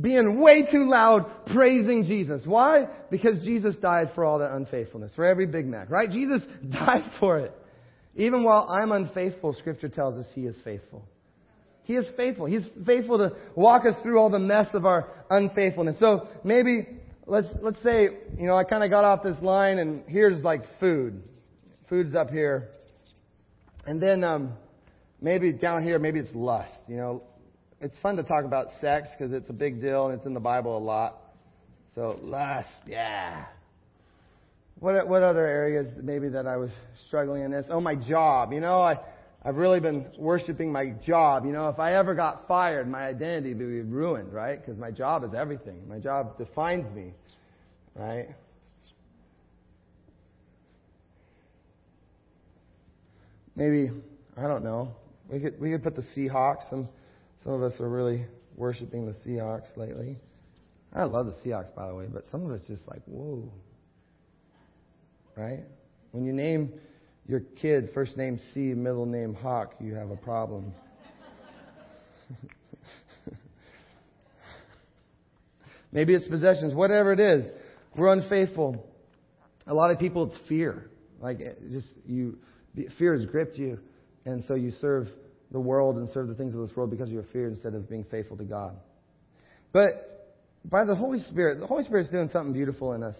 being 0.00 0.40
way 0.40 0.66
too 0.70 0.88
loud 0.88 1.26
praising 1.52 2.04
Jesus. 2.04 2.42
Why? 2.46 2.88
Because 3.10 3.44
Jesus 3.44 3.76
died 3.76 4.12
for 4.14 4.24
all 4.24 4.38
that 4.38 4.52
unfaithfulness, 4.52 5.12
for 5.14 5.24
every 5.24 5.46
Big 5.46 5.66
Mac, 5.66 5.90
right? 5.90 6.10
Jesus 6.10 6.42
died 6.70 7.10
for 7.20 7.38
it. 7.38 7.52
Even 8.14 8.44
while 8.44 8.68
I'm 8.70 8.92
unfaithful, 8.92 9.54
Scripture 9.54 9.88
tells 9.88 10.16
us 10.16 10.26
He 10.34 10.42
is 10.42 10.56
faithful. 10.64 11.04
He 11.84 11.94
is 11.94 12.06
faithful. 12.16 12.46
He's 12.46 12.66
faithful 12.86 13.18
to 13.18 13.32
walk 13.56 13.84
us 13.86 13.94
through 14.02 14.18
all 14.18 14.30
the 14.30 14.38
mess 14.38 14.68
of 14.72 14.86
our 14.86 15.08
unfaithfulness. 15.30 15.98
So 15.98 16.28
maybe 16.44 16.86
let's 17.26 17.48
let's 17.60 17.82
say 17.82 18.08
you 18.38 18.46
know 18.46 18.56
I 18.56 18.64
kind 18.64 18.84
of 18.84 18.90
got 18.90 19.04
off 19.04 19.22
this 19.22 19.36
line, 19.42 19.78
and 19.78 20.04
here's 20.06 20.42
like 20.44 20.62
food. 20.78 21.22
Food's 21.88 22.14
up 22.14 22.30
here, 22.30 22.68
and 23.84 24.00
then 24.00 24.24
um, 24.24 24.52
maybe 25.20 25.52
down 25.52 25.82
here, 25.82 25.98
maybe 25.98 26.20
it's 26.20 26.34
lust. 26.34 26.72
You 26.86 26.96
know, 26.96 27.22
it's 27.82 27.96
fun 27.98 28.16
to 28.16 28.22
talk 28.22 28.44
about 28.44 28.68
sex 28.80 29.08
because 29.18 29.32
it's 29.32 29.50
a 29.50 29.52
big 29.52 29.80
deal 29.80 30.06
and 30.06 30.16
it's 30.16 30.24
in 30.24 30.34
the 30.34 30.40
Bible 30.40 30.78
a 30.78 30.78
lot. 30.78 31.18
So 31.94 32.18
lust, 32.22 32.68
yeah. 32.86 33.44
What 34.78 35.06
what 35.08 35.22
other 35.22 35.44
areas 35.44 35.88
maybe 36.00 36.28
that 36.28 36.46
I 36.46 36.56
was 36.56 36.70
struggling 37.06 37.42
in 37.42 37.50
this? 37.50 37.66
Oh, 37.68 37.80
my 37.80 37.96
job. 37.96 38.52
You 38.52 38.60
know, 38.60 38.80
I 38.80 38.98
I've 39.44 39.56
really 39.56 39.80
been 39.80 40.06
worshiping 40.16 40.70
my 40.70 40.90
job. 41.04 41.44
You 41.44 41.52
know, 41.52 41.68
if 41.68 41.78
I 41.80 41.94
ever 41.94 42.14
got 42.14 42.46
fired, 42.46 42.88
my 42.88 43.06
identity 43.06 43.50
would 43.50 43.58
be 43.58 43.80
ruined, 43.80 44.32
right? 44.32 44.60
Because 44.60 44.78
my 44.78 44.92
job 44.92 45.24
is 45.24 45.34
everything. 45.34 45.86
My 45.88 45.98
job 45.98 46.38
defines 46.38 46.92
me, 46.94 47.12
right? 47.96 48.28
Maybe 53.56 53.90
I 54.36 54.42
don't 54.42 54.64
know. 54.64 54.94
We 55.28 55.40
could 55.40 55.60
we 55.60 55.72
could 55.72 55.82
put 55.82 55.96
the 55.96 56.04
Seahawks. 56.16 56.70
Some 56.70 56.88
some 57.44 57.52
of 57.52 57.62
us 57.62 57.80
are 57.80 57.88
really 57.88 58.24
worshiping 58.56 59.06
the 59.06 59.14
Seahawks 59.26 59.76
lately. 59.76 60.18
I 60.94 61.04
love 61.04 61.26
the 61.26 61.32
Seahawks, 61.44 61.74
by 61.74 61.88
the 61.88 61.94
way, 61.94 62.06
but 62.12 62.24
some 62.30 62.44
of 62.44 62.52
us 62.52 62.60
just 62.66 62.86
like 62.88 63.02
whoa, 63.06 63.50
right? 65.36 65.64
When 66.12 66.24
you 66.24 66.32
name 66.32 66.72
your 67.26 67.40
kid 67.40 67.90
first 67.94 68.16
name 68.16 68.38
Sea, 68.52 68.74
middle 68.74 69.06
name 69.06 69.34
Hawk, 69.34 69.74
you 69.80 69.94
have 69.94 70.10
a 70.10 70.16
problem. 70.16 70.72
Maybe 75.92 76.14
it's 76.14 76.28
possessions, 76.28 76.74
whatever 76.74 77.12
it 77.12 77.20
is. 77.20 77.50
We're 77.96 78.12
unfaithful. 78.12 78.86
A 79.66 79.74
lot 79.74 79.90
of 79.90 79.98
people, 79.98 80.30
it's 80.30 80.48
fear. 80.48 80.90
Like, 81.20 81.38
just 81.70 81.88
you, 82.06 82.38
fear 82.98 83.16
has 83.16 83.26
gripped 83.26 83.56
you, 83.58 83.78
and 84.24 84.42
so 84.44 84.54
you 84.54 84.72
serve 84.80 85.08
the 85.52 85.60
world 85.60 85.96
and 85.96 86.08
serve 86.12 86.28
the 86.28 86.34
things 86.34 86.54
of 86.54 86.66
this 86.66 86.76
world 86.76 86.90
because 86.90 87.08
of 87.08 87.14
your 87.14 87.26
fear 87.32 87.46
instead 87.46 87.74
of 87.74 87.88
being 87.88 88.04
faithful 88.10 88.36
to 88.38 88.44
God. 88.44 88.74
But 89.72 90.34
by 90.64 90.84
the 90.84 90.94
Holy 90.94 91.18
Spirit, 91.18 91.60
the 91.60 91.66
Holy 91.66 91.84
Spirit's 91.84 92.10
doing 92.10 92.28
something 92.32 92.52
beautiful 92.52 92.92
in 92.94 93.02
us. 93.02 93.16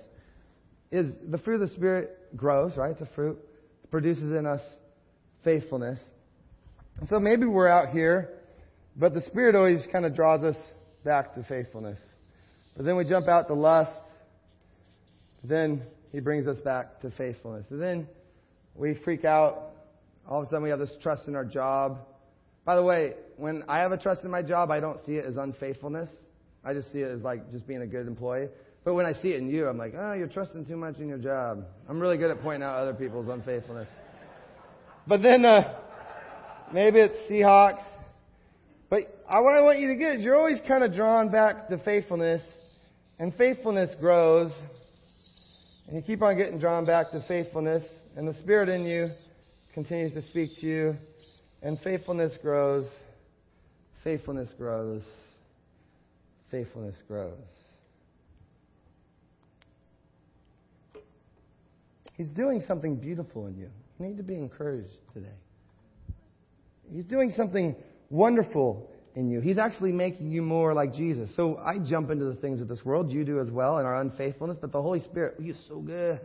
Is 0.91 1.13
the 1.31 1.39
fruit 1.39 1.63
of 1.63 1.69
the 1.69 1.75
Spirit 1.75 2.37
grows, 2.37 2.77
right? 2.77 2.99
The 2.99 3.09
fruit 3.15 3.39
produces 3.91 4.37
in 4.37 4.47
us 4.47 4.61
faithfulness. 5.45 5.99
And 7.01 7.09
so 7.09 7.19
maybe 7.19 7.47
we're 7.47 7.69
out 7.69 7.89
here, 7.89 8.31
but 8.97 9.15
the 9.15 9.23
Spirit 9.23 9.55
always 9.55 9.87
kind 9.91 10.05
of 10.05 10.15
draws 10.15 10.43
us 10.45 10.57
back 11.05 11.35
to 11.35 11.45
faithfulness. 11.45 11.99
But 12.77 12.85
then 12.85 12.97
we 12.97 13.05
jump 13.05 13.29
out 13.29 13.49
to 13.49 13.55
lust. 13.55 14.01
Then 15.43 15.83
He 16.13 16.21
brings 16.21 16.47
us 16.47 16.59
back 16.59 17.01
to 17.01 17.11
faithfulness. 17.11 17.67
And 17.71 17.81
then 17.81 18.09
we 18.75 18.95
freak 19.05 19.25
out. 19.25 19.71
All 20.29 20.41
of 20.41 20.47
a 20.47 20.51
sudden 20.51 20.63
we 20.63 20.71
have 20.71 20.79
this 20.79 20.95
trust 21.03 21.27
in 21.27 21.35
our 21.35 21.45
job. 21.45 21.99
By 22.65 22.77
the 22.77 22.83
way, 22.83 23.15
when 23.37 23.65
I 23.69 23.79
have 23.79 23.93
a 23.93 23.97
trust 23.97 24.23
in 24.23 24.31
my 24.31 24.43
job, 24.43 24.71
I 24.71 24.81
don't 24.81 25.01
see 25.05 25.17
it 25.17 25.25
as 25.25 25.37
unfaithfulness. 25.37 26.11
I 26.65 26.75
just 26.75 26.93
see 26.93 27.01
it 27.01 27.11
as 27.11 27.21
like 27.23 27.51
just 27.51 27.67
being 27.67 27.83
a 27.83 27.87
good 27.87 28.07
employee. 28.07 28.49
But 28.85 28.95
when 28.95 29.07
I 29.07 29.13
see 29.13 29.29
it 29.29 29.41
in 29.41 29.49
you, 29.49 29.69
I'm 29.69 29.79
like, 29.79 29.95
oh, 29.97 30.13
you're 30.13 30.29
trusting 30.29 30.67
too 30.67 30.77
much 30.77 30.99
in 30.99 31.09
your 31.09 31.19
job. 31.19 31.65
I'm 31.89 32.01
really 32.01 32.19
good 32.19 32.31
at 32.31 32.41
pointing 32.41 32.63
out 32.63 32.79
other 32.79 32.95
people's 32.95 33.29
unfaithfulness. 33.29 33.89
But 35.07 35.23
then 35.23 35.45
uh, 35.45 35.75
maybe 36.73 37.01
it's 37.01 37.31
Seahawks. 37.31 37.83
But 38.91 39.01
I, 39.29 39.41
what 39.41 39.55
I 39.55 39.61
want 39.61 39.79
you 39.79 39.89
to 39.89 39.95
get 39.97 40.17
is 40.17 40.21
you're 40.23 40.37
always 40.37 40.61
kind 40.67 40.85
of 40.85 40.95
drawn 40.95 41.31
back 41.31 41.69
to 41.69 41.79
faithfulness, 41.79 42.43
and 43.19 43.35
faithfulness 43.35 43.91
grows, 44.01 44.53
and 45.87 45.97
you 45.97 46.03
keep 46.03 46.23
on 46.23 46.37
getting 46.37 46.59
drawn 46.59 46.85
back 46.85 47.11
to 47.13 47.25
faithfulness, 47.27 47.85
and 48.17 48.29
the 48.29 48.35
Spirit 48.35 48.69
in 48.69 48.85
you 48.85 49.11
continues 49.75 50.13
to 50.15 50.23
speak 50.23 50.51
to 50.61 50.67
you, 50.67 50.97
and 51.63 51.79
faithfulness 51.81 52.33
grows, 52.43 52.87
faithfulness 54.03 54.49
grows, 54.59 55.03
faithfulness 56.51 56.97
grows. 57.09 57.33
He's 62.17 62.29
doing 62.29 62.63
something 62.67 62.97
beautiful 62.97 63.47
in 63.47 63.57
you. 63.57 63.71
You 63.99 64.07
need 64.07 64.17
to 64.17 64.23
be 64.23 64.35
encouraged 64.35 64.93
today. 65.15 65.27
He's 66.93 67.05
doing 67.05 67.31
something 67.31 67.75
wonderful 68.11 68.91
in 69.15 69.31
you. 69.31 69.41
He's 69.41 69.59
actually 69.59 69.93
making 69.93 70.31
you 70.31 70.43
more 70.43 70.75
like 70.75 70.95
Jesus. 70.95 71.31
So 71.37 71.57
I 71.59 71.79
jump 71.79 72.11
into 72.11 72.27
the 72.27 72.35
things 72.35 72.61
of 72.61 72.69
this 72.69 72.85
world. 72.85 73.11
You 73.11 73.25
do 73.25 73.41
as 73.41 73.51
well 73.51 73.79
in 73.79 73.87
our 73.87 74.01
unfaithfulness. 74.01 74.59
But 74.61 74.73
the 74.73 74.83
Holy 74.83 75.01
Spirit, 75.01 75.37
oh, 75.39 75.43
He's 75.43 75.57
so 75.69 75.81
good. 75.81 76.21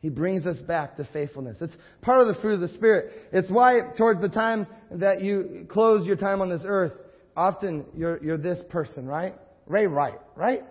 He 0.00 0.08
brings 0.08 0.46
us 0.46 0.56
back 0.58 0.96
to 0.96 1.04
faithfulness. 1.12 1.56
It's 1.60 1.74
part 2.00 2.20
of 2.20 2.28
the 2.28 2.40
fruit 2.40 2.54
of 2.54 2.60
the 2.60 2.74
Spirit. 2.76 3.12
It's 3.32 3.50
why 3.50 3.80
towards 3.98 4.20
the 4.20 4.30
time 4.30 4.66
that 4.92 5.22
you 5.22 5.66
close 5.68 6.06
your 6.06 6.16
time 6.16 6.40
on 6.40 6.48
this 6.48 6.62
earth, 6.64 6.92
often 7.36 7.84
you're, 7.94 8.22
you're 8.22 8.38
this 8.38 8.58
person, 8.70 9.06
right? 9.06 9.34
Ray 9.66 9.86
Wright, 9.86 10.18
right? 10.36 10.62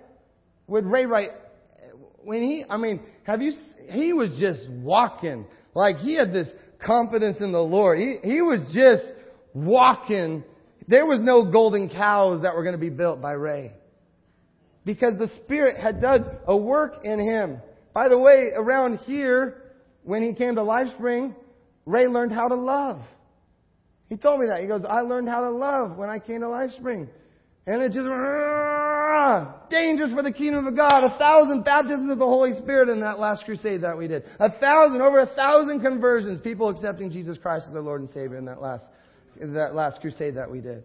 With 0.67 0.85
Ray 0.85 1.05
Wright, 1.05 1.29
when 2.23 2.41
he, 2.41 2.65
I 2.67 2.77
mean, 2.77 3.01
have 3.23 3.41
you 3.41 3.53
he 3.89 4.13
was 4.13 4.29
just 4.39 4.69
walking. 4.69 5.45
Like 5.73 5.97
he 5.97 6.15
had 6.15 6.31
this 6.31 6.47
confidence 6.79 7.37
in 7.39 7.51
the 7.51 7.59
Lord. 7.59 7.99
He, 7.99 8.15
he 8.23 8.41
was 8.41 8.59
just 8.73 9.03
walking. 9.53 10.43
There 10.87 11.05
was 11.05 11.19
no 11.21 11.51
golden 11.51 11.89
cows 11.89 12.41
that 12.43 12.55
were 12.55 12.63
going 12.63 12.73
to 12.73 12.79
be 12.79 12.89
built 12.89 13.21
by 13.21 13.33
Ray. 13.33 13.73
Because 14.85 15.17
the 15.17 15.29
Spirit 15.43 15.79
had 15.79 16.01
done 16.01 16.25
a 16.47 16.55
work 16.55 17.03
in 17.03 17.19
him. 17.19 17.61
By 17.93 18.09
the 18.09 18.17
way, 18.17 18.51
around 18.55 18.99
here, 18.99 19.73
when 20.03 20.23
he 20.23 20.33
came 20.33 20.55
to 20.55 20.61
LifeSpring, 20.61 21.35
Ray 21.85 22.07
learned 22.07 22.31
how 22.31 22.47
to 22.47 22.55
love. 22.55 23.01
He 24.09 24.17
told 24.17 24.39
me 24.39 24.47
that. 24.47 24.61
He 24.61 24.67
goes, 24.67 24.81
I 24.87 25.01
learned 25.01 25.29
how 25.29 25.41
to 25.41 25.51
love 25.51 25.97
when 25.97 26.09
I 26.09 26.19
came 26.19 26.41
to 26.41 26.47
LifeSpring. 26.47 27.07
And 27.67 27.81
it 27.83 27.89
just, 27.89 28.07
ah, 28.09 29.57
dangerous 29.69 30.11
for 30.11 30.23
the 30.23 30.31
kingdom 30.31 30.65
of 30.65 30.75
God. 30.75 31.03
A 31.03 31.17
thousand 31.17 31.63
baptisms 31.63 32.11
of 32.11 32.17
the 32.17 32.25
Holy 32.25 32.53
Spirit 32.53 32.89
in 32.89 33.01
that 33.01 33.19
last 33.19 33.45
crusade 33.45 33.81
that 33.81 33.97
we 33.97 34.07
did. 34.07 34.23
A 34.39 34.49
thousand, 34.59 35.01
over 35.01 35.19
a 35.19 35.27
thousand 35.27 35.81
conversions, 35.81 36.39
people 36.41 36.69
accepting 36.69 37.11
Jesus 37.11 37.37
Christ 37.37 37.65
as 37.67 37.73
their 37.73 37.83
Lord 37.83 38.01
and 38.01 38.09
Savior 38.09 38.37
in 38.37 38.45
that 38.45 38.61
last, 38.61 38.85
in 39.39 39.53
that 39.53 39.75
last 39.75 40.01
crusade 40.01 40.35
that 40.35 40.49
we 40.49 40.61
did. 40.61 40.83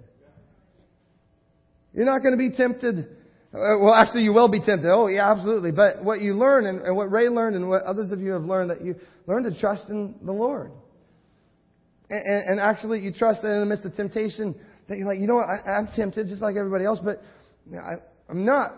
You're 1.95 2.05
not 2.05 2.23
going 2.23 2.33
to 2.33 2.38
be 2.38 2.55
tempted. 2.55 3.17
Uh, 3.55 3.79
well, 3.81 3.95
actually, 3.95 4.23
you 4.23 4.33
will 4.33 4.49
be 4.49 4.59
tempted. 4.59 4.90
Oh, 4.90 5.07
yeah, 5.07 5.31
absolutely. 5.31 5.71
But 5.71 6.03
what 6.03 6.21
you 6.21 6.35
learn 6.35 6.67
and, 6.67 6.83
and 6.83 6.97
what 6.97 7.12
Ray 7.12 7.29
learned 7.29 7.55
and 7.55 7.69
what 7.69 7.85
others 7.85 8.11
of 8.11 8.21
you 8.21 8.33
have 8.33 8.43
learned 8.43 8.71
that 8.71 8.85
you 8.85 8.97
learn 9.29 9.45
to 9.45 9.61
trust 9.61 9.88
in 9.88 10.17
the 10.23 10.33
Lord. 10.33 10.73
And, 12.11 12.21
and, 12.21 12.51
and 12.51 12.61
actually, 12.61 12.99
you 13.01 13.12
trust 13.12 13.43
that 13.43 13.53
in 13.53 13.61
the 13.61 13.67
midst 13.67 13.85
of 13.85 13.95
temptation, 13.95 14.57
that 14.88 14.99
you're 14.99 15.07
like, 15.07 15.21
you 15.21 15.29
know 15.29 15.37
what, 15.37 15.47
I, 15.49 15.71
I'm 15.71 15.88
tempted 15.95 16.27
just 16.27 16.43
like 16.43 16.57
everybody 16.57 16.85
else, 16.85 16.99
but 17.03 17.23
I, 17.73 17.95
I'm 18.29 18.45
not, 18.45 18.73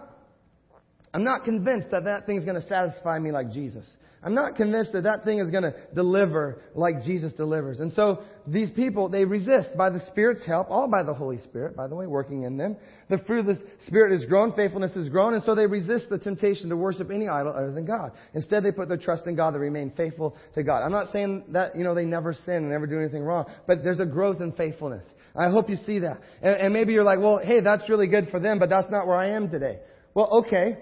I'm 1.14 1.24
not 1.24 1.44
convinced 1.44 1.90
that 1.92 2.04
that 2.04 2.26
thing's 2.26 2.44
going 2.44 2.60
to 2.60 2.68
satisfy 2.68 3.18
me 3.18 3.32
like 3.32 3.50
Jesus. 3.50 3.86
I'm 4.22 4.34
not 4.34 4.56
convinced 4.56 4.92
that 4.92 5.04
that 5.04 5.24
thing 5.24 5.38
is 5.38 5.50
going 5.50 5.62
to 5.62 5.74
deliver 5.94 6.62
like 6.74 7.04
Jesus 7.04 7.32
delivers. 7.34 7.80
And 7.80 7.92
so 7.92 8.22
these 8.46 8.70
people, 8.70 9.08
they 9.08 9.24
resist 9.24 9.76
by 9.76 9.90
the 9.90 10.00
Spirit's 10.06 10.44
help, 10.44 10.70
all 10.70 10.88
by 10.88 11.02
the 11.02 11.14
Holy 11.14 11.38
Spirit, 11.44 11.76
by 11.76 11.86
the 11.86 11.94
way, 11.94 12.06
working 12.06 12.42
in 12.42 12.56
them. 12.56 12.76
The 13.08 13.18
fruit 13.18 13.40
of 13.40 13.46
the 13.46 13.62
Spirit 13.86 14.12
is 14.18 14.24
grown, 14.24 14.52
faithfulness 14.54 14.96
is 14.96 15.08
grown, 15.10 15.34
and 15.34 15.44
so 15.44 15.54
they 15.54 15.66
resist 15.66 16.08
the 16.08 16.18
temptation 16.18 16.70
to 16.70 16.76
worship 16.76 17.10
any 17.10 17.28
idol 17.28 17.52
other 17.52 17.72
than 17.72 17.84
God. 17.84 18.12
Instead, 18.34 18.64
they 18.64 18.72
put 18.72 18.88
their 18.88 18.96
trust 18.96 19.26
in 19.26 19.36
God 19.36 19.52
to 19.52 19.58
remain 19.58 19.92
faithful 19.96 20.36
to 20.54 20.62
God. 20.62 20.82
I'm 20.82 20.92
not 20.92 21.12
saying 21.12 21.44
that, 21.50 21.76
you 21.76 21.84
know, 21.84 21.94
they 21.94 22.04
never 22.04 22.32
sin 22.32 22.54
and 22.54 22.70
never 22.70 22.86
do 22.86 22.98
anything 22.98 23.22
wrong, 23.22 23.44
but 23.66 23.84
there's 23.84 24.00
a 24.00 24.06
growth 24.06 24.40
in 24.40 24.52
faithfulness. 24.52 25.04
I 25.36 25.50
hope 25.50 25.68
you 25.68 25.76
see 25.86 26.00
that. 26.00 26.20
And, 26.42 26.54
and 26.56 26.74
maybe 26.74 26.94
you're 26.94 27.04
like, 27.04 27.20
well, 27.20 27.38
hey, 27.38 27.60
that's 27.60 27.88
really 27.88 28.08
good 28.08 28.28
for 28.30 28.40
them, 28.40 28.58
but 28.58 28.70
that's 28.70 28.90
not 28.90 29.06
where 29.06 29.16
I 29.16 29.30
am 29.30 29.50
today. 29.50 29.80
Well, 30.14 30.44
okay. 30.44 30.78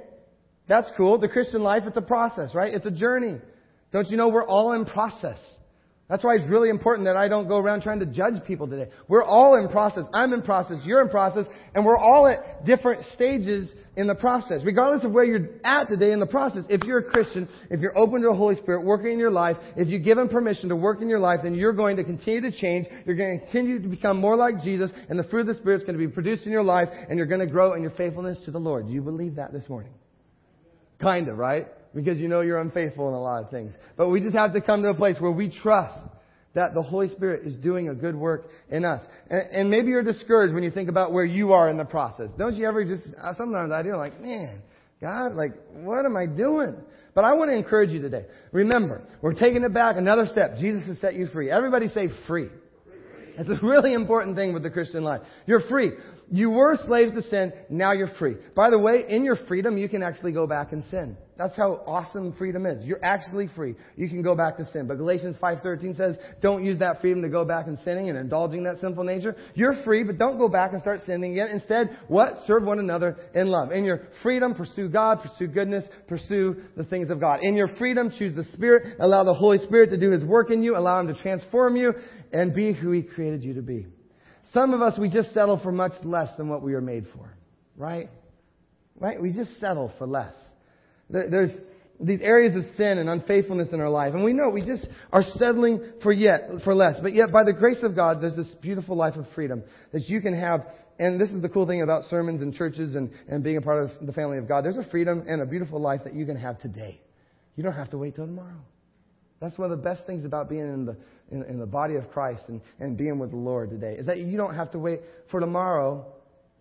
That's 0.67 0.89
cool. 0.97 1.19
The 1.19 1.29
Christian 1.29 1.63
life, 1.63 1.83
it's 1.87 1.97
a 1.97 2.03
process, 2.03 2.55
right? 2.55 2.73
It's 2.73 2.87
a 2.87 2.91
journey. 2.91 3.37
Don't 3.93 4.09
you 4.09 4.17
know 4.17 4.29
we're 4.29 4.47
all 4.47 4.73
in 4.73 4.85
process? 4.87 5.39
That's 6.09 6.23
why 6.23 6.35
it's 6.35 6.45
really 6.51 6.69
important 6.69 7.07
that 7.07 7.17
I 7.17 7.29
don't 7.29 7.49
go 7.49 7.57
around 7.57 7.81
trying 7.81 8.01
to 8.01 8.07
judge 8.07 8.35
people 8.47 8.69
today. 8.69 8.91
We're 9.09 9.25
all 9.25 9.57
in 9.57 9.69
process. 9.69 10.05
I'm 10.13 10.35
in 10.35 10.43
process. 10.43 10.81
You're 10.85 11.01
in 11.01 11.09
process. 11.09 11.47
And 11.75 11.85
we're 11.85 11.97
all 11.97 12.27
at 12.27 12.67
different 12.67 13.07
stages 13.15 13.71
in 13.97 14.07
the 14.07 14.15
process. 14.15 14.61
Regardless 14.65 15.03
of 15.05 15.13
where 15.13 15.25
you're 15.25 15.49
at 15.65 15.89
today 15.89 16.13
in 16.13 16.21
the 16.21 16.27
process, 16.27 16.65
if 16.69 16.83
you're 16.85 16.99
a 16.99 17.11
Christian, 17.11 17.49
if 17.71 17.81
you're 17.81 17.97
open 17.97 18.21
to 18.21 18.29
the 18.29 18.35
Holy 18.35 18.55
Spirit 18.57 18.85
working 18.85 19.13
in 19.13 19.19
your 19.19 19.31
life, 19.31 19.57
if 19.77 19.89
you 19.89 19.99
give 19.99 20.19
Him 20.19 20.29
permission 20.29 20.69
to 20.69 20.77
work 20.77 21.01
in 21.01 21.09
your 21.09 21.21
life, 21.21 21.41
then 21.43 21.55
you're 21.55 21.73
going 21.73 21.97
to 21.97 22.05
continue 22.05 22.43
to 22.43 22.53
change. 22.53 22.87
You're 23.07 23.17
going 23.17 23.39
to 23.39 23.45
continue 23.45 23.81
to 23.81 23.89
become 23.89 24.19
more 24.19 24.37
like 24.37 24.63
Jesus, 24.63 24.91
and 25.09 25.19
the 25.19 25.25
fruit 25.25 25.43
of 25.43 25.47
the 25.47 25.55
Spirit 25.55 25.77
is 25.77 25.83
going 25.85 25.99
to 25.99 26.07
be 26.07 26.13
produced 26.13 26.45
in 26.45 26.53
your 26.53 26.65
life, 26.65 26.89
and 27.09 27.17
you're 27.17 27.27
going 27.27 27.41
to 27.41 27.47
grow 27.47 27.73
in 27.73 27.83
your 27.83 27.93
faithfulness 27.93 28.39
to 28.45 28.51
the 28.51 28.61
Lord. 28.61 28.89
Do 28.89 28.93
you 28.93 29.01
believe 29.01 29.37
that 29.37 29.53
this 29.55 29.69
morning? 29.71 29.93
Kind 31.01 31.29
of, 31.29 31.39
right? 31.39 31.67
because 31.95 32.19
you 32.19 32.29
know 32.29 32.41
you're 32.41 32.61
unfaithful 32.61 33.09
in 33.09 33.15
a 33.15 33.21
lot 33.21 33.43
of 33.43 33.51
things. 33.51 33.73
But 33.97 34.09
we 34.09 34.21
just 34.21 34.35
have 34.35 34.53
to 34.55 34.61
come 34.61 34.83
to 34.83 34.89
a 34.89 34.95
place 34.95 35.17
where 35.21 35.31
we 35.31 35.49
trust 35.49 35.97
that 36.55 36.75
the 36.75 36.83
Holy 36.83 37.09
Spirit 37.09 37.47
is 37.47 37.55
doing 37.57 37.89
a 37.89 37.95
good 37.95 38.15
work 38.15 38.47
in 38.69 38.85
us. 38.85 39.03
And, 39.29 39.43
and, 39.53 39.71
maybe 39.71 39.89
you're 39.89 40.05
discouraged 40.05 40.55
when 40.55 40.63
you 40.63 40.71
think 40.71 40.89
about 40.89 41.13
where 41.13 41.25
you 41.25 41.53
are 41.53 41.69
in 41.69 41.77
the 41.77 41.85
process. 41.85 42.31
Don't 42.39 42.55
you 42.55 42.67
ever 42.67 42.85
just, 42.85 43.03
uh, 43.21 43.35
sometimes 43.35 43.73
I 43.73 43.83
do 43.83 43.97
like, 43.97 44.21
man, 44.21 44.63
God, 45.01 45.35
like, 45.35 45.53
what 45.73 46.05
am 46.05 46.17
I 46.17 46.27
doing? 46.27 46.77
But 47.13 47.25
I 47.25 47.35
want 47.35 47.51
to 47.51 47.57
encourage 47.57 47.91
you 47.91 48.01
today. 48.01 48.27
Remember, 48.53 49.03
we're 49.21 49.35
taking 49.35 49.65
it 49.65 49.75
back 49.75 49.97
another 49.97 50.27
step. 50.27 50.57
Jesus 50.59 50.87
has 50.87 51.01
set 51.01 51.15
you 51.15 51.27
free. 51.27 51.51
Everybody 51.51 51.89
say 51.89 52.09
free. 52.27 52.49
It's 53.37 53.51
a 53.51 53.67
really 53.67 53.95
important 53.95 54.37
thing 54.37 54.53
with 54.53 54.63
the 54.63 54.71
Christian 54.71 55.03
life. 55.03 55.23
You're 55.47 55.61
free. 55.69 55.91
You 56.31 56.51
were 56.51 56.77
slaves 56.87 57.13
to 57.15 57.23
sin, 57.29 57.53
now 57.69 57.93
you're 57.93 58.15
free. 58.19 58.37
By 58.55 58.71
the 58.71 58.79
way, 58.79 59.05
in 59.09 59.25
your 59.25 59.37
freedom, 59.47 59.77
you 59.77 59.89
can 59.89 60.03
actually 60.03 60.33
go 60.33 60.47
back 60.47 60.73
and 60.73 60.83
sin. 60.91 61.17
That's 61.37 61.57
how 61.57 61.83
awesome 61.87 62.33
freedom 62.35 62.65
is. 62.65 62.85
You're 62.85 63.05
actually 63.05 63.49
free. 63.57 63.75
You 63.97 64.09
can 64.09 64.23
go 64.23 64.37
back 64.37 64.57
to 64.59 64.65
sin. 64.67 64.87
But 64.87 64.99
Galatians 64.99 65.37
5.13 65.43 65.97
says, 65.97 66.17
don't 66.41 66.65
use 66.65 66.79
that 66.79 67.01
freedom 67.01 67.23
to 67.23 67.29
go 67.29 67.45
back 67.45 67.67
and 67.67 67.77
sinning 67.85 68.09
and 68.09 68.17
indulging 68.17 68.63
that 68.65 68.79
sinful 68.79 69.03
nature. 69.03 69.37
You're 69.55 69.83
free, 69.85 70.05
but 70.05 70.17
don't 70.17 70.39
go 70.39 70.49
back 70.49 70.73
and 70.73 70.81
start 70.81 71.01
sinning 71.05 71.33
again. 71.33 71.49
Instead, 71.53 71.99
what? 72.07 72.35
Serve 72.47 72.63
one 72.63 72.79
another 72.79 73.17
in 73.35 73.49
love. 73.49 73.73
In 73.73 73.85
your 73.85 74.03
freedom, 74.23 74.55
pursue 74.55 74.89
God, 74.89 75.23
pursue 75.23 75.49
goodness, 75.49 75.85
pursue 76.07 76.63
the 76.77 76.85
things 76.85 77.11
of 77.11 77.19
God. 77.19 77.41
In 77.43 77.57
your 77.57 77.69
freedom, 77.79 78.13
choose 78.17 78.37
the 78.37 78.45
Spirit, 78.53 78.97
allow 79.01 79.25
the 79.25 79.35
Holy 79.35 79.59
Spirit 79.59 79.91
to 79.91 79.97
do 79.97 80.13
His 80.13 80.25
work 80.25 80.51
in 80.51 80.63
you, 80.63 80.77
allow 80.77 81.01
Him 81.01 81.09
to 81.09 81.21
transform 81.21 81.77
you, 81.77 81.95
and 82.33 82.55
be 82.55 82.73
who 82.73 82.93
He 82.93 83.03
created 83.03 83.43
you 83.43 83.55
to 83.55 83.63
be. 83.63 83.87
Some 84.55 84.73
of 84.73 84.81
us, 84.81 84.99
we 84.99 85.11
just 85.11 85.35
settle 85.35 85.59
for 85.59 85.73
much 85.73 85.93
less 86.05 86.35
than 86.37 86.49
what 86.49 86.63
we 86.63 86.73
were 86.73 86.81
made 86.81 87.07
for. 87.15 87.29
Right? 87.77 88.09
Right? 88.99 89.21
We 89.21 89.33
just 89.33 89.59
settle 89.61 89.93
for 89.99 90.07
less. 90.07 90.35
There's 91.11 91.51
these 92.01 92.21
areas 92.23 92.57
of 92.57 92.63
sin 92.77 92.99
and 92.99 93.09
unfaithfulness 93.09 93.69
in 93.73 93.81
our 93.81 93.91
life. 93.91 94.15
And 94.15 94.25
we 94.25 94.33
know 94.33 94.49
we 94.49 94.65
just 94.65 94.87
are 95.13 95.23
settling 95.23 95.81
for 96.03 96.13
yet, 96.13 96.51
for 96.65 96.75
less. 96.75 96.97
But 97.03 97.15
yet, 97.15 97.33
by 97.33 97.45
the 97.45 97.53
grace 97.53 97.83
of 97.83 97.95
God, 97.95 98.21
there's 98.21 98.37
this 98.37 98.49
beautiful 98.63 98.97
life 98.97 99.17
of 99.17 99.27
freedom 99.35 99.63
that 99.93 100.03
you 100.09 100.21
can 100.21 100.39
have. 100.39 100.61
And 100.99 101.21
this 101.21 101.31
is 101.31 101.43
the 101.43 101.49
cool 101.49 101.67
thing 101.67 101.83
about 101.83 102.05
sermons 102.11 102.43
and 102.43 102.55
churches 102.55 102.95
and, 102.95 103.11
and 103.29 103.43
being 103.43 103.57
a 103.57 103.61
part 103.61 103.85
of 103.85 104.07
the 104.07 104.13
family 104.13 104.39
of 104.39 104.49
God. 104.49 104.65
There's 104.65 104.79
a 104.79 104.89
freedom 104.91 105.25
and 105.29 105.43
a 105.43 105.47
beautiful 105.47 105.81
life 105.81 106.03
that 106.05 106.15
you 106.15 106.27
can 106.27 106.37
have 106.37 106.61
today. 106.61 107.01
You 107.57 107.63
don't 107.63 107.75
have 107.75 107.91
to 107.91 107.99
wait 107.99 108.17
till 108.17 108.27
tomorrow. 108.27 108.61
That's 109.45 109.59
one 109.59 109.71
of 109.71 109.77
the 109.77 109.85
best 109.85 110.07
things 110.07 110.25
about 110.25 110.49
being 110.49 110.63
in 110.63 110.87
the, 110.87 110.97
in, 111.31 111.43
in 111.45 111.59
the 111.59 111.67
body 111.67 111.97
of 111.97 112.11
Christ 112.11 112.45
and, 112.49 112.63
and 112.81 112.97
being 112.97 113.19
with 113.19 113.31
the 113.31 113.37
Lord 113.37 113.69
today, 113.69 113.93
is 113.93 114.07
that 114.07 114.19
you 114.19 114.39
don't 114.39 114.55
have 114.55 114.73
to 114.73 114.79
wait 114.79 115.01
for 115.31 115.39
tomorrow 115.39 116.07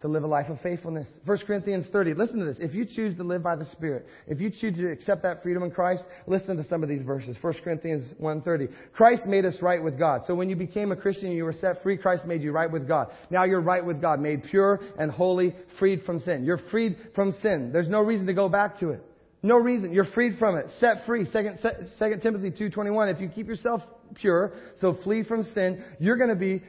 to 0.02 0.10
live 0.10 0.24
a 0.24 0.28
life 0.28 0.50
of 0.50 0.60
faithfulness. 0.60 1.08
1 1.24 1.38
Corinthians 1.48 1.86
30, 1.94 2.14
listen 2.14 2.40
to 2.40 2.46
this. 2.46 2.58
If 2.60 2.74
you 2.74 2.86
choose 2.86 3.16
to 3.16 3.24
live 3.24 3.42
by 3.42 3.56
the 3.56 3.64
Spirit, 3.72 4.06
if 4.28 4.42
you 4.42 4.50
choose 4.50 4.76
to 4.76 4.92
accept 4.92 5.24
that 5.24 5.42
freedom 5.42 5.64
in 5.64 5.72
Christ, 5.72 6.04
listen 6.28 6.58
to 6.58 6.68
some 6.68 6.84
of 6.84 6.90
these 6.90 7.04
verses. 7.04 7.38
1 7.40 7.54
Corinthians 7.64 8.04
1.30. 8.22 8.70
Christ 8.92 9.26
made 9.26 9.46
us 9.46 9.56
right 9.62 9.82
with 9.82 9.98
God. 9.98 10.24
So 10.28 10.36
when 10.36 10.50
you 10.50 10.58
became 10.58 10.92
a 10.92 10.96
Christian 10.98 11.28
and 11.28 11.38
you 11.38 11.46
were 11.46 11.54
set 11.54 11.82
free, 11.84 11.96
Christ 11.96 12.26
made 12.26 12.42
you 12.42 12.52
right 12.52 12.70
with 12.70 12.86
God. 12.86 13.12
Now 13.30 13.46
you're 13.46 13.62
right 13.62 13.86
with 13.86 14.02
God, 14.02 14.20
made 14.20 14.44
pure 14.44 14.82
and 15.00 15.10
holy, 15.10 15.56
freed 15.80 16.04
from 16.06 16.20
sin. 16.20 16.44
You're 16.44 16.60
freed 16.70 16.98
from 17.16 17.32
sin. 17.42 17.72
There's 17.72 17.88
no 17.88 18.02
reason 18.02 18.28
to 18.28 18.34
go 18.34 18.50
back 18.50 18.78
to 18.80 18.90
it. 18.90 19.02
No 19.44 19.58
reason. 19.58 19.92
You're 19.92 20.06
freed 20.06 20.40
from 20.40 20.56
it. 20.56 20.68
Set 20.80 21.06
free. 21.06 21.26
Second, 21.32 21.60
Second 22.00 22.22
Timothy 22.22 22.50
2.21. 22.50 23.14
If 23.14 23.20
you 23.20 23.28
keep 23.28 23.48
yourself 23.48 23.82
pure, 24.16 24.54
so 24.80 24.98
flee 25.04 25.24
from 25.24 25.44
sin, 25.44 25.84
you're 26.00 26.18
going 26.18 26.30
to 26.30 26.36
be 26.36 26.64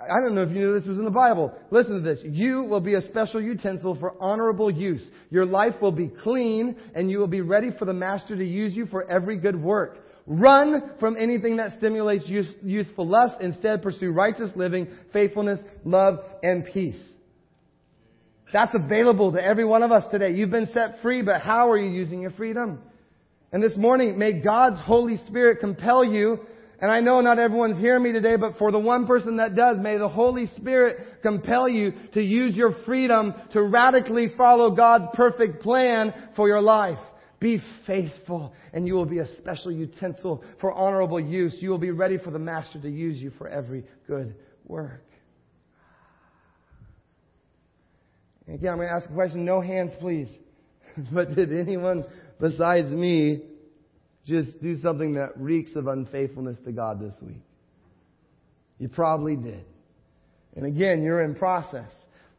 I 0.00 0.20
don't 0.20 0.34
know 0.34 0.42
if 0.42 0.48
you 0.48 0.56
knew 0.56 0.74
this 0.74 0.88
was 0.88 0.98
in 0.98 1.04
the 1.04 1.10
Bible. 1.10 1.54
Listen 1.70 1.94
to 1.94 2.00
this. 2.00 2.18
You 2.24 2.64
will 2.64 2.80
be 2.80 2.94
a 2.94 3.02
special 3.02 3.40
utensil 3.40 3.96
for 4.00 4.14
honorable 4.20 4.70
use. 4.70 5.02
Your 5.30 5.46
life 5.46 5.74
will 5.80 5.92
be 5.92 6.08
clean 6.08 6.76
and 6.96 7.08
you 7.08 7.18
will 7.18 7.28
be 7.28 7.42
ready 7.42 7.70
for 7.78 7.84
the 7.84 7.92
master 7.92 8.36
to 8.36 8.44
use 8.44 8.74
you 8.74 8.86
for 8.86 9.08
every 9.08 9.38
good 9.38 9.60
work. 9.60 9.98
Run 10.26 10.90
from 10.98 11.16
anything 11.16 11.58
that 11.58 11.78
stimulates 11.78 12.24
youthful 12.28 13.06
lust. 13.06 13.40
Instead, 13.40 13.82
pursue 13.82 14.10
righteous 14.10 14.50
living, 14.56 14.88
faithfulness, 15.12 15.60
love, 15.84 16.18
and 16.42 16.64
peace. 16.64 17.00
That's 18.52 18.74
available 18.74 19.32
to 19.32 19.44
every 19.44 19.64
one 19.64 19.82
of 19.82 19.92
us 19.92 20.04
today. 20.10 20.30
You've 20.30 20.50
been 20.50 20.70
set 20.72 21.02
free, 21.02 21.22
but 21.22 21.42
how 21.42 21.70
are 21.70 21.76
you 21.76 21.90
using 21.90 22.20
your 22.20 22.30
freedom? 22.30 22.80
And 23.52 23.62
this 23.62 23.76
morning, 23.76 24.18
may 24.18 24.40
God's 24.40 24.80
Holy 24.80 25.16
Spirit 25.28 25.60
compel 25.60 26.04
you. 26.04 26.40
And 26.80 26.90
I 26.90 27.00
know 27.00 27.20
not 27.20 27.38
everyone's 27.38 27.78
hearing 27.78 28.04
me 28.04 28.12
today, 28.12 28.36
but 28.36 28.56
for 28.56 28.70
the 28.70 28.78
one 28.78 29.06
person 29.06 29.38
that 29.38 29.56
does, 29.56 29.78
may 29.78 29.98
the 29.98 30.08
Holy 30.08 30.46
Spirit 30.56 31.22
compel 31.22 31.68
you 31.68 31.92
to 32.14 32.22
use 32.22 32.54
your 32.54 32.74
freedom 32.86 33.34
to 33.52 33.62
radically 33.62 34.32
follow 34.36 34.70
God's 34.70 35.06
perfect 35.14 35.62
plan 35.62 36.14
for 36.36 36.46
your 36.46 36.60
life. 36.60 36.98
Be 37.40 37.60
faithful 37.86 38.52
and 38.72 38.86
you 38.86 38.94
will 38.94 39.06
be 39.06 39.18
a 39.18 39.36
special 39.38 39.72
utensil 39.72 40.42
for 40.60 40.72
honorable 40.72 41.20
use. 41.20 41.56
You 41.58 41.70
will 41.70 41.78
be 41.78 41.90
ready 41.90 42.18
for 42.18 42.30
the 42.30 42.38
Master 42.38 42.80
to 42.80 42.88
use 42.88 43.18
you 43.18 43.32
for 43.38 43.48
every 43.48 43.84
good 44.06 44.34
work. 44.66 45.07
Again, 48.52 48.72
I'm 48.72 48.76
going 48.78 48.88
to 48.88 48.94
ask 48.94 49.08
a 49.08 49.12
question. 49.12 49.44
No 49.44 49.60
hands, 49.60 49.92
please. 50.00 50.28
but 51.12 51.34
did 51.34 51.52
anyone 51.52 52.04
besides 52.40 52.90
me 52.90 53.42
just 54.26 54.60
do 54.62 54.80
something 54.80 55.14
that 55.14 55.38
reeks 55.38 55.74
of 55.74 55.86
unfaithfulness 55.86 56.58
to 56.64 56.72
God 56.72 57.00
this 57.00 57.14
week? 57.20 57.42
You 58.78 58.88
probably 58.88 59.36
did. 59.36 59.64
And 60.56 60.66
again, 60.66 61.02
you're 61.02 61.22
in 61.22 61.34
process. 61.34 61.90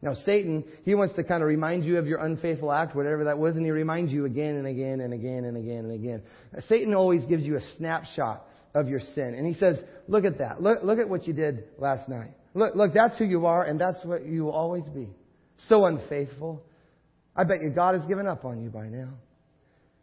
Now, 0.02 0.14
Satan, 0.24 0.64
he 0.84 0.94
wants 0.94 1.14
to 1.14 1.24
kind 1.24 1.42
of 1.42 1.48
remind 1.48 1.84
you 1.84 1.98
of 1.98 2.06
your 2.06 2.24
unfaithful 2.24 2.72
act, 2.72 2.96
whatever 2.96 3.24
that 3.24 3.38
was, 3.38 3.54
and 3.54 3.64
he 3.64 3.70
reminds 3.70 4.12
you 4.12 4.24
again 4.24 4.56
and 4.56 4.66
again 4.66 5.00
and 5.00 5.12
again 5.12 5.44
and 5.44 5.56
again 5.56 5.84
and 5.84 5.92
again. 5.92 6.22
Satan 6.68 6.94
always 6.94 7.26
gives 7.26 7.44
you 7.44 7.56
a 7.56 7.60
snapshot 7.76 8.46
of 8.74 8.88
your 8.88 9.00
sin. 9.00 9.34
And 9.36 9.46
he 9.46 9.54
says, 9.54 9.76
look 10.08 10.24
at 10.24 10.38
that. 10.38 10.62
Look, 10.62 10.82
look 10.82 10.98
at 10.98 11.08
what 11.08 11.26
you 11.26 11.34
did 11.34 11.64
last 11.78 12.08
night. 12.08 12.30
Look, 12.54 12.74
look, 12.74 12.94
that's 12.94 13.18
who 13.18 13.24
you 13.24 13.44
are, 13.46 13.62
and 13.64 13.78
that's 13.78 14.02
what 14.04 14.24
you 14.24 14.44
will 14.44 14.52
always 14.52 14.84
be. 14.84 15.08
So 15.68 15.86
unfaithful. 15.86 16.62
I 17.36 17.44
bet 17.44 17.58
you 17.62 17.70
God 17.70 17.94
has 17.94 18.04
given 18.06 18.26
up 18.26 18.44
on 18.44 18.62
you 18.62 18.70
by 18.70 18.88
now. 18.88 19.10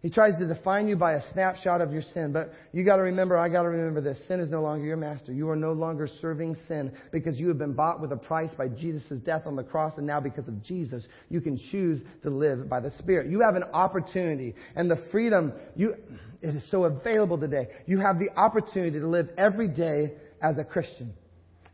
He 0.03 0.11
tries 0.11 0.37
to 0.37 0.45
define 0.45 0.87
you 0.87 0.95
by 0.95 1.13
a 1.13 1.31
snapshot 1.33 1.81
of 1.81 1.91
your 1.91 2.03
sin, 2.13 2.31
but 2.31 2.53
you 2.71 2.85
got 2.85 2.97
to 2.97 3.01
remember, 3.01 3.35
I 3.35 3.49
got 3.49 3.63
to 3.63 3.69
remember 3.69 3.99
this. 3.99 4.19
Sin 4.27 4.39
is 4.39 4.49
no 4.49 4.61
longer 4.61 4.85
your 4.85 4.95
master. 4.95 5.33
You 5.33 5.49
are 5.49 5.55
no 5.55 5.73
longer 5.73 6.07
serving 6.21 6.55
sin 6.67 6.91
because 7.11 7.39
you 7.39 7.47
have 7.47 7.57
been 7.57 7.73
bought 7.73 7.99
with 7.99 8.11
a 8.11 8.15
price 8.15 8.51
by 8.55 8.67
Jesus' 8.67 9.19
death 9.25 9.41
on 9.47 9.55
the 9.55 9.63
cross, 9.63 9.93
and 9.97 10.05
now 10.05 10.19
because 10.19 10.47
of 10.47 10.63
Jesus, 10.63 11.03
you 11.29 11.41
can 11.41 11.59
choose 11.71 11.99
to 12.21 12.29
live 12.29 12.69
by 12.69 12.79
the 12.79 12.91
Spirit. 12.99 13.31
You 13.31 13.41
have 13.41 13.55
an 13.55 13.63
opportunity, 13.73 14.53
and 14.75 14.89
the 14.89 15.03
freedom, 15.11 15.51
you, 15.75 15.95
it 16.43 16.55
is 16.55 16.63
so 16.69 16.83
available 16.83 17.39
today. 17.39 17.67
You 17.87 17.99
have 17.99 18.19
the 18.19 18.29
opportunity 18.37 18.99
to 18.99 19.07
live 19.07 19.29
every 19.35 19.67
day 19.67 20.13
as 20.43 20.59
a 20.59 20.63
Christian. 20.63 21.11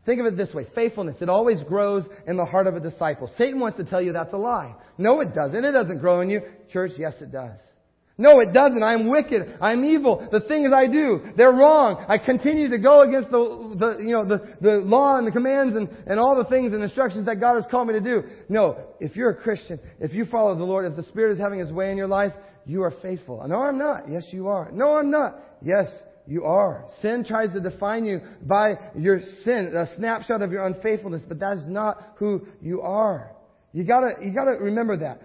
Think 0.06 0.20
of 0.20 0.26
it 0.26 0.36
this 0.36 0.52
way. 0.52 0.66
Faithfulness, 0.74 1.16
it 1.20 1.28
always 1.28 1.62
grows 1.62 2.04
in 2.26 2.36
the 2.36 2.44
heart 2.44 2.66
of 2.66 2.76
a 2.76 2.80
disciple. 2.80 3.30
Satan 3.38 3.58
wants 3.58 3.78
to 3.78 3.84
tell 3.84 4.02
you 4.02 4.12
that's 4.12 4.32
a 4.32 4.38
lie. 4.38 4.74
No, 4.98 5.20
it 5.20 5.34
doesn't. 5.34 5.64
It 5.64 5.72
doesn't 5.72 5.98
grow 5.98 6.20
in 6.20 6.30
you. 6.30 6.42
Church, 6.70 6.92
yes, 6.98 7.14
it 7.20 7.32
does. 7.32 7.58
No, 8.16 8.38
it 8.38 8.52
doesn't. 8.52 8.82
I'm 8.82 9.10
wicked. 9.10 9.58
I'm 9.60 9.84
evil. 9.84 10.28
The 10.30 10.40
things 10.40 10.70
I 10.72 10.86
do, 10.86 11.32
they're 11.36 11.50
wrong. 11.50 12.04
I 12.08 12.18
continue 12.18 12.68
to 12.68 12.78
go 12.78 13.00
against 13.00 13.30
the, 13.30 13.74
the 13.76 14.04
you 14.04 14.12
know, 14.12 14.24
the, 14.24 14.56
the 14.60 14.76
law 14.76 15.16
and 15.16 15.26
the 15.26 15.32
commands 15.32 15.74
and, 15.74 15.88
and 16.06 16.20
all 16.20 16.36
the 16.36 16.48
things 16.48 16.72
and 16.72 16.82
instructions 16.82 17.26
that 17.26 17.40
God 17.40 17.56
has 17.56 17.66
called 17.68 17.88
me 17.88 17.94
to 17.94 18.00
do. 18.00 18.22
No, 18.48 18.78
if 19.00 19.16
you're 19.16 19.30
a 19.30 19.36
Christian, 19.36 19.80
if 19.98 20.12
you 20.12 20.26
follow 20.26 20.54
the 20.54 20.62
Lord, 20.62 20.84
if 20.84 20.96
the 20.96 21.02
Spirit 21.04 21.32
is 21.32 21.38
having 21.40 21.58
His 21.58 21.72
way 21.72 21.90
in 21.90 21.96
your 21.96 22.06
life, 22.06 22.32
you 22.66 22.84
are 22.84 22.92
faithful. 23.02 23.42
No, 23.48 23.62
I'm 23.62 23.78
not. 23.78 24.08
Yes, 24.08 24.24
you 24.30 24.46
are. 24.46 24.70
No, 24.70 24.96
I'm 24.96 25.10
not. 25.10 25.40
Yes, 25.60 25.88
you 26.26 26.44
are. 26.44 26.86
Sin 27.02 27.24
tries 27.24 27.52
to 27.52 27.60
define 27.60 28.04
you 28.04 28.20
by 28.42 28.74
your 28.96 29.20
sin, 29.44 29.74
a 29.76 29.86
snapshot 29.96 30.42
of 30.42 30.52
your 30.52 30.66
unfaithfulness, 30.66 31.22
but 31.28 31.38
that 31.40 31.58
is 31.58 31.64
not 31.66 32.14
who 32.16 32.46
you 32.60 32.80
are. 32.80 33.32
You 33.72 33.84
gotta, 33.84 34.12
you 34.22 34.32
gotta 34.32 34.52
remember 34.52 34.96
that. 34.98 35.20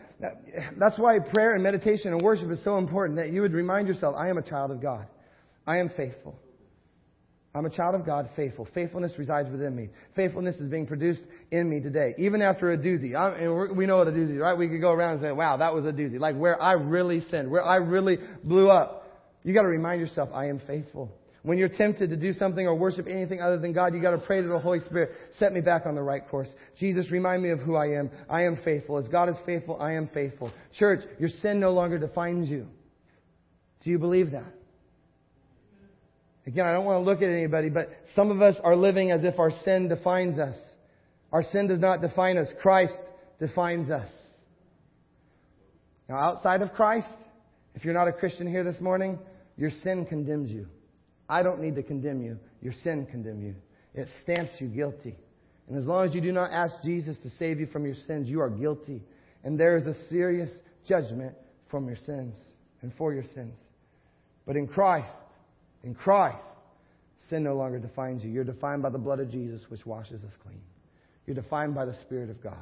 That's 0.78 0.98
why 0.98 1.20
prayer 1.20 1.54
and 1.54 1.64
meditation 1.64 2.12
and 2.12 2.22
worship 2.22 2.50
is 2.52 2.64
so 2.64 2.78
important 2.78 3.18
that 3.18 3.32
you 3.32 3.42
would 3.42 3.54
remind 3.54 3.88
yourself, 3.88 4.16
I 4.18 4.30
am 4.30 4.38
a 4.38 4.42
child 4.42 4.72
of 4.72 4.82
God. 4.82 5.08
I 5.66 5.78
am 5.78 5.90
faithful. 5.96 6.38
I'm 7.54 7.66
a 7.66 7.70
child 7.70 7.96
of 7.96 8.06
God, 8.06 8.30
faithful. 8.36 8.68
Faithfulness 8.74 9.14
resides 9.18 9.50
within 9.50 9.76
me. 9.76 9.90
Faithfulness 10.16 10.56
is 10.58 10.70
being 10.70 10.86
produced 10.86 11.22
in 11.52 11.70
me 11.70 11.80
today. 11.80 12.14
Even 12.18 12.42
after 12.42 12.72
a 12.72 12.78
doozy. 12.78 13.16
I'm, 13.16 13.34
and 13.34 13.76
we 13.76 13.88
know 13.88 13.98
what 13.98 14.08
a 14.08 14.12
doozy 14.12 14.34
is, 14.34 14.38
right? 14.38 14.58
We 14.58 14.68
could 14.68 14.82
go 14.82 14.92
around 14.92 15.14
and 15.14 15.22
say, 15.22 15.32
wow, 15.32 15.58
that 15.58 15.74
was 15.74 15.86
a 15.86 15.92
doozy. 15.92 16.20
Like 16.20 16.36
where 16.36 16.62
I 16.62 16.74
really 16.74 17.22
sinned, 17.32 17.50
where 17.50 17.64
I 17.64 17.78
really 17.78 18.18
blew 18.44 18.70
up. 18.70 18.99
You 19.44 19.54
got 19.54 19.62
to 19.62 19.68
remind 19.68 20.02
yourself, 20.02 20.30
I 20.34 20.48
am 20.48 20.62
faithful. 20.68 21.12
When 21.44 21.58
you're 21.58 21.70
tempted 21.70 22.10
to 22.10 22.18
do 22.18 22.34
something 22.34 22.68
or 22.68 22.76
worship 22.76 23.08
anything 23.08 23.42
other 23.42 23.58
than 23.58 23.72
God, 23.72 23.94
you 23.94 24.02
got 24.02 24.12
to 24.12 24.18
pray 24.18 24.42
to 24.42 24.48
the 24.48 24.60
Holy 24.60 24.80
Spirit. 24.82 25.12
Set 25.38 25.54
me 25.54 25.62
back 25.62 25.86
on 25.86 25.96
the 25.96 26.02
right 26.02 26.28
course. 26.28 26.50
Jesus, 26.78 27.10
remind 27.12 27.42
me 27.42 27.52
of 27.52 27.60
who 27.60 27.76
I 27.76 27.98
am. 27.98 28.12
I 28.30 28.44
am 28.44 28.60
faithful. 28.66 28.98
As 28.98 29.08
God 29.08 29.30
is 29.30 29.38
faithful, 29.46 29.82
I 29.82 29.94
am 29.94 30.10
faithful. 30.14 30.52
Church, 30.78 31.00
your 31.18 31.30
sin 31.42 31.60
no 31.60 31.72
longer 31.72 31.98
defines 31.98 32.50
you. 32.50 32.68
Do 33.84 33.90
you 33.90 33.98
believe 33.98 34.32
that? 34.32 34.52
Again, 36.46 36.66
I 36.66 36.74
don't 36.74 36.86
want 36.86 37.06
to 37.06 37.10
look 37.10 37.22
at 37.22 37.30
anybody, 37.30 37.70
but 37.70 37.90
some 38.16 38.32
of 38.32 38.42
us 38.42 38.56
are 38.64 38.76
living 38.76 39.12
as 39.12 39.24
if 39.24 39.40
our 39.40 39.52
sin 39.64 39.88
defines 39.88 40.40
us. 40.40 40.58
Our 41.32 41.44
sin 41.44 41.68
does 41.68 41.80
not 41.80 42.02
define 42.02 42.38
us. 42.38 42.48
Christ 42.62 42.98
defines 43.40 43.92
us. 43.92 44.10
Now, 46.10 46.18
outside 46.18 46.62
of 46.62 46.74
Christ, 46.74 47.08
if 47.80 47.86
you're 47.86 47.94
not 47.94 48.10
a 48.10 48.12
Christian 48.12 48.46
here 48.46 48.66
this 48.66 48.82
morning, 48.82 49.18
your 49.56 49.70
sin 49.70 50.06
condemns 50.06 50.52
you. 50.52 50.68
I 51.30 51.44
don't 51.44 51.62
need 51.62 51.76
to 51.76 51.82
condemn 51.82 52.22
you. 52.22 52.38
Your 52.62 52.74
sin 52.84 53.08
condemns 53.10 53.42
you. 53.42 53.56
It 53.94 54.10
stamps 54.22 54.52
you 54.60 54.68
guilty. 54.68 55.16
And 55.70 55.78
as 55.78 55.86
long 55.86 56.06
as 56.06 56.14
you 56.14 56.20
do 56.20 56.34
not 56.34 56.52
ask 56.52 56.74
Jesus 56.84 57.16
to 57.24 57.30
save 57.30 57.58
you 57.58 57.68
from 57.68 57.86
your 57.86 57.96
sins, 58.06 58.28
you 58.28 58.42
are 58.42 58.50
guilty. 58.50 59.02
And 59.46 59.58
there 59.58 59.78
is 59.78 59.88
a 59.88 59.94
serious 60.10 60.50
judgment 60.86 61.34
from 61.72 61.88
your 61.88 61.96
sins 62.06 62.36
and 62.82 62.92
for 62.98 63.14
your 63.14 63.24
sins. 63.34 63.56
But 64.46 64.58
in 64.58 64.68
Christ, 64.68 65.16
in 65.86 65.96
Christ, 65.96 66.44
sin 67.30 67.46
no 67.46 67.56
longer 67.56 67.80
defines 67.80 68.26
you. 68.26 68.30
You're 68.30 68.44
defined 68.44 68.82
by 68.84 68.90
the 68.90 68.98
blood 68.98 69.22
of 69.22 69.32
Jesus, 69.32 69.62
which 69.70 69.86
washes 69.86 70.22
us 70.26 70.34
clean. 70.44 70.60
You're 71.26 71.42
defined 71.42 71.76
by 71.76 71.86
the 71.86 71.96
Spirit 72.02 72.30
of 72.30 72.44
God. 72.44 72.58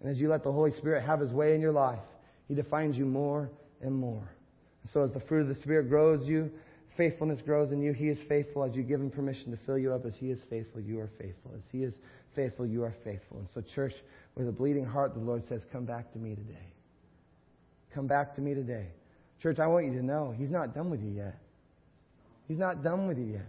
And 0.00 0.10
as 0.10 0.18
you 0.18 0.30
let 0.30 0.44
the 0.44 0.52
Holy 0.52 0.70
Spirit 0.70 1.04
have 1.04 1.20
His 1.20 1.30
way 1.30 1.54
in 1.54 1.60
your 1.60 1.72
life, 1.72 2.00
He 2.48 2.54
defines 2.54 2.96
you 2.96 3.04
more 3.04 3.50
and 3.80 3.94
more. 3.94 4.28
So 4.92 5.02
as 5.02 5.12
the 5.12 5.20
fruit 5.20 5.42
of 5.42 5.48
the 5.48 5.60
Spirit 5.62 5.88
grows 5.88 6.26
you, 6.26 6.50
faithfulness 6.96 7.40
grows 7.42 7.72
in 7.72 7.80
you, 7.80 7.92
He 7.92 8.08
is 8.08 8.18
faithful. 8.28 8.64
As 8.64 8.74
you 8.74 8.82
give 8.82 9.00
Him 9.00 9.10
permission 9.10 9.50
to 9.50 9.58
fill 9.64 9.78
you 9.78 9.92
up, 9.92 10.04
as 10.06 10.14
He 10.16 10.30
is 10.30 10.38
faithful, 10.48 10.80
you 10.80 10.98
are 11.00 11.10
faithful. 11.18 11.52
As 11.54 11.62
He 11.70 11.82
is 11.82 11.94
faithful, 12.34 12.66
you 12.66 12.82
are 12.84 12.94
faithful. 13.04 13.38
And 13.38 13.48
so, 13.54 13.60
church, 13.74 13.94
with 14.34 14.48
a 14.48 14.52
bleeding 14.52 14.84
heart, 14.84 15.14
the 15.14 15.20
Lord 15.20 15.46
says, 15.48 15.62
Come 15.72 15.84
back 15.84 16.12
to 16.12 16.18
me 16.18 16.34
today. 16.34 16.72
Come 17.94 18.06
back 18.06 18.34
to 18.36 18.40
me 18.40 18.54
today. 18.54 18.86
Church, 19.42 19.58
I 19.58 19.66
want 19.66 19.86
you 19.86 19.92
to 19.92 20.04
know 20.04 20.34
He's 20.36 20.50
not 20.50 20.74
done 20.74 20.90
with 20.90 21.02
you 21.02 21.10
yet. 21.10 21.38
He's 22.48 22.58
not 22.58 22.82
done 22.82 23.06
with 23.06 23.18
you 23.18 23.26
yet. 23.26 23.46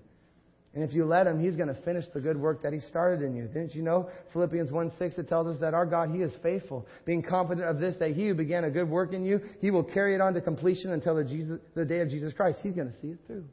And 0.73 0.83
if 0.83 0.93
you 0.93 1.03
let 1.03 1.27
him, 1.27 1.37
he's 1.37 1.57
going 1.57 1.67
to 1.67 1.81
finish 1.81 2.05
the 2.13 2.21
good 2.21 2.37
work 2.37 2.63
that 2.63 2.71
he 2.71 2.79
started 2.79 3.25
in 3.25 3.35
you. 3.35 3.43
Didn't 3.43 3.75
you 3.75 3.81
know? 3.81 4.09
Philippians 4.31 4.71
1 4.71 4.91
6, 4.97 5.17
it 5.17 5.27
tells 5.27 5.47
us 5.47 5.59
that 5.59 5.73
our 5.73 5.85
God, 5.85 6.11
he 6.11 6.21
is 6.21 6.31
faithful. 6.41 6.87
Being 7.05 7.21
confident 7.21 7.67
of 7.67 7.79
this, 7.79 7.95
that 7.99 8.11
he 8.11 8.29
who 8.29 8.35
began 8.35 8.63
a 8.63 8.69
good 8.69 8.89
work 8.89 9.11
in 9.11 9.25
you, 9.25 9.41
he 9.59 9.69
will 9.69 9.83
carry 9.83 10.15
it 10.15 10.21
on 10.21 10.33
to 10.33 10.41
completion 10.41 10.91
until 10.91 11.15
the, 11.15 11.25
Jesus, 11.25 11.59
the 11.75 11.83
day 11.83 11.99
of 11.99 12.09
Jesus 12.09 12.31
Christ. 12.31 12.59
He's 12.63 12.73
going 12.73 12.89
to 12.89 12.99
see 13.01 13.09
it 13.09 13.19
through. 13.27 13.43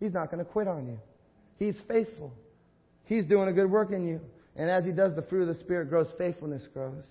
He's 0.00 0.12
not 0.12 0.32
going 0.32 0.44
to 0.44 0.50
quit 0.50 0.66
on 0.66 0.88
you. 0.88 0.98
He's 1.60 1.76
faithful. 1.86 2.32
He's 3.04 3.24
doing 3.24 3.48
a 3.48 3.52
good 3.52 3.70
work 3.70 3.92
in 3.92 4.04
you. 4.04 4.20
And 4.56 4.68
as 4.68 4.84
he 4.84 4.90
does, 4.90 5.14
the 5.14 5.22
fruit 5.22 5.42
of 5.42 5.48
the 5.48 5.62
Spirit 5.62 5.90
grows, 5.90 6.08
faithfulness 6.18 6.66
grows. 6.74 7.04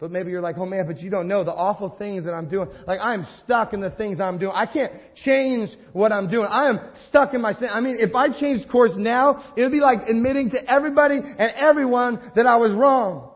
But 0.00 0.10
maybe 0.10 0.30
you're 0.30 0.40
like, 0.40 0.56
oh 0.56 0.64
man, 0.64 0.86
but 0.86 1.00
you 1.00 1.10
don't 1.10 1.28
know 1.28 1.44
the 1.44 1.52
awful 1.52 1.90
things 1.98 2.24
that 2.24 2.32
I'm 2.32 2.48
doing. 2.48 2.70
Like 2.86 3.00
I'm 3.02 3.26
stuck 3.44 3.74
in 3.74 3.80
the 3.80 3.90
things 3.90 4.18
I'm 4.18 4.38
doing. 4.38 4.52
I 4.54 4.64
can't 4.64 4.92
change 5.24 5.68
what 5.92 6.10
I'm 6.10 6.30
doing. 6.30 6.48
I 6.50 6.70
am 6.70 6.80
stuck 7.08 7.34
in 7.34 7.42
my 7.42 7.52
sin. 7.52 7.68
I 7.70 7.80
mean, 7.80 7.98
if 8.00 8.14
I 8.14 8.28
changed 8.40 8.70
course 8.70 8.92
now, 8.96 9.52
it 9.56 9.62
would 9.62 9.72
be 9.72 9.80
like 9.80 10.08
admitting 10.08 10.50
to 10.50 10.70
everybody 10.70 11.16
and 11.16 11.52
everyone 11.54 12.32
that 12.34 12.46
I 12.46 12.56
was 12.56 12.72
wrong. 12.72 13.30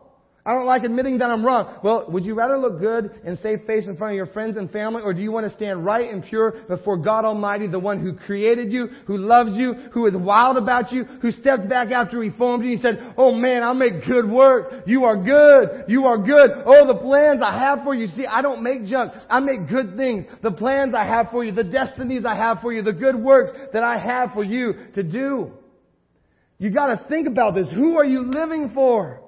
I 0.47 0.53
don't 0.53 0.67
like 0.67 0.83
admitting 0.83 1.17
that 1.17 1.31
I'm 1.31 1.43
wrong. 1.43 1.79
Well, 1.83 2.05
would 2.09 2.23
you 2.23 2.35
rather 2.35 2.55
look 2.59 2.79
good 2.79 3.19
and 3.25 3.39
save 3.39 3.65
face 3.65 3.87
in 3.87 3.97
front 3.97 4.11
of 4.13 4.15
your 4.15 4.27
friends 4.27 4.57
and 4.57 4.69
family, 4.69 5.01
or 5.01 5.11
do 5.11 5.21
you 5.21 5.31
want 5.31 5.49
to 5.49 5.55
stand 5.55 5.83
right 5.83 6.13
and 6.13 6.23
pure 6.23 6.53
before 6.67 6.97
God 6.97 7.25
Almighty, 7.25 7.65
the 7.65 7.79
one 7.79 7.99
who 7.99 8.13
created 8.13 8.71
you, 8.71 8.89
who 9.07 9.17
loves 9.17 9.53
you, 9.55 9.73
who 9.91 10.05
is 10.05 10.13
wild 10.15 10.57
about 10.57 10.91
you, 10.91 11.03
who 11.03 11.31
stepped 11.31 11.67
back 11.67 11.89
after 11.89 12.21
He 12.21 12.29
formed 12.29 12.63
you 12.63 12.73
and 12.73 12.81
said, 12.81 13.15
Oh 13.17 13.33
man, 13.33 13.63
I'll 13.63 13.73
make 13.73 14.05
good 14.05 14.29
work. 14.29 14.83
You 14.85 15.05
are 15.05 15.17
good. 15.17 15.85
You 15.87 16.05
are 16.05 16.19
good. 16.19 16.51
Oh, 16.63 16.85
the 16.85 16.99
plans 16.99 17.41
I 17.43 17.57
have 17.57 17.83
for 17.83 17.95
you. 17.95 18.05
See, 18.15 18.27
I 18.27 18.43
don't 18.43 18.61
make 18.61 18.85
junk. 18.85 19.13
I 19.27 19.39
make 19.39 19.67
good 19.67 19.97
things. 19.97 20.25
The 20.43 20.51
plans 20.51 20.93
I 20.93 21.05
have 21.05 21.31
for 21.31 21.43
you, 21.43 21.53
the 21.53 21.63
destinies 21.63 22.23
I 22.23 22.35
have 22.35 22.59
for 22.61 22.71
you, 22.71 22.83
the 22.83 22.93
good 22.93 23.15
works 23.15 23.49
that 23.73 23.83
I 23.83 23.97
have 23.97 24.33
for 24.33 24.43
you 24.43 24.73
to 24.93 25.01
do. 25.01 25.53
You 26.59 26.69
gotta 26.69 27.03
think 27.09 27.27
about 27.27 27.55
this. 27.55 27.67
Who 27.73 27.97
are 27.97 28.05
you 28.05 28.31
living 28.31 28.69
for? 28.75 29.24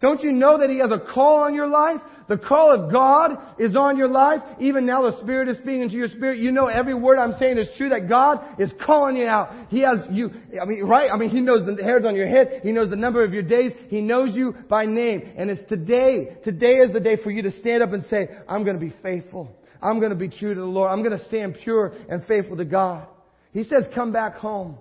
Don't 0.00 0.22
you 0.22 0.30
know 0.30 0.58
that 0.58 0.70
He 0.70 0.78
has 0.78 0.90
a 0.92 1.00
call 1.12 1.42
on 1.42 1.54
your 1.54 1.66
life? 1.66 2.00
The 2.28 2.38
call 2.38 2.72
of 2.72 2.92
God 2.92 3.38
is 3.58 3.74
on 3.74 3.96
your 3.96 4.06
life. 4.06 4.40
Even 4.60 4.86
now 4.86 5.02
the 5.02 5.18
Spirit 5.22 5.48
is 5.48 5.56
speaking 5.56 5.80
into 5.80 5.96
your 5.96 6.08
spirit. 6.08 6.38
You 6.38 6.52
know 6.52 6.66
every 6.66 6.94
word 6.94 7.18
I'm 7.18 7.36
saying 7.38 7.58
is 7.58 7.68
true 7.76 7.88
that 7.88 8.08
God 8.08 8.60
is 8.60 8.70
calling 8.84 9.16
you 9.16 9.26
out. 9.26 9.68
He 9.70 9.80
has 9.80 10.00
you, 10.10 10.30
I 10.60 10.66
mean, 10.66 10.84
right? 10.84 11.10
I 11.12 11.16
mean, 11.16 11.30
He 11.30 11.40
knows 11.40 11.66
the 11.66 11.82
hairs 11.82 12.04
on 12.04 12.14
your 12.14 12.28
head. 12.28 12.60
He 12.62 12.70
knows 12.70 12.90
the 12.90 12.96
number 12.96 13.24
of 13.24 13.32
your 13.32 13.42
days. 13.42 13.72
He 13.88 14.00
knows 14.00 14.36
you 14.36 14.54
by 14.68 14.84
name. 14.84 15.32
And 15.36 15.50
it's 15.50 15.66
today. 15.68 16.36
Today 16.44 16.76
is 16.76 16.92
the 16.92 17.00
day 17.00 17.16
for 17.16 17.30
you 17.30 17.42
to 17.42 17.50
stand 17.50 17.82
up 17.82 17.92
and 17.92 18.04
say, 18.04 18.28
I'm 18.48 18.62
going 18.62 18.78
to 18.78 18.84
be 18.84 18.94
faithful. 19.02 19.50
I'm 19.82 19.98
going 19.98 20.10
to 20.10 20.16
be 20.16 20.28
true 20.28 20.54
to 20.54 20.60
the 20.60 20.66
Lord. 20.66 20.90
I'm 20.90 21.02
going 21.02 21.18
to 21.18 21.24
stand 21.24 21.56
pure 21.62 21.92
and 22.08 22.24
faithful 22.26 22.56
to 22.56 22.64
God. 22.64 23.06
He 23.52 23.64
says, 23.64 23.84
come 23.94 24.12
back 24.12 24.34
home. 24.34 24.76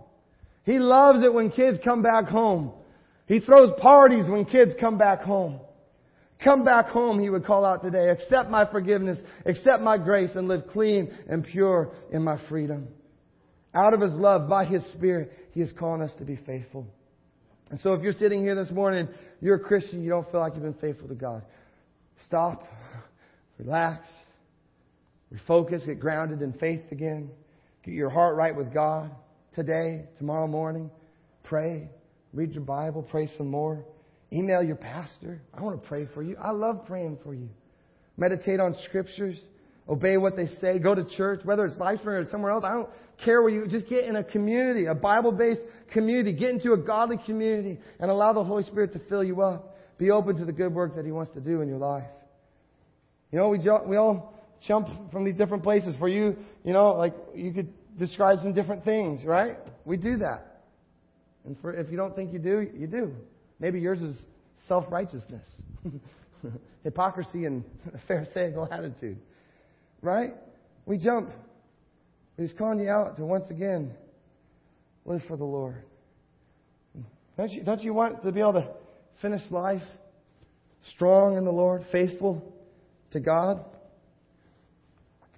He 0.64 0.80
loves 0.80 1.24
it 1.24 1.34
when 1.34 1.50
kids 1.50 1.80
come 1.84 2.02
back 2.02 2.26
home. 2.26 2.74
He 3.28 3.40
throws 3.40 3.72
parties 3.80 4.30
when 4.30 4.46
kids 4.46 4.74
come 4.80 4.98
back 4.98 5.22
home. 5.22 5.60
Come 6.44 6.64
back 6.64 6.88
home, 6.88 7.20
he 7.20 7.30
would 7.30 7.46
call 7.46 7.66
out 7.66 7.84
today. 7.84 8.10
Accept 8.10 8.50
my 8.50 8.70
forgiveness, 8.70 9.18
accept 9.46 9.82
my 9.82 9.98
grace, 9.98 10.32
and 10.36 10.48
live 10.48 10.68
clean 10.72 11.12
and 11.28 11.44
pure 11.44 11.92
in 12.12 12.24
my 12.24 12.40
freedom. 12.48 12.88
Out 13.74 13.94
of 13.94 14.02
his 14.02 14.14
love, 14.14 14.48
by 14.48 14.66
his 14.66 14.84
spirit, 14.94 15.32
he 15.52 15.62
is 15.62 15.72
calling 15.78 16.02
us 16.02 16.12
to 16.20 16.26
be 16.26 16.36
faithful. 16.36 16.88
And 17.70 17.80
so 17.82 17.94
if 17.94 18.02
you're 18.02 18.14
sitting 18.14 18.42
here 18.42 18.56
this 18.56 18.72
morning, 18.72 19.08
you're 19.42 19.56
a 19.56 19.60
Christian, 19.60 20.04
you 20.04 20.10
don't 20.10 20.30
feel 20.32 20.40
like 20.40 20.54
you've 20.54 20.64
been 20.64 20.74
faithful 20.76 21.08
to 21.10 21.16
God. 21.16 21.44
Stop, 22.28 22.68
relax, 23.58 24.08
refocus, 25.34 25.86
get 25.86 26.00
grounded 26.00 26.42
in 26.42 26.54
faith 26.54 26.82
again. 26.92 27.30
Get 27.84 27.94
your 27.94 28.10
heart 28.10 28.36
right 28.36 28.56
with 28.56 28.74
God 28.74 29.12
today, 29.56 30.06
tomorrow 30.18 30.48
morning. 30.48 30.92
Pray. 31.44 31.90
Read 32.34 32.54
your 32.54 32.64
Bible, 32.64 33.04
pray 33.04 33.30
some 33.38 33.50
more. 33.50 33.84
Email 34.32 34.62
your 34.62 34.76
pastor. 34.76 35.42
I 35.54 35.62
want 35.62 35.82
to 35.82 35.88
pray 35.88 36.08
for 36.14 36.22
you. 36.22 36.36
I 36.42 36.52
love 36.52 36.86
praying 36.86 37.20
for 37.24 37.34
you. 37.34 37.50
Meditate 38.18 38.60
on 38.60 38.76
scriptures. 38.84 39.38
Obey 39.88 40.18
what 40.18 40.36
they 40.36 40.48
say. 40.60 40.80
Go 40.80 40.94
to 40.94 41.06
church, 41.16 41.42
whether 41.46 41.66
it's 41.66 41.78
LifeSpring 41.78 42.26
or 42.26 42.30
somewhere 42.30 42.52
else. 42.52 42.66
I 42.66 42.74
don't 42.74 42.90
care 43.24 43.42
where 43.42 43.52
you 43.52 43.68
just 43.68 43.88
get 43.88 44.04
in 44.04 44.18
a 44.18 44.24
community, 44.24 44.86
a 44.88 44.94
Bible-based 44.94 45.62
community. 45.94 46.34
Get 46.34 46.50
into 46.50 46.74
a 46.74 46.78
godly 46.78 47.18
community 47.26 47.80
and 48.00 48.12
allow 48.12 48.34
the 48.34 48.44
Holy 48.44 48.64
Spirit 48.64 48.92
to 48.94 49.00
fill 49.08 49.24
you 49.24 49.42
up. 49.42 49.78
Be 49.98 50.12
open 50.12 50.38
to 50.38 50.46
the 50.46 50.52
good 50.52 50.74
work 50.74 50.96
that 50.98 51.06
He 51.06 51.12
wants 51.12 51.32
to 51.36 51.40
do 51.40 51.62
in 51.62 51.70
your 51.70 51.78
life. 51.78 52.04
You 53.32 53.40
know, 53.40 53.50
we, 53.50 53.60
we 53.88 53.96
all 53.96 54.34
jump 54.68 55.12
from 55.12 55.24
these 55.24 55.36
different 55.36 55.64
places. 55.64 55.96
For 56.00 56.10
you, 56.10 56.36
you 56.66 56.74
know, 56.74 56.90
like 56.94 57.14
you 57.34 57.54
could 57.54 57.74
describe 57.98 58.40
some 58.42 58.54
different 58.54 58.84
things, 58.84 59.24
right? 59.24 59.58
We 59.86 59.96
do 59.96 60.18
that. 60.18 60.57
And 61.48 61.58
for, 61.62 61.74
if 61.74 61.90
you 61.90 61.98
don't 61.98 62.16
think 62.16 62.34
you 62.34 62.40
do, 62.40 62.70
you 62.78 62.88
do. 62.88 63.14
Maybe 63.60 63.80
yours 63.80 64.02
is 64.02 64.16
self 64.68 64.86
righteousness, 64.92 65.46
hypocrisy, 66.84 67.46
and 67.46 67.64
a 67.94 67.98
Pharisaical 68.08 68.68
attitude. 68.70 69.18
Right? 70.02 70.34
We 70.86 70.98
jump. 70.98 71.32
He's 72.38 72.54
calling 72.56 72.80
you 72.80 72.90
out 72.90 73.16
to 73.16 73.26
once 73.26 73.50
again 73.50 73.94
live 75.06 75.22
for 75.28 75.38
the 75.38 75.46
Lord. 75.46 75.82
Don't 77.38 77.52
you, 77.52 77.64
don't 77.64 77.82
you 77.82 77.94
want 77.94 78.24
to 78.24 78.32
be 78.32 78.42
able 78.42 78.54
to 78.54 78.68
finish 79.22 79.42
life 79.50 79.82
strong 80.94 81.38
in 81.38 81.46
the 81.46 81.52
Lord, 81.52 81.84
faithful 81.92 82.54
to 83.12 83.20
God? 83.20 83.64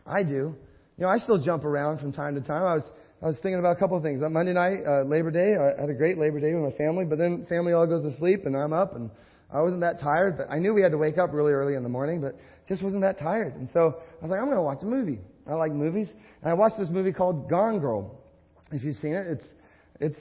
I 0.05 0.23
do. 0.23 0.55
You 0.97 1.05
know, 1.05 1.07
I 1.07 1.19
still 1.19 1.37
jump 1.37 1.63
around 1.63 1.99
from 1.99 2.11
time 2.13 2.35
to 2.35 2.41
time. 2.41 2.63
I 2.63 2.75
was 2.75 2.83
I 3.21 3.27
was 3.27 3.35
thinking 3.41 3.59
about 3.59 3.75
a 3.75 3.79
couple 3.79 3.97
of 3.97 4.03
things. 4.03 4.23
On 4.23 4.31
Monday 4.31 4.53
night, 4.53 4.79
uh, 4.87 5.03
Labor 5.03 5.29
Day, 5.29 5.55
I 5.57 5.81
had 5.81 5.89
a 5.89 5.93
great 5.93 6.17
Labor 6.17 6.39
Day 6.39 6.53
with 6.53 6.71
my 6.71 6.77
family, 6.77 7.03
but 7.03 7.17
then 7.17 7.45
family 7.49 7.73
all 7.73 7.85
goes 7.85 8.03
to 8.09 8.17
sleep 8.17 8.45
and 8.45 8.55
I'm 8.55 8.71
up 8.71 8.95
and 8.95 9.11
I 9.51 9.61
wasn't 9.61 9.81
that 9.81 9.99
tired, 9.99 10.37
but 10.37 10.47
I 10.49 10.59
knew 10.59 10.73
we 10.73 10.81
had 10.81 10.91
to 10.91 10.97
wake 10.97 11.17
up 11.17 11.33
really 11.33 11.51
early 11.51 11.75
in 11.75 11.83
the 11.83 11.89
morning, 11.89 12.21
but 12.21 12.37
just 12.67 12.81
wasn't 12.81 13.01
that 13.01 13.19
tired. 13.19 13.55
And 13.55 13.67
so 13.73 13.97
I 14.21 14.25
was 14.25 14.31
like, 14.31 14.39
I'm 14.39 14.45
going 14.45 14.57
to 14.57 14.61
watch 14.61 14.83
a 14.83 14.85
movie. 14.85 15.19
I 15.47 15.55
like 15.55 15.73
movies. 15.73 16.07
And 16.41 16.49
I 16.49 16.53
watched 16.53 16.77
this 16.77 16.89
movie 16.89 17.11
called 17.11 17.49
Gone 17.49 17.79
Girl. 17.79 18.21
If 18.71 18.83
you've 18.83 18.97
seen 18.97 19.15
it, 19.15 19.25
it's, 19.27 19.45
it's, 19.99 20.19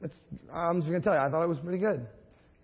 it's, 0.00 0.14
I'm 0.52 0.80
just 0.80 0.90
going 0.90 1.00
to 1.00 1.04
tell 1.04 1.14
you, 1.14 1.20
I 1.20 1.30
thought 1.30 1.44
it 1.44 1.48
was 1.48 1.60
pretty 1.60 1.78
good. 1.78 2.06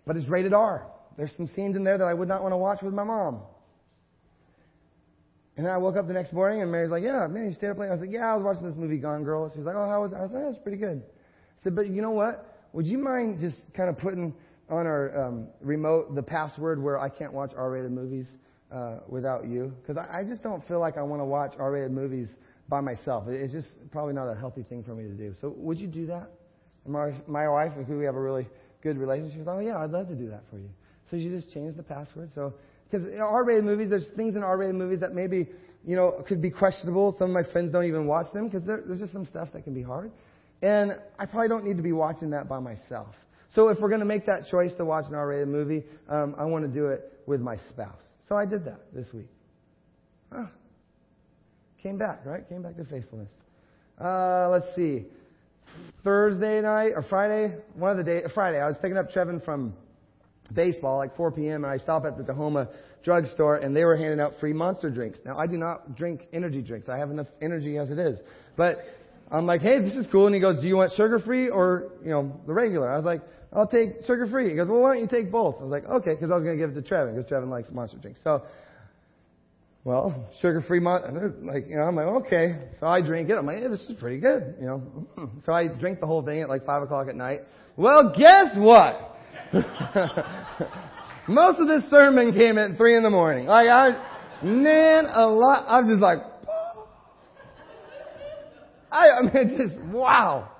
But 0.05 0.17
it's 0.17 0.27
rated 0.27 0.53
R. 0.53 0.87
There's 1.15 1.31
some 1.37 1.47
scenes 1.55 1.77
in 1.77 1.85
there 1.85 1.97
that 1.97 2.05
I 2.05 2.13
would 2.13 2.27
not 2.27 2.41
want 2.41 2.51
to 2.51 2.57
watch 2.57 2.81
with 2.81 2.93
my 2.93 3.05
mom. 3.05 3.43
And 5.55 5.65
then 5.65 5.71
I 5.71 5.77
woke 5.77 5.95
up 5.97 6.07
the 6.07 6.13
next 6.13 6.33
morning 6.33 6.61
and 6.61 6.71
Mary's 6.71 6.89
like, 6.89 7.03
yeah, 7.03 7.27
man, 7.27 7.45
you 7.45 7.53
stayed 7.53 7.69
up 7.69 7.77
late. 7.77 7.89
I 7.89 7.91
was 7.91 8.01
like, 8.01 8.11
yeah, 8.11 8.33
I 8.33 8.35
was 8.35 8.43
watching 8.43 8.67
this 8.67 8.75
movie, 8.75 8.97
Gone 8.97 9.23
Girl. 9.23 9.51
She's 9.53 9.63
like, 9.63 9.75
oh, 9.75 9.87
how 9.87 10.01
was 10.01 10.11
it? 10.11 10.15
I 10.15 10.21
was 10.21 10.31
like, 10.31 10.43
that's 10.45 10.63
pretty 10.63 10.79
good. 10.79 11.03
I 11.05 11.63
said, 11.63 11.75
but 11.75 11.89
you 11.89 12.01
know 12.01 12.11
what? 12.11 12.67
Would 12.73 12.87
you 12.87 12.97
mind 12.97 13.39
just 13.39 13.57
kind 13.75 13.87
of 13.87 13.97
putting 13.97 14.33
on 14.69 14.87
our 14.87 15.27
um, 15.27 15.47
remote 15.61 16.15
the 16.15 16.23
password 16.23 16.81
where 16.81 16.99
I 16.99 17.07
can't 17.07 17.33
watch 17.33 17.51
R-rated 17.55 17.91
movies 17.91 18.27
uh, 18.73 18.99
without 19.07 19.47
you? 19.47 19.73
Because 19.81 19.97
I, 19.97 20.21
I 20.21 20.23
just 20.23 20.41
don't 20.41 20.67
feel 20.67 20.79
like 20.79 20.97
I 20.97 21.03
want 21.03 21.21
to 21.21 21.25
watch 21.25 21.53
R-rated 21.59 21.91
movies 21.91 22.29
by 22.67 22.81
myself. 22.81 23.27
It's 23.27 23.53
just 23.53 23.67
probably 23.91 24.13
not 24.13 24.27
a 24.27 24.35
healthy 24.35 24.63
thing 24.63 24.83
for 24.83 24.95
me 24.95 25.03
to 25.03 25.13
do. 25.13 25.35
So 25.39 25.53
would 25.55 25.79
you 25.79 25.87
do 25.87 26.07
that? 26.07 26.31
And 26.85 26.93
my, 26.93 27.13
my 27.27 27.47
wife, 27.47 27.73
with 27.77 27.87
who 27.87 27.99
we 27.99 28.05
have 28.05 28.15
a 28.15 28.21
really 28.21 28.47
good 28.81 28.97
relationship, 28.97 29.45
was, 29.45 29.47
oh 29.49 29.59
yeah, 29.59 29.77
I'd 29.77 29.91
love 29.91 30.07
to 30.07 30.15
do 30.15 30.29
that 30.29 30.43
for 30.49 30.57
you. 30.57 30.69
So 31.11 31.17
she 31.17 31.29
just 31.29 31.53
changed 31.53 31.77
the 31.77 31.83
password. 31.83 32.31
So 32.33 32.55
because 32.93 33.07
R-rated 33.19 33.63
movies, 33.63 33.89
there's 33.89 34.05
things 34.15 34.35
in 34.35 34.43
R-rated 34.43 34.75
movies 34.75 34.99
that 34.99 35.13
maybe, 35.13 35.49
you 35.83 35.95
know, 35.95 36.23
could 36.27 36.43
be 36.43 36.51
questionable. 36.51 37.15
Some 37.17 37.35
of 37.35 37.45
my 37.45 37.51
friends 37.51 37.71
don't 37.71 37.85
even 37.85 38.05
watch 38.05 38.27
them 38.33 38.47
because 38.47 38.63
there, 38.65 38.83
there's 38.85 38.99
just 38.99 39.13
some 39.13 39.25
stuff 39.25 39.49
that 39.53 39.63
can 39.63 39.73
be 39.73 39.81
hard. 39.81 40.11
And 40.61 40.95
I 41.17 41.25
probably 41.25 41.49
don't 41.49 41.65
need 41.65 41.77
to 41.77 41.83
be 41.83 41.91
watching 41.91 42.29
that 42.29 42.47
by 42.47 42.59
myself. 42.59 43.15
So 43.55 43.69
if 43.69 43.79
we're 43.79 43.89
going 43.89 44.01
to 44.01 44.05
make 44.05 44.27
that 44.27 44.47
choice 44.49 44.73
to 44.77 44.85
watch 44.85 45.05
an 45.09 45.15
R-rated 45.15 45.47
movie, 45.47 45.83
um, 46.07 46.35
I 46.37 46.45
want 46.45 46.65
to 46.65 46.71
do 46.71 46.87
it 46.87 47.19
with 47.25 47.41
my 47.41 47.57
spouse. 47.71 47.97
So 48.29 48.35
I 48.35 48.45
did 48.45 48.63
that 48.65 48.79
this 48.93 49.07
week. 49.11 49.27
Huh. 50.31 50.45
Came 51.81 51.97
back, 51.97 52.25
right? 52.25 52.47
Came 52.47 52.61
back 52.61 52.77
to 52.77 52.85
faithfulness. 52.85 53.29
uh, 53.99 54.49
let's 54.49 54.67
see, 54.75 55.05
Thursday 56.03 56.61
night 56.61 56.91
or 56.95 57.03
Friday, 57.09 57.55
one 57.75 57.91
of 57.91 57.97
the 57.97 58.03
day, 58.03 58.21
Friday, 58.33 58.59
I 58.59 58.67
was 58.67 58.77
picking 58.81 58.97
up 58.97 59.11
Trevin 59.11 59.43
from 59.43 59.73
baseball 60.51 60.97
like 60.97 61.15
4 61.15 61.31
p.m. 61.31 61.63
and 61.63 61.71
I 61.71 61.77
stop 61.77 62.05
at 62.05 62.17
the 62.17 62.23
Tahoma 62.23 62.69
drugstore 63.03 63.57
and 63.57 63.75
they 63.75 63.83
were 63.83 63.95
handing 63.95 64.19
out 64.19 64.33
free 64.39 64.53
monster 64.53 64.89
drinks. 64.89 65.19
Now 65.25 65.37
I 65.37 65.47
do 65.47 65.57
not 65.57 65.95
drink 65.95 66.27
energy 66.33 66.61
drinks. 66.61 66.89
I 66.89 66.97
have 66.97 67.11
enough 67.11 67.27
energy 67.41 67.77
as 67.77 67.89
it 67.89 67.99
is. 67.99 68.19
But 68.55 68.79
I'm 69.31 69.45
like, 69.45 69.61
hey, 69.61 69.79
this 69.79 69.93
is 69.93 70.07
cool. 70.11 70.27
And 70.27 70.35
he 70.35 70.41
goes, 70.41 70.61
do 70.61 70.67
you 70.67 70.77
want 70.77 70.91
sugar 70.95 71.19
free 71.19 71.49
or, 71.49 71.91
you 72.03 72.11
know, 72.11 72.39
the 72.45 72.53
regular? 72.53 72.91
I 72.91 72.97
was 72.97 73.05
like, 73.05 73.21
I'll 73.51 73.67
take 73.67 74.01
sugar 74.05 74.27
free. 74.27 74.49
He 74.49 74.55
goes, 74.55 74.67
well, 74.67 74.81
why 74.81 74.93
don't 74.93 75.03
you 75.03 75.07
take 75.07 75.31
both? 75.31 75.55
I 75.59 75.63
was 75.63 75.71
like, 75.71 75.85
okay, 75.85 76.13
because 76.13 76.31
I 76.31 76.35
was 76.35 76.43
going 76.43 76.57
to 76.57 76.63
give 76.65 76.75
it 76.75 76.81
to 76.81 76.93
Trevin 76.93 77.15
because 77.15 77.31
Trevin 77.31 77.49
likes 77.49 77.69
monster 77.71 77.97
drinks. 77.97 78.19
So, 78.23 78.43
well, 79.83 80.29
sugar 80.41 80.61
free 80.61 80.79
monster, 80.79 81.33
like, 81.41 81.67
you 81.67 81.75
know, 81.75 81.83
I'm 81.83 81.95
like, 81.95 82.05
okay. 82.25 82.69
So 82.79 82.87
I 82.87 83.01
drink 83.01 83.29
it. 83.29 83.33
I'm 83.33 83.45
like, 83.45 83.57
hey, 83.57 83.67
this 83.67 83.81
is 83.81 83.97
pretty 83.99 84.19
good, 84.19 84.55
you 84.59 84.65
know. 84.65 84.81
So 85.45 85.51
I 85.51 85.67
drink 85.67 85.99
the 85.99 86.07
whole 86.07 86.23
thing 86.23 86.41
at 86.41 86.49
like 86.49 86.65
5 86.65 86.83
o'clock 86.83 87.07
at 87.09 87.15
night. 87.15 87.41
Well, 87.75 88.13
guess 88.17 88.55
what? 88.55 89.12
Most 91.27 91.59
of 91.59 91.67
this 91.67 91.83
sermon 91.89 92.33
came 92.33 92.57
at 92.57 92.77
3 92.77 92.97
in 92.97 93.03
the 93.03 93.09
morning. 93.09 93.45
Like, 93.45 93.67
I 93.67 93.91
man, 94.43 95.05
a 95.05 95.27
lot, 95.27 95.65
I 95.67 95.81
was 95.81 95.89
just 95.89 96.01
like, 96.01 96.19
I, 98.91 99.11
I 99.11 99.21
mean, 99.21 99.57
just, 99.57 99.79
wow. 99.93 100.51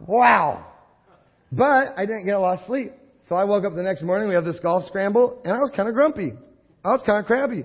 Wow. 0.00 0.66
But 1.50 1.94
I 1.96 2.06
didn't 2.06 2.26
get 2.26 2.34
a 2.34 2.40
lot 2.40 2.60
of 2.60 2.66
sleep. 2.66 2.92
So 3.28 3.34
I 3.34 3.44
woke 3.44 3.64
up 3.64 3.74
the 3.74 3.82
next 3.82 4.02
morning, 4.02 4.28
we 4.28 4.34
have 4.34 4.44
this 4.44 4.60
golf 4.60 4.84
scramble, 4.86 5.40
and 5.44 5.52
I 5.52 5.58
was 5.58 5.72
kind 5.74 5.88
of 5.88 5.94
grumpy. 5.94 6.32
I 6.84 6.88
was 6.88 7.02
kind 7.04 7.18
of 7.18 7.26
crabby. 7.26 7.64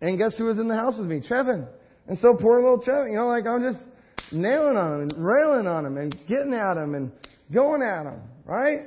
And 0.00 0.18
guess 0.18 0.34
who 0.36 0.44
was 0.44 0.58
in 0.58 0.68
the 0.68 0.74
house 0.74 0.94
with 0.98 1.06
me? 1.06 1.20
Trevin. 1.20 1.66
And 2.06 2.18
so 2.18 2.34
poor 2.34 2.60
little 2.60 2.80
Trevin, 2.80 3.10
you 3.10 3.16
know, 3.16 3.26
like 3.26 3.46
I'm 3.46 3.62
just 3.62 3.80
nailing 4.32 4.76
on 4.76 4.94
him 4.94 5.08
and 5.08 5.24
railing 5.24 5.66
on 5.66 5.86
him 5.86 5.96
and 5.96 6.14
getting 6.28 6.54
at 6.54 6.76
him 6.76 6.94
and 6.94 7.12
going 7.52 7.82
at 7.82 8.04
him, 8.04 8.20
right? 8.44 8.86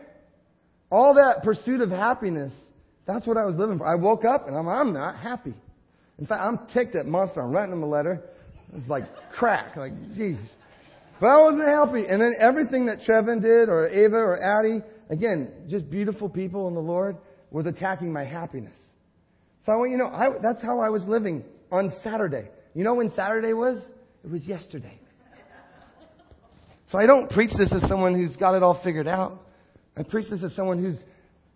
All 0.92 1.14
that 1.16 1.44
pursuit 1.44 1.82
of 1.82 1.90
happiness, 1.90 2.54
that's 3.08 3.26
what 3.26 3.38
I 3.38 3.46
was 3.46 3.56
living 3.56 3.78
for. 3.78 3.88
I 3.88 3.96
woke 3.96 4.26
up 4.26 4.48
and 4.48 4.56
I'm, 4.56 4.68
I'm 4.68 4.94
not 4.94 5.18
happy. 5.18 5.54
In 6.20 6.26
fact, 6.28 6.42
I'm 6.42 6.60
ticked 6.74 6.96
at 6.96 7.06
Monster. 7.06 7.42
I'm 7.42 7.52
writing 7.52 7.74
him 7.74 7.84
a 7.84 7.88
letter. 7.88 8.22
It's 8.76 8.88
like 8.88 9.04
crack, 9.32 9.76
like, 9.76 9.94
jeez. 10.12 10.40
But 11.20 11.28
I 11.28 11.42
wasn't 11.42 11.68
happy. 11.68 12.06
And 12.08 12.22
then 12.22 12.34
everything 12.40 12.88
that 12.88 13.00
Trevin 13.00 13.42
did, 13.42 13.70
or 13.70 13.88
Ava, 13.88 14.18
or 14.18 14.38
Addie, 14.42 14.84
again, 15.10 15.52
just 15.70 15.90
beautiful 15.90 16.30
people 16.30 16.68
in 16.68 16.74
the 16.74 16.82
Lord, 16.82 17.18
was 17.52 17.66
attacking 17.66 18.12
my 18.12 18.24
happiness. 18.24 18.76
So 19.66 19.72
I 19.72 19.76
want 19.76 19.92
you 19.92 19.98
to 19.98 20.04
know, 20.04 20.10
I, 20.10 20.30
that's 20.42 20.62
how 20.62 20.80
I 20.80 20.90
was 20.90 21.04
living 21.06 21.44
on 21.72 21.94
Saturday. 22.04 22.50
You 22.74 22.84
know 22.84 22.96
when 22.96 23.14
Saturday 23.16 23.54
was? 23.54 23.78
It 24.24 24.32
was 24.32 24.46
yesterday. 24.48 24.98
So 26.92 26.98
I 26.98 27.06
don't 27.06 27.30
preach 27.30 27.52
this 27.58 27.72
as 27.72 27.88
someone 27.88 28.16
who's 28.16 28.36
got 28.36 28.56
it 28.56 28.64
all 28.64 28.82
figured 28.84 29.08
out. 29.08 29.42
I 29.98 30.04
preach 30.04 30.30
this 30.30 30.44
as 30.44 30.56
someone 30.56 30.82
who's, 30.82 30.98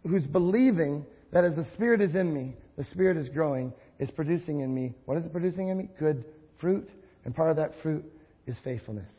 who's 0.04 0.28
believing 0.28 1.06
that 1.32 1.44
as 1.44 1.56
the 1.56 1.66
Spirit 1.74 2.02
is 2.02 2.16
in 2.16 2.34
me, 2.34 2.56
the 2.78 2.84
Spirit 2.86 3.18
is 3.18 3.30
growing, 3.30 3.74
is 4.00 4.12
producing 4.12 4.62
in 4.62 4.74
me. 4.74 4.94
What 5.06 5.18
is 5.18 5.26
it 5.26 5.32
producing 5.32 5.70
in 5.70 5.78
me? 5.78 5.90
Good 6.00 6.26
fruit. 6.60 6.90
And 7.24 7.36
part 7.36 7.50
of 7.50 7.58
that 7.58 7.72
fruit 7.82 8.06
is 8.46 8.56
faithfulness. 8.64 9.10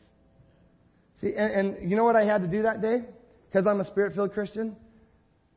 See, 1.19 1.33
and, 1.35 1.51
and 1.51 1.89
you 1.89 1.97
know 1.97 2.03
what 2.03 2.15
I 2.15 2.25
had 2.25 2.41
to 2.41 2.47
do 2.47 2.61
that 2.63 2.81
day? 2.81 3.03
Because 3.49 3.65
I'm 3.67 3.81
a 3.81 3.85
spirit 3.85 4.13
filled 4.13 4.33
Christian? 4.33 4.75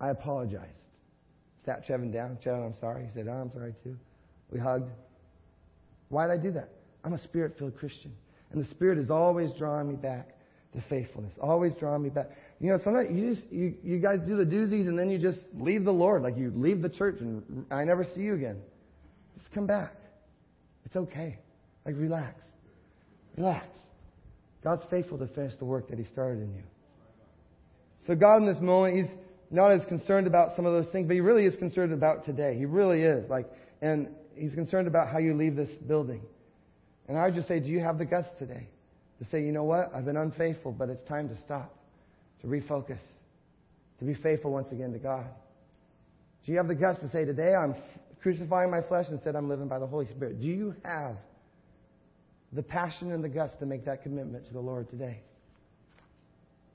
I 0.00 0.08
apologized. 0.08 0.66
Sat 1.66 1.86
Trevin 1.86 2.12
down. 2.12 2.38
Trevin, 2.44 2.66
I'm 2.66 2.80
sorry. 2.80 3.04
He 3.04 3.10
said, 3.12 3.26
oh, 3.28 3.32
I'm 3.32 3.52
sorry 3.52 3.74
too. 3.84 3.96
We 4.50 4.58
hugged. 4.58 4.90
Why 6.08 6.26
did 6.26 6.32
I 6.32 6.42
do 6.42 6.50
that? 6.52 6.70
I'm 7.04 7.12
a 7.12 7.22
spirit 7.22 7.56
filled 7.58 7.76
Christian. 7.76 8.12
And 8.52 8.64
the 8.64 8.68
Spirit 8.70 8.98
is 8.98 9.10
always 9.10 9.50
drawing 9.56 9.88
me 9.88 9.96
back 9.96 10.30
to 10.74 10.82
faithfulness. 10.88 11.32
Always 11.40 11.74
drawing 11.74 12.02
me 12.02 12.10
back. 12.10 12.30
You 12.60 12.68
know, 12.70 12.78
sometimes 12.84 13.08
you 13.18 13.34
just 13.34 13.50
you, 13.50 13.74
you 13.82 13.98
guys 13.98 14.18
do 14.26 14.36
the 14.36 14.44
doozies 14.44 14.86
and 14.86 14.98
then 14.98 15.10
you 15.10 15.18
just 15.18 15.38
leave 15.54 15.84
the 15.84 15.92
Lord. 15.92 16.22
Like 16.22 16.36
you 16.36 16.52
leave 16.54 16.82
the 16.82 16.90
church 16.90 17.16
and 17.20 17.64
I 17.70 17.84
never 17.84 18.04
see 18.14 18.20
you 18.20 18.34
again. 18.34 18.60
Just 19.38 19.52
come 19.52 19.66
back. 19.66 19.94
It's 20.84 20.96
okay. 20.96 21.38
Like, 21.86 21.94
relax. 21.96 22.44
Relax. 23.36 23.66
God's 24.62 24.82
faithful 24.90 25.18
to 25.18 25.26
finish 25.28 25.54
the 25.56 25.64
work 25.64 25.88
that 25.88 25.98
He 25.98 26.04
started 26.04 26.42
in 26.42 26.54
you. 26.54 26.62
So, 28.06 28.14
God, 28.14 28.38
in 28.38 28.46
this 28.46 28.60
moment, 28.60 28.96
He's 28.96 29.10
not 29.50 29.70
as 29.72 29.84
concerned 29.86 30.26
about 30.26 30.56
some 30.56 30.66
of 30.66 30.72
those 30.72 30.92
things, 30.92 31.06
but 31.06 31.14
He 31.14 31.20
really 31.20 31.46
is 31.46 31.56
concerned 31.56 31.92
about 31.92 32.24
today. 32.24 32.56
He 32.58 32.66
really 32.66 33.02
is. 33.02 33.28
Like, 33.30 33.46
and 33.80 34.08
He's 34.34 34.54
concerned 34.54 34.88
about 34.88 35.08
how 35.08 35.18
you 35.18 35.34
leave 35.34 35.56
this 35.56 35.70
building. 35.86 36.22
And 37.08 37.18
I 37.18 37.26
would 37.26 37.34
just 37.34 37.48
say, 37.48 37.60
do 37.60 37.68
you 37.68 37.80
have 37.80 37.98
the 37.98 38.04
guts 38.04 38.28
today 38.38 38.68
to 39.18 39.24
say, 39.26 39.42
you 39.42 39.52
know 39.52 39.64
what? 39.64 39.92
I've 39.94 40.04
been 40.04 40.16
unfaithful, 40.16 40.72
but 40.72 40.88
it's 40.88 41.02
time 41.08 41.28
to 41.28 41.36
stop, 41.44 41.74
to 42.40 42.46
refocus, 42.46 43.00
to 43.98 44.04
be 44.04 44.14
faithful 44.14 44.52
once 44.52 44.70
again 44.72 44.92
to 44.92 44.98
God. 44.98 45.26
Do 46.44 46.52
you 46.52 46.58
have 46.58 46.68
the 46.68 46.74
guts 46.74 46.98
to 47.00 47.08
say, 47.10 47.24
today 47.24 47.54
I'm 47.54 47.74
crucifying 48.22 48.70
my 48.70 48.82
flesh, 48.82 49.06
instead 49.10 49.36
I'm 49.36 49.48
living 49.48 49.68
by 49.68 49.78
the 49.78 49.86
Holy 49.86 50.06
Spirit? 50.06 50.40
Do 50.40 50.46
you 50.46 50.74
have 50.84 51.16
the 52.52 52.62
passion 52.62 53.12
and 53.12 53.22
the 53.22 53.28
guts 53.28 53.54
to 53.58 53.66
make 53.66 53.84
that 53.84 54.02
commitment 54.02 54.46
to 54.46 54.52
the 54.52 54.60
Lord 54.60 54.90
today. 54.90 55.20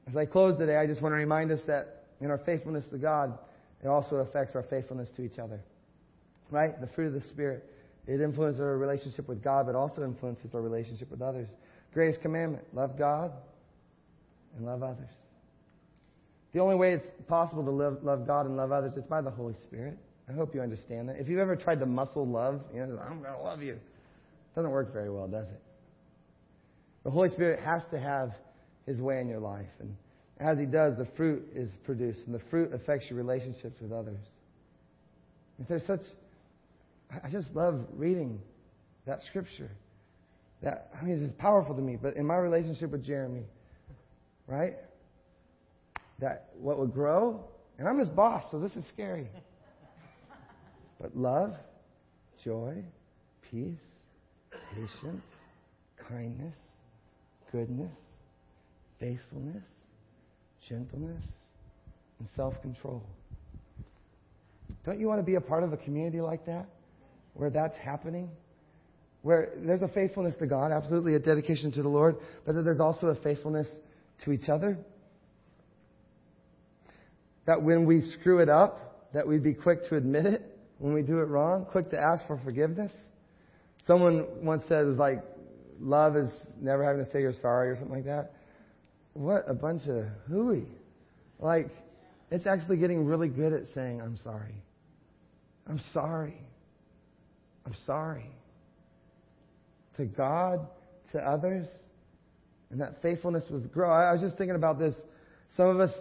As 0.07 0.15
I 0.15 0.25
close 0.25 0.57
today, 0.57 0.77
I 0.77 0.85
just 0.85 1.01
want 1.01 1.13
to 1.13 1.17
remind 1.17 1.51
us 1.51 1.61
that 1.67 2.05
in 2.21 2.29
our 2.29 2.37
faithfulness 2.37 2.85
to 2.91 2.97
God, 2.97 3.37
it 3.83 3.87
also 3.87 4.17
affects 4.17 4.55
our 4.55 4.63
faithfulness 4.63 5.09
to 5.17 5.23
each 5.23 5.39
other. 5.39 5.59
Right? 6.51 6.79
The 6.79 6.87
fruit 6.87 7.07
of 7.07 7.13
the 7.13 7.27
Spirit. 7.29 7.65
It 8.07 8.21
influences 8.21 8.61
our 8.61 8.77
relationship 8.77 9.27
with 9.27 9.43
God, 9.43 9.65
but 9.65 9.75
also 9.75 10.03
influences 10.03 10.53
our 10.53 10.61
relationship 10.61 11.09
with 11.09 11.21
others. 11.21 11.47
Greatest 11.93 12.21
commandment 12.21 12.63
love 12.73 12.97
God 12.97 13.31
and 14.55 14.65
love 14.65 14.83
others. 14.83 15.09
The 16.55 16.61
only 16.61 16.75
way 16.75 16.93
it's 16.93 17.05
possible 17.27 17.65
to 17.65 17.69
live, 17.69 17.97
love 18.01 18.25
God 18.25 18.45
and 18.45 18.55
love 18.55 18.71
others 18.71 18.93
is 18.95 19.03
by 19.03 19.19
the 19.19 19.29
Holy 19.29 19.55
Spirit. 19.67 19.97
I 20.29 20.31
hope 20.31 20.55
you 20.55 20.61
understand 20.61 21.09
that. 21.09 21.17
If 21.17 21.27
you've 21.27 21.39
ever 21.41 21.57
tried 21.57 21.81
to 21.81 21.85
muscle 21.85 22.25
love, 22.25 22.61
you 22.73 22.79
know, 22.79 22.97
I'm 22.97 23.21
going 23.21 23.33
to 23.33 23.41
love 23.41 23.61
you. 23.61 23.73
It 23.73 24.55
doesn't 24.55 24.71
work 24.71 24.93
very 24.93 25.11
well, 25.11 25.27
does 25.27 25.47
it? 25.49 25.61
The 27.03 27.11
Holy 27.11 27.27
Spirit 27.27 27.59
has 27.59 27.81
to 27.91 27.99
have 27.99 28.31
His 28.85 29.01
way 29.01 29.19
in 29.19 29.27
your 29.27 29.41
life. 29.41 29.67
And 29.81 29.97
as 30.39 30.57
He 30.57 30.65
does, 30.65 30.97
the 30.97 31.09
fruit 31.17 31.45
is 31.53 31.69
produced, 31.83 32.19
and 32.25 32.33
the 32.33 32.41
fruit 32.49 32.73
affects 32.73 33.07
your 33.09 33.17
relationships 33.17 33.75
with 33.81 33.91
others. 33.91 34.21
There's 35.67 35.85
such, 35.85 36.03
I 37.21 37.29
just 37.29 37.53
love 37.53 37.81
reading 37.97 38.39
that 39.05 39.19
scripture. 39.23 39.71
That 40.63 40.89
I 40.97 41.03
mean, 41.03 41.21
it's 41.21 41.33
powerful 41.37 41.75
to 41.75 41.81
me. 41.81 41.97
But 42.01 42.15
in 42.15 42.25
my 42.25 42.37
relationship 42.37 42.91
with 42.91 43.05
Jeremy, 43.05 43.43
right? 44.47 44.75
That 46.19 46.49
what 46.57 46.79
would 46.79 46.93
grow, 46.93 47.43
and 47.77 47.87
I'm 47.87 47.99
his 47.99 48.09
boss, 48.09 48.45
so 48.51 48.59
this 48.59 48.75
is 48.75 48.87
scary. 48.87 49.27
But 50.99 51.15
love, 51.15 51.53
joy, 52.43 52.83
peace, 53.51 53.75
patience, 54.73 55.25
kindness, 56.07 56.55
goodness, 57.51 57.97
faithfulness, 58.99 59.63
gentleness, 60.69 61.23
and 62.19 62.27
self 62.35 62.53
control. 62.61 63.03
Don't 64.85 64.99
you 64.99 65.07
want 65.07 65.19
to 65.19 65.23
be 65.23 65.35
a 65.35 65.41
part 65.41 65.63
of 65.63 65.73
a 65.73 65.77
community 65.77 66.21
like 66.21 66.45
that? 66.45 66.67
Where 67.33 67.49
that's 67.49 67.75
happening? 67.77 68.29
Where 69.21 69.49
there's 69.57 69.81
a 69.81 69.87
faithfulness 69.87 70.35
to 70.39 70.45
God, 70.45 70.71
absolutely 70.71 71.15
a 71.15 71.19
dedication 71.19 71.71
to 71.73 71.81
the 71.81 71.89
Lord, 71.89 72.17
but 72.45 72.53
there's 72.63 72.79
also 72.79 73.07
a 73.07 73.15
faithfulness 73.15 73.67
to 74.23 74.31
each 74.31 74.47
other. 74.49 74.77
That 77.45 77.61
when 77.61 77.85
we 77.85 78.01
screw 78.19 78.39
it 78.39 78.49
up, 78.49 79.11
that 79.13 79.27
we'd 79.27 79.43
be 79.43 79.53
quick 79.53 79.87
to 79.89 79.95
admit 79.95 80.25
it 80.25 80.41
when 80.79 80.93
we 80.93 81.01
do 81.01 81.19
it 81.19 81.25
wrong, 81.25 81.65
quick 81.65 81.89
to 81.91 81.99
ask 81.99 82.25
for 82.27 82.39
forgiveness. 82.43 82.91
Someone 83.87 84.25
once 84.41 84.63
said 84.67 84.83
it 84.83 84.87
was 84.87 84.97
like 84.97 85.23
love 85.79 86.15
is 86.15 86.29
never 86.59 86.83
having 86.83 87.03
to 87.03 87.11
say 87.11 87.21
you're 87.21 87.33
sorry 87.41 87.69
or 87.69 87.75
something 87.75 87.95
like 87.95 88.05
that. 88.05 88.33
What 89.13 89.45
a 89.47 89.53
bunch 89.53 89.87
of 89.87 90.05
hooey. 90.27 90.65
Like, 91.39 91.69
it's 92.31 92.47
actually 92.47 92.77
getting 92.77 93.05
really 93.05 93.29
good 93.29 93.53
at 93.53 93.63
saying, 93.73 94.01
I'm 94.01 94.17
sorry. 94.23 94.55
I'm 95.67 95.81
sorry. 95.93 96.41
I'm 97.65 97.75
sorry. 97.85 98.29
To 99.97 100.05
God, 100.05 100.67
to 101.11 101.19
others. 101.19 101.67
And 102.71 102.81
that 102.81 103.01
faithfulness 103.01 103.45
would 103.49 103.71
grow. 103.71 103.89
I 103.89 104.11
was 104.11 104.21
just 104.21 104.37
thinking 104.37 104.55
about 104.55 104.79
this. 104.79 104.95
Some 105.55 105.67
of 105.67 105.79
us, 105.79 105.93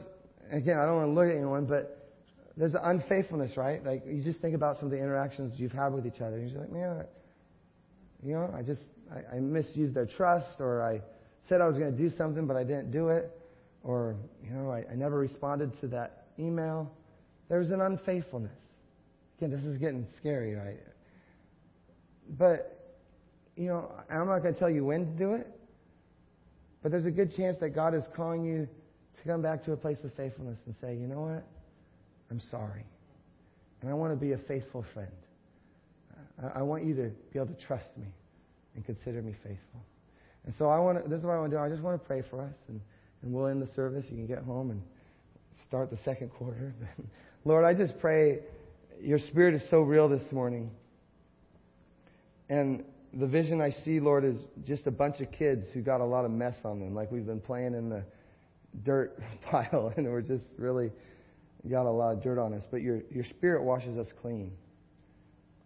again, 0.50 0.78
I 0.78 0.84
don't 0.84 0.96
want 0.96 1.08
to 1.08 1.12
look 1.12 1.28
at 1.28 1.36
anyone, 1.36 1.66
but 1.66 2.12
there's 2.56 2.74
unfaithfulness, 2.80 3.56
right? 3.56 3.84
Like, 3.84 4.04
you 4.06 4.22
just 4.22 4.40
think 4.40 4.54
about 4.54 4.76
some 4.76 4.86
of 4.86 4.90
the 4.92 4.98
interactions 4.98 5.58
you've 5.58 5.72
had 5.72 5.92
with 5.92 6.06
each 6.06 6.20
other. 6.20 6.36
And 6.36 6.50
you're 6.50 6.60
like, 6.60 6.72
man, 6.72 7.04
you 8.22 8.34
know, 8.34 8.54
I 8.56 8.62
just, 8.62 8.82
I, 9.12 9.36
I 9.36 9.40
misused 9.40 9.94
their 9.94 10.06
trust, 10.06 10.60
or 10.60 10.82
I 10.82 11.00
said 11.48 11.60
I 11.60 11.66
was 11.66 11.76
going 11.76 11.90
to 11.90 11.98
do 11.98 12.14
something, 12.16 12.46
but 12.46 12.56
I 12.56 12.64
didn't 12.64 12.90
do 12.90 13.08
it, 13.08 13.30
or, 13.82 14.16
you 14.42 14.50
know, 14.50 14.70
I, 14.70 14.84
I 14.90 14.94
never 14.94 15.18
responded 15.18 15.78
to 15.80 15.88
that 15.88 16.26
email. 16.38 16.90
There's 17.48 17.70
an 17.70 17.80
unfaithfulness. 17.80 18.52
Again, 19.38 19.50
this 19.50 19.64
is 19.64 19.76
getting 19.76 20.06
scary, 20.16 20.54
right? 20.54 20.78
But, 22.38 22.96
you 23.56 23.66
know, 23.66 23.92
I'm 24.10 24.26
not 24.26 24.38
going 24.38 24.54
to 24.54 24.60
tell 24.60 24.70
you 24.70 24.84
when 24.84 25.06
to 25.06 25.12
do 25.18 25.34
it, 25.34 25.46
But 26.84 26.92
there's 26.92 27.06
a 27.06 27.10
good 27.10 27.34
chance 27.34 27.56
that 27.60 27.70
God 27.70 27.94
is 27.94 28.04
calling 28.14 28.44
you 28.44 28.68
to 29.16 29.28
come 29.28 29.42
back 29.42 29.64
to 29.64 29.72
a 29.72 29.76
place 29.76 29.98
of 30.04 30.12
faithfulness 30.14 30.58
and 30.66 30.74
say, 30.80 30.94
you 30.94 31.06
know 31.06 31.20
what? 31.20 31.44
I'm 32.30 32.40
sorry. 32.50 32.84
And 33.80 33.90
I 33.90 33.94
want 33.94 34.12
to 34.12 34.16
be 34.16 34.32
a 34.32 34.38
faithful 34.38 34.84
friend. 34.94 35.12
I, 36.42 36.60
I 36.60 36.62
want 36.62 36.84
you 36.84 36.94
to 36.94 37.10
be 37.32 37.38
able 37.38 37.54
to 37.54 37.66
trust 37.66 37.88
me 37.96 38.06
and 38.74 38.84
consider 38.84 39.22
me 39.22 39.34
faithful. 39.42 39.80
And 40.46 40.54
so 40.58 40.68
I 40.68 40.78
want 40.78 41.02
to, 41.02 41.08
this 41.08 41.18
is 41.18 41.24
what 41.24 41.34
I 41.34 41.38
want 41.38 41.52
to 41.52 41.56
do. 41.56 41.62
I 41.62 41.68
just 41.68 41.82
want 41.82 42.00
to 42.00 42.06
pray 42.06 42.22
for 42.28 42.40
us 42.42 42.54
and, 42.68 42.80
and 43.22 43.32
we'll 43.32 43.46
end 43.46 43.62
the 43.62 43.72
service. 43.74 44.04
You 44.10 44.16
can 44.16 44.26
get 44.26 44.42
home 44.42 44.70
and 44.70 44.82
start 45.66 45.90
the 45.90 45.98
second 46.04 46.30
quarter. 46.30 46.74
Lord, 47.44 47.64
I 47.64 47.74
just 47.74 47.98
pray 48.00 48.40
your 49.00 49.18
spirit 49.18 49.54
is 49.54 49.62
so 49.70 49.80
real 49.80 50.08
this 50.08 50.30
morning. 50.32 50.70
And 52.48 52.84
the 53.12 53.26
vision 53.26 53.60
I 53.60 53.70
see, 53.70 54.00
Lord, 54.00 54.24
is 54.24 54.36
just 54.66 54.86
a 54.86 54.90
bunch 54.90 55.20
of 55.20 55.30
kids 55.32 55.64
who 55.72 55.80
got 55.80 56.00
a 56.00 56.04
lot 56.04 56.24
of 56.24 56.30
mess 56.30 56.56
on 56.64 56.80
them, 56.80 56.94
like 56.94 57.10
we've 57.10 57.26
been 57.26 57.40
playing 57.40 57.74
in 57.74 57.88
the 57.88 58.02
dirt 58.82 59.18
pile, 59.50 59.92
and 59.96 60.06
we're 60.06 60.22
just 60.22 60.44
really 60.58 60.90
got 61.70 61.86
a 61.86 61.90
lot 61.90 62.12
of 62.12 62.22
dirt 62.22 62.38
on 62.38 62.52
us. 62.54 62.64
But 62.70 62.82
your 62.82 63.02
your 63.10 63.24
spirit 63.24 63.62
washes 63.62 63.96
us 63.96 64.08
clean. 64.20 64.52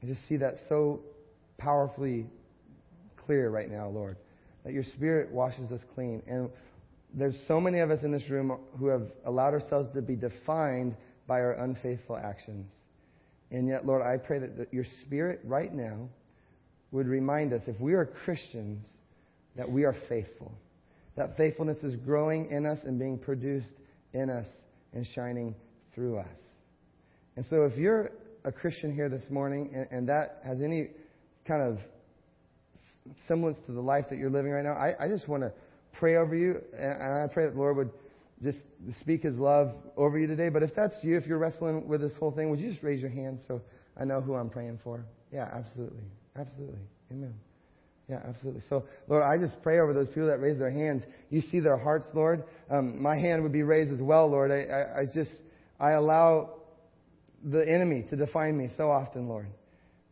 I 0.03 0.07
just 0.07 0.27
see 0.29 0.37
that 0.37 0.55
so 0.69 1.01
powerfully 1.57 2.27
clear 3.27 3.51
right 3.51 3.71
now, 3.71 3.89
Lord, 3.89 4.17
that 4.65 4.73
your 4.73 4.85
spirit 4.85 5.31
washes 5.31 5.71
us 5.73 5.81
clean. 5.95 6.23
And 6.27 6.51
there's 7.13 7.35
so 7.49 7.61
many 7.61 7.81
of 7.81 7.91
us 7.91 8.03
in 8.03 8.13
this 8.13 8.29
room 8.31 8.59
who 8.79 8.87
have 8.89 9.03
allowed 9.25 9.55
ourselves 9.55 9.89
to 9.95 10.03
be 10.03 10.15
defined 10.15 10.97
by 11.27 11.41
our 11.41 11.53
unfaithful 11.53 12.17
actions. 12.17 12.73
And 13.51 13.67
yet, 13.67 13.87
Lord, 13.87 14.03
I 14.03 14.19
pray 14.19 14.39
that 14.39 14.73
your 14.73 14.85
spirit 15.05 15.41
right 15.45 15.73
now 15.73 16.09
would 16.91 17.07
remind 17.07 17.53
us, 17.53 17.63
if 17.67 17.79
we 17.81 17.95
are 17.95 18.07
Christians, 18.07 18.87
that 19.57 19.71
we 19.71 19.85
are 19.85 19.95
faithful. 20.09 20.53
That 21.19 21.37
faithfulness 21.37 21.79
is 21.83 21.97
growing 21.97 22.47
in 22.47 22.65
us 22.65 22.79
and 22.85 22.97
being 22.97 23.19
produced 23.19 23.67
in 24.13 24.31
us 24.31 24.47
and 24.93 25.05
shining 25.15 25.57
through 25.93 26.19
us. 26.19 26.39
And 27.35 27.45
so, 27.51 27.65
if 27.65 27.77
you're 27.77 28.13
a 28.45 28.53
Christian 28.53 28.95
here 28.95 29.09
this 29.09 29.25
morning 29.29 29.71
and, 29.75 29.89
and 29.91 30.09
that 30.09 30.41
has 30.45 30.63
any 30.63 30.91
kind 31.45 31.61
of 31.61 31.79
semblance 33.27 33.59
to 33.67 33.73
the 33.73 33.81
life 33.81 34.05
that 34.11 34.19
you're 34.19 34.31
living 34.31 34.53
right 34.53 34.63
now, 34.63 34.75
I, 34.75 35.07
I 35.07 35.09
just 35.09 35.27
want 35.27 35.43
to 35.43 35.53
pray 35.93 36.17
over 36.17 36.37
you. 36.37 36.63
And 36.79 37.03
I 37.03 37.27
pray 37.27 37.47
that 37.47 37.55
the 37.55 37.59
Lord 37.59 37.77
would 37.79 37.91
just 38.41 38.59
speak 39.01 39.25
His 39.25 39.35
love 39.35 39.73
over 39.97 40.21
you 40.21 40.29
today. 40.29 40.51
But 40.51 40.63
if 40.63 40.73
that's 40.77 40.95
you, 41.03 41.17
if 41.17 41.27
you're 41.27 41.39
wrestling 41.39 41.89
with 41.89 42.01
this 42.01 42.13
whole 42.21 42.31
thing, 42.31 42.49
would 42.49 42.61
you 42.61 42.71
just 42.71 42.85
raise 42.85 43.01
your 43.01 43.11
hand 43.11 43.41
so 43.49 43.61
I 43.97 44.05
know 44.05 44.21
who 44.21 44.37
I'm 44.37 44.51
praying 44.51 44.79
for? 44.85 45.05
Yeah, 45.33 45.49
absolutely. 45.53 46.05
Absolutely. 46.37 46.79
Amen. 47.11 47.35
Yeah, 48.09 48.21
absolutely. 48.27 48.63
So, 48.71 48.85
Lord, 49.07 49.23
I 49.23 49.37
just 49.37 49.63
pray 49.63 49.81
over 49.81 49.93
those 49.93 50.09
people 50.09 50.29
that 50.29 50.41
raise 50.41 50.59
their 50.59 50.71
hands. 50.71 51.03
You 51.29 51.43
see 51.43 51.61
their 51.61 51.77
hearts, 51.77 52.07
Lord. 52.15 52.45
Um, 52.71 53.03
my 53.03 53.17
hand 53.17 53.43
would 53.43 53.53
be 53.53 53.63
raised 53.63 53.93
as 53.93 54.01
well, 54.01 54.29
Lord. 54.29 54.51
I, 54.51 54.65
I, 54.65 55.01
I 55.01 55.05
just, 55.13 55.31
I 55.79 55.91
allow 55.93 56.55
the 57.45 57.69
enemy 57.69 58.07
to 58.09 58.17
define 58.17 58.57
me 58.57 58.71
so 58.77 58.91
often, 58.91 59.29
Lord. 59.29 59.49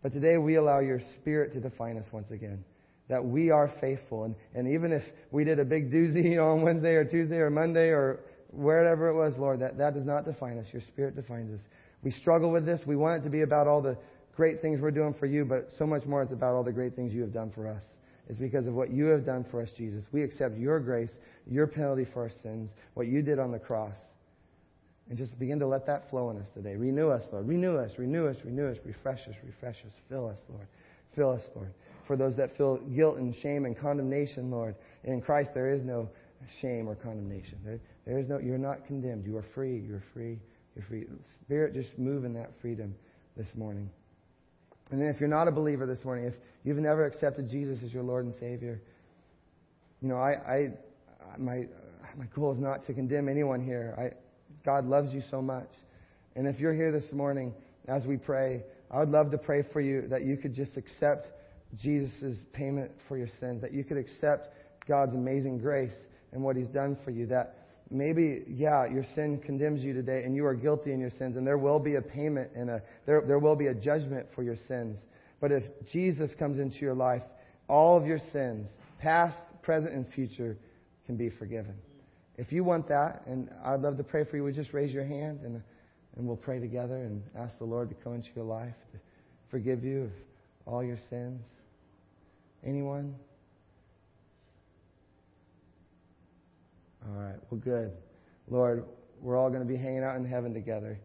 But 0.03 0.13
today 0.13 0.37
we 0.37 0.57
allow 0.57 0.81
your 0.81 1.01
spirit 1.21 1.55
to 1.55 1.61
define 1.61 1.97
us 1.97 2.07
once 2.13 2.31
again. 2.31 2.65
That 3.09 3.25
we 3.25 3.51
are 3.51 3.73
faithful. 3.81 4.25
And, 4.25 4.35
and 4.55 4.69
even 4.69 4.93
if 4.93 5.03
we 5.31 5.45
did 5.45 5.59
a 5.59 5.65
big 5.65 5.91
doozy, 5.91 6.39
on 6.43 6.63
Wednesday 6.63 6.95
or 6.95 7.05
Tuesday 7.05 7.37
or 7.37 7.49
Monday 7.49 7.89
or 7.89 8.21
wherever 8.51 9.09
it 9.09 9.15
was, 9.15 9.39
Lord, 9.39 9.61
that, 9.61 9.79
that 9.79 9.95
does 9.95 10.05
not 10.05 10.27
define 10.27 10.59
us. 10.59 10.67
Your 10.71 10.83
spirit 10.83 11.17
defines 11.17 11.53
us. 11.59 11.65
We 12.03 12.11
struggle 12.11 12.53
with 12.53 12.67
this. 12.67 12.81
We 12.87 12.95
want 12.95 13.23
it 13.23 13.25
to 13.25 13.31
be 13.31 13.41
about 13.41 13.67
all 13.67 13.81
the 13.81 13.97
great 14.37 14.61
things 14.61 14.81
we're 14.81 14.91
doing 14.91 15.15
for 15.15 15.27
you, 15.27 15.45
but 15.45 15.69
so 15.79 15.87
much 15.87 16.05
more 16.05 16.23
it's 16.23 16.33
about 16.33 16.55
all 16.55 16.63
the 16.63 16.73
great 16.73 16.95
things 16.95 17.13
you 17.13 17.23
have 17.23 17.33
done 17.33 17.51
for 17.51 17.67
us. 17.67 17.83
It's 18.29 18.39
because 18.39 18.67
of 18.67 18.75
what 18.75 18.91
you 18.91 19.07
have 19.07 19.25
done 19.25 19.45
for 19.51 19.63
us, 19.63 19.71
Jesus. 19.77 20.05
We 20.13 20.23
accept 20.23 20.59
your 20.59 20.81
grace, 20.81 21.13
your 21.47 21.67
penalty 21.67 22.07
for 22.13 22.25
our 22.25 22.31
sins, 22.43 22.71
what 22.95 23.07
you 23.07 23.23
did 23.23 23.39
on 23.39 23.53
the 23.53 23.59
cross. 23.59 23.97
And 25.09 25.17
just 25.17 25.39
begin 25.39 25.61
to 25.61 25.67
let 25.67 25.87
that 25.87 26.11
flow 26.11 26.31
in 26.31 26.39
us 26.39 26.49
today. 26.53 26.75
Renew 26.75 27.09
us, 27.09 27.23
Lord. 27.33 27.47
Renew 27.47 27.77
us, 27.77 27.93
renew 27.97 28.27
us, 28.27 28.37
renew 28.45 28.69
us, 28.69 28.77
refresh 28.85 29.21
us, 29.29 29.35
refresh 29.45 29.77
us. 29.85 29.93
Fill 30.09 30.29
us, 30.29 30.39
Lord. 30.49 30.67
Fill 31.15 31.31
us, 31.31 31.43
Lord. 31.55 31.73
For 32.09 32.17
those 32.17 32.37
that 32.37 32.57
feel 32.57 32.79
guilt 32.79 33.19
and 33.19 33.35
shame 33.37 33.65
and 33.65 33.79
condemnation, 33.79 34.51
Lord, 34.51 34.75
in 35.05 35.21
Christ 35.21 35.51
there 35.55 35.73
is 35.73 35.85
no 35.85 36.09
shame 36.61 36.89
or 36.89 36.97
condemnation. 36.97 37.59
There, 37.65 37.81
there 38.05 38.19
is 38.19 38.29
no, 38.29 38.39
you're 38.39 38.59
not 38.59 38.85
condemned. 38.87 39.25
You 39.25 39.37
are 39.37 39.45
free. 39.55 39.79
You're 39.79 40.03
free. 40.13 40.41
You're 40.75 40.85
free. 40.87 41.07
Spirit, 41.45 41.75
just 41.75 41.97
move 41.97 42.25
in 42.25 42.35
that 42.35 42.51
freedom 42.61 42.95
this 43.37 43.49
morning. 43.55 43.89
And 44.91 45.01
then 45.01 45.09
if 45.09 45.21
you're 45.21 45.29
not 45.29 45.49
a 45.49 45.53
believer 45.53 45.87
this 45.87 46.05
morning, 46.05 46.27
if 46.27 46.35
you've 46.65 46.77
never 46.79 47.05
accepted 47.07 47.49
Jesus 47.49 47.81
as 47.85 47.93
your 47.93 48.03
Lord 48.03 48.25
and 48.25 48.35
Savior, 48.37 48.81
you 50.01 50.09
know, 50.09 50.17
I, 50.17 50.33
I 50.33 50.71
my 51.39 51.63
my 52.17 52.27
goal 52.35 52.53
is 52.53 52.59
not 52.59 52.87
to 52.87 52.95
condemn 52.95 53.29
anyone 53.29 53.63
here. 53.63 53.95
I, 53.99 54.17
God 54.65 54.87
loves 54.87 55.13
you 55.13 55.23
so 55.31 55.43
much. 55.43 55.69
And 56.35 56.47
if 56.47 56.59
you're 56.59 56.75
here 56.75 56.93
this 56.93 57.13
morning 57.13 57.53
as 57.89 58.05
we 58.07 58.17
pray, 58.17 58.63
I 58.91 58.99
would 59.01 59.11
love 59.11 59.31
to 59.33 59.39
pray 59.39 59.65
for 59.73 59.81
you 59.81 60.07
that 60.09 60.25
you 60.25 60.37
could 60.37 60.55
just 60.55 60.77
accept 60.77 61.29
Jesus' 61.77 62.39
payment 62.53 62.91
for 63.09 63.17
your 63.17 63.29
sins, 63.41 63.61
that 63.63 63.73
you 63.73 63.85
could 63.85 63.97
accept 63.97 64.55
God's 64.87 65.15
amazing 65.15 65.59
grace 65.59 65.97
and 66.33 66.43
what 66.43 66.57
He's 66.57 66.69
done 66.69 66.97
for 67.05 67.11
you, 67.11 67.27
that 67.27 67.66
maybe, 67.91 68.43
yeah, 68.49 68.87
your 68.87 69.05
sin 69.15 69.41
condemns 69.45 69.83
you 69.83 69.93
today 69.93 70.23
and 70.25 70.35
you 70.35 70.45
are 70.47 70.55
guilty 70.55 70.93
in 70.93 71.01
your 71.01 71.11
sins 71.11 71.37
and 71.37 71.47
there 71.47 71.59
will 71.59 71.79
be 71.79 71.97
a 71.97 72.03
payment 72.03 72.51
and 72.55 72.71
a, 72.71 72.83
there, 73.07 73.23
there 73.27 73.39
will 73.39 73.57
be 73.57 73.67
a 73.69 73.75
judgment 73.75 74.27
for 74.35 74.43
your 74.43 74.57
sins. 74.69 74.99
But 75.41 75.53
if 75.53 75.65
Jesus 75.93 76.35
comes 76.39 76.59
into 76.59 76.79
your 76.79 76.95
life, 76.95 77.23
all 77.69 77.97
of 77.97 78.07
your 78.07 78.21
sins, 78.33 78.69
past, 78.99 79.37
present, 79.63 79.93
and 79.93 80.07
future, 80.13 80.57
can 81.07 81.17
be 81.17 81.31
forgiven. 81.31 81.75
If 82.37 82.53
you 82.53 82.65
want 82.65 82.89
that, 82.89 83.23
and 83.27 83.49
I'd 83.65 83.81
love 83.81 83.97
to 83.97 84.05
pray 84.05 84.25
for 84.25 84.37
you, 84.37 84.45
would 84.45 84.55
just 84.55 84.73
raise 84.73 84.93
your 84.93 85.05
hand 85.05 85.41
and, 85.43 85.63
and 86.17 86.27
we'll 86.27 86.37
pray 86.37 86.61
together 86.61 86.97
and 86.97 87.23
ask 87.39 87.57
the 87.59 87.65
Lord 87.65 87.89
to 87.89 87.95
come 87.95 88.15
into 88.15 88.29
your 88.35 88.45
life 88.45 88.75
to 88.93 88.99
forgive 89.51 89.85
you 89.85 90.05
of 90.05 90.11
all 90.67 90.85
your 90.85 90.99
sins. 91.09 91.41
Anyone? 92.65 93.15
All 97.09 97.23
right. 97.23 97.37
Well, 97.51 97.61
good. 97.61 97.93
Lord, 98.49 98.85
we're 99.21 99.37
all 99.37 99.49
going 99.49 99.61
to 99.61 99.67
be 99.67 99.77
hanging 99.77 100.03
out 100.03 100.17
in 100.17 100.25
heaven 100.25 100.53
together. 100.53 100.99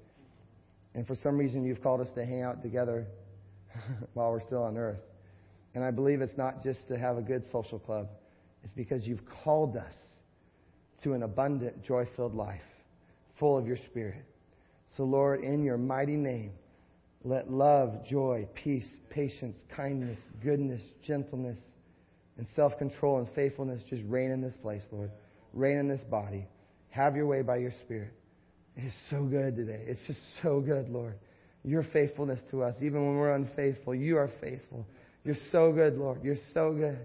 And 0.96 1.06
for 1.06 1.16
some 1.16 1.38
reason, 1.38 1.64
you've 1.64 1.82
called 1.82 2.02
us 2.02 2.12
to 2.16 2.26
hang 2.26 2.42
out 2.42 2.62
together 2.62 3.08
while 4.14 4.32
we're 4.32 4.42
still 4.42 4.64
on 4.64 4.78
earth. 4.78 5.00
And 5.74 5.84
I 5.84 5.92
believe 5.92 6.22
it's 6.22 6.38
not 6.38 6.64
just 6.64 6.88
to 6.90 6.98
have 6.98 7.18
a 7.18 7.22
good 7.22 7.44
social 7.52 7.80
club, 7.80 8.10
it's 8.64 8.74
because 8.74 9.08
you've 9.08 9.22
called 9.44 9.78
us 9.78 9.94
to 11.04 11.14
an 11.14 11.24
abundant, 11.24 11.84
joy 11.84 12.08
filled 12.16 12.36
life, 12.36 12.62
full 13.40 13.58
of 13.58 13.66
your 13.66 13.78
Spirit. 13.78 14.26
So, 14.98 15.04
Lord, 15.04 15.44
in 15.44 15.64
your 15.64 15.78
mighty 15.78 16.18
name, 16.18 16.52
let 17.24 17.50
love, 17.50 18.06
joy, 18.06 18.48
peace, 18.54 18.88
patience, 19.10 19.58
kindness, 19.76 20.20
goodness, 20.44 20.82
gentleness, 21.06 21.58
and 22.38 22.46
self 22.56 22.78
control 22.78 23.20
and 23.20 23.28
faithfulness 23.34 23.82
just 23.90 24.04
reign 24.08 24.32
in 24.32 24.42
this 24.42 24.56
place, 24.62 24.84
Lord 24.92 25.12
reign 25.54 25.78
in 25.78 25.88
this 25.88 26.02
body. 26.02 26.48
Have 26.90 27.16
your 27.16 27.28
way 27.28 27.42
by 27.42 27.58
your 27.58 27.74
Spirit. 27.86 28.14
It 28.76 28.86
is 28.86 28.94
so 29.10 29.24
good 29.24 29.56
today. 29.56 29.84
It's 29.86 30.00
just 30.08 30.20
so 30.42 30.60
good, 30.60 30.90
Lord. 30.90 31.16
Your 31.64 31.84
faithfulness 31.84 32.40
to 32.52 32.64
us, 32.64 32.76
even 32.82 33.06
when 33.06 33.18
we're 33.18 33.36
unfaithful, 33.36 33.94
you 33.94 34.18
are 34.18 34.30
faithful. 34.42 34.86
You're 35.24 35.36
so 35.52 35.72
good, 35.72 35.98
Lord. 35.98 36.24
You're 36.24 36.38
so 36.54 36.74
good. 36.74 37.00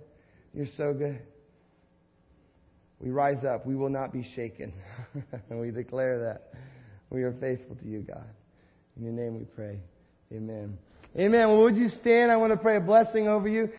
You're 0.55 0.69
so 0.77 0.95
good. 0.95 1.21
We 3.01 3.11
rise 3.11 3.45
up. 3.45 3.67
We 3.67 3.75
will 3.77 3.91
not 3.91 4.13
be 4.13 4.27
shaken. 4.35 4.73
and 5.51 5.61
we 5.61 5.71
declare 5.71 6.19
that. 6.21 6.59
We 7.11 7.23
are 7.23 7.33
faithful 7.33 7.77
to 7.77 7.85
you, 7.87 8.01
God. 8.01 8.25
In 8.97 9.05
your 9.05 9.13
name 9.13 9.39
we 9.39 9.45
pray. 9.45 9.79
Amen. 10.33 10.79
Amen. 11.17 11.49
Well, 11.49 11.63
would 11.63 11.77
you 11.77 11.89
stand? 11.89 12.33
I 12.33 12.37
want 12.37 12.53
to 12.53 12.57
pray 12.57 12.77
a 12.77 12.81
blessing 12.81 13.29
over 13.29 13.49
you. 13.49 13.71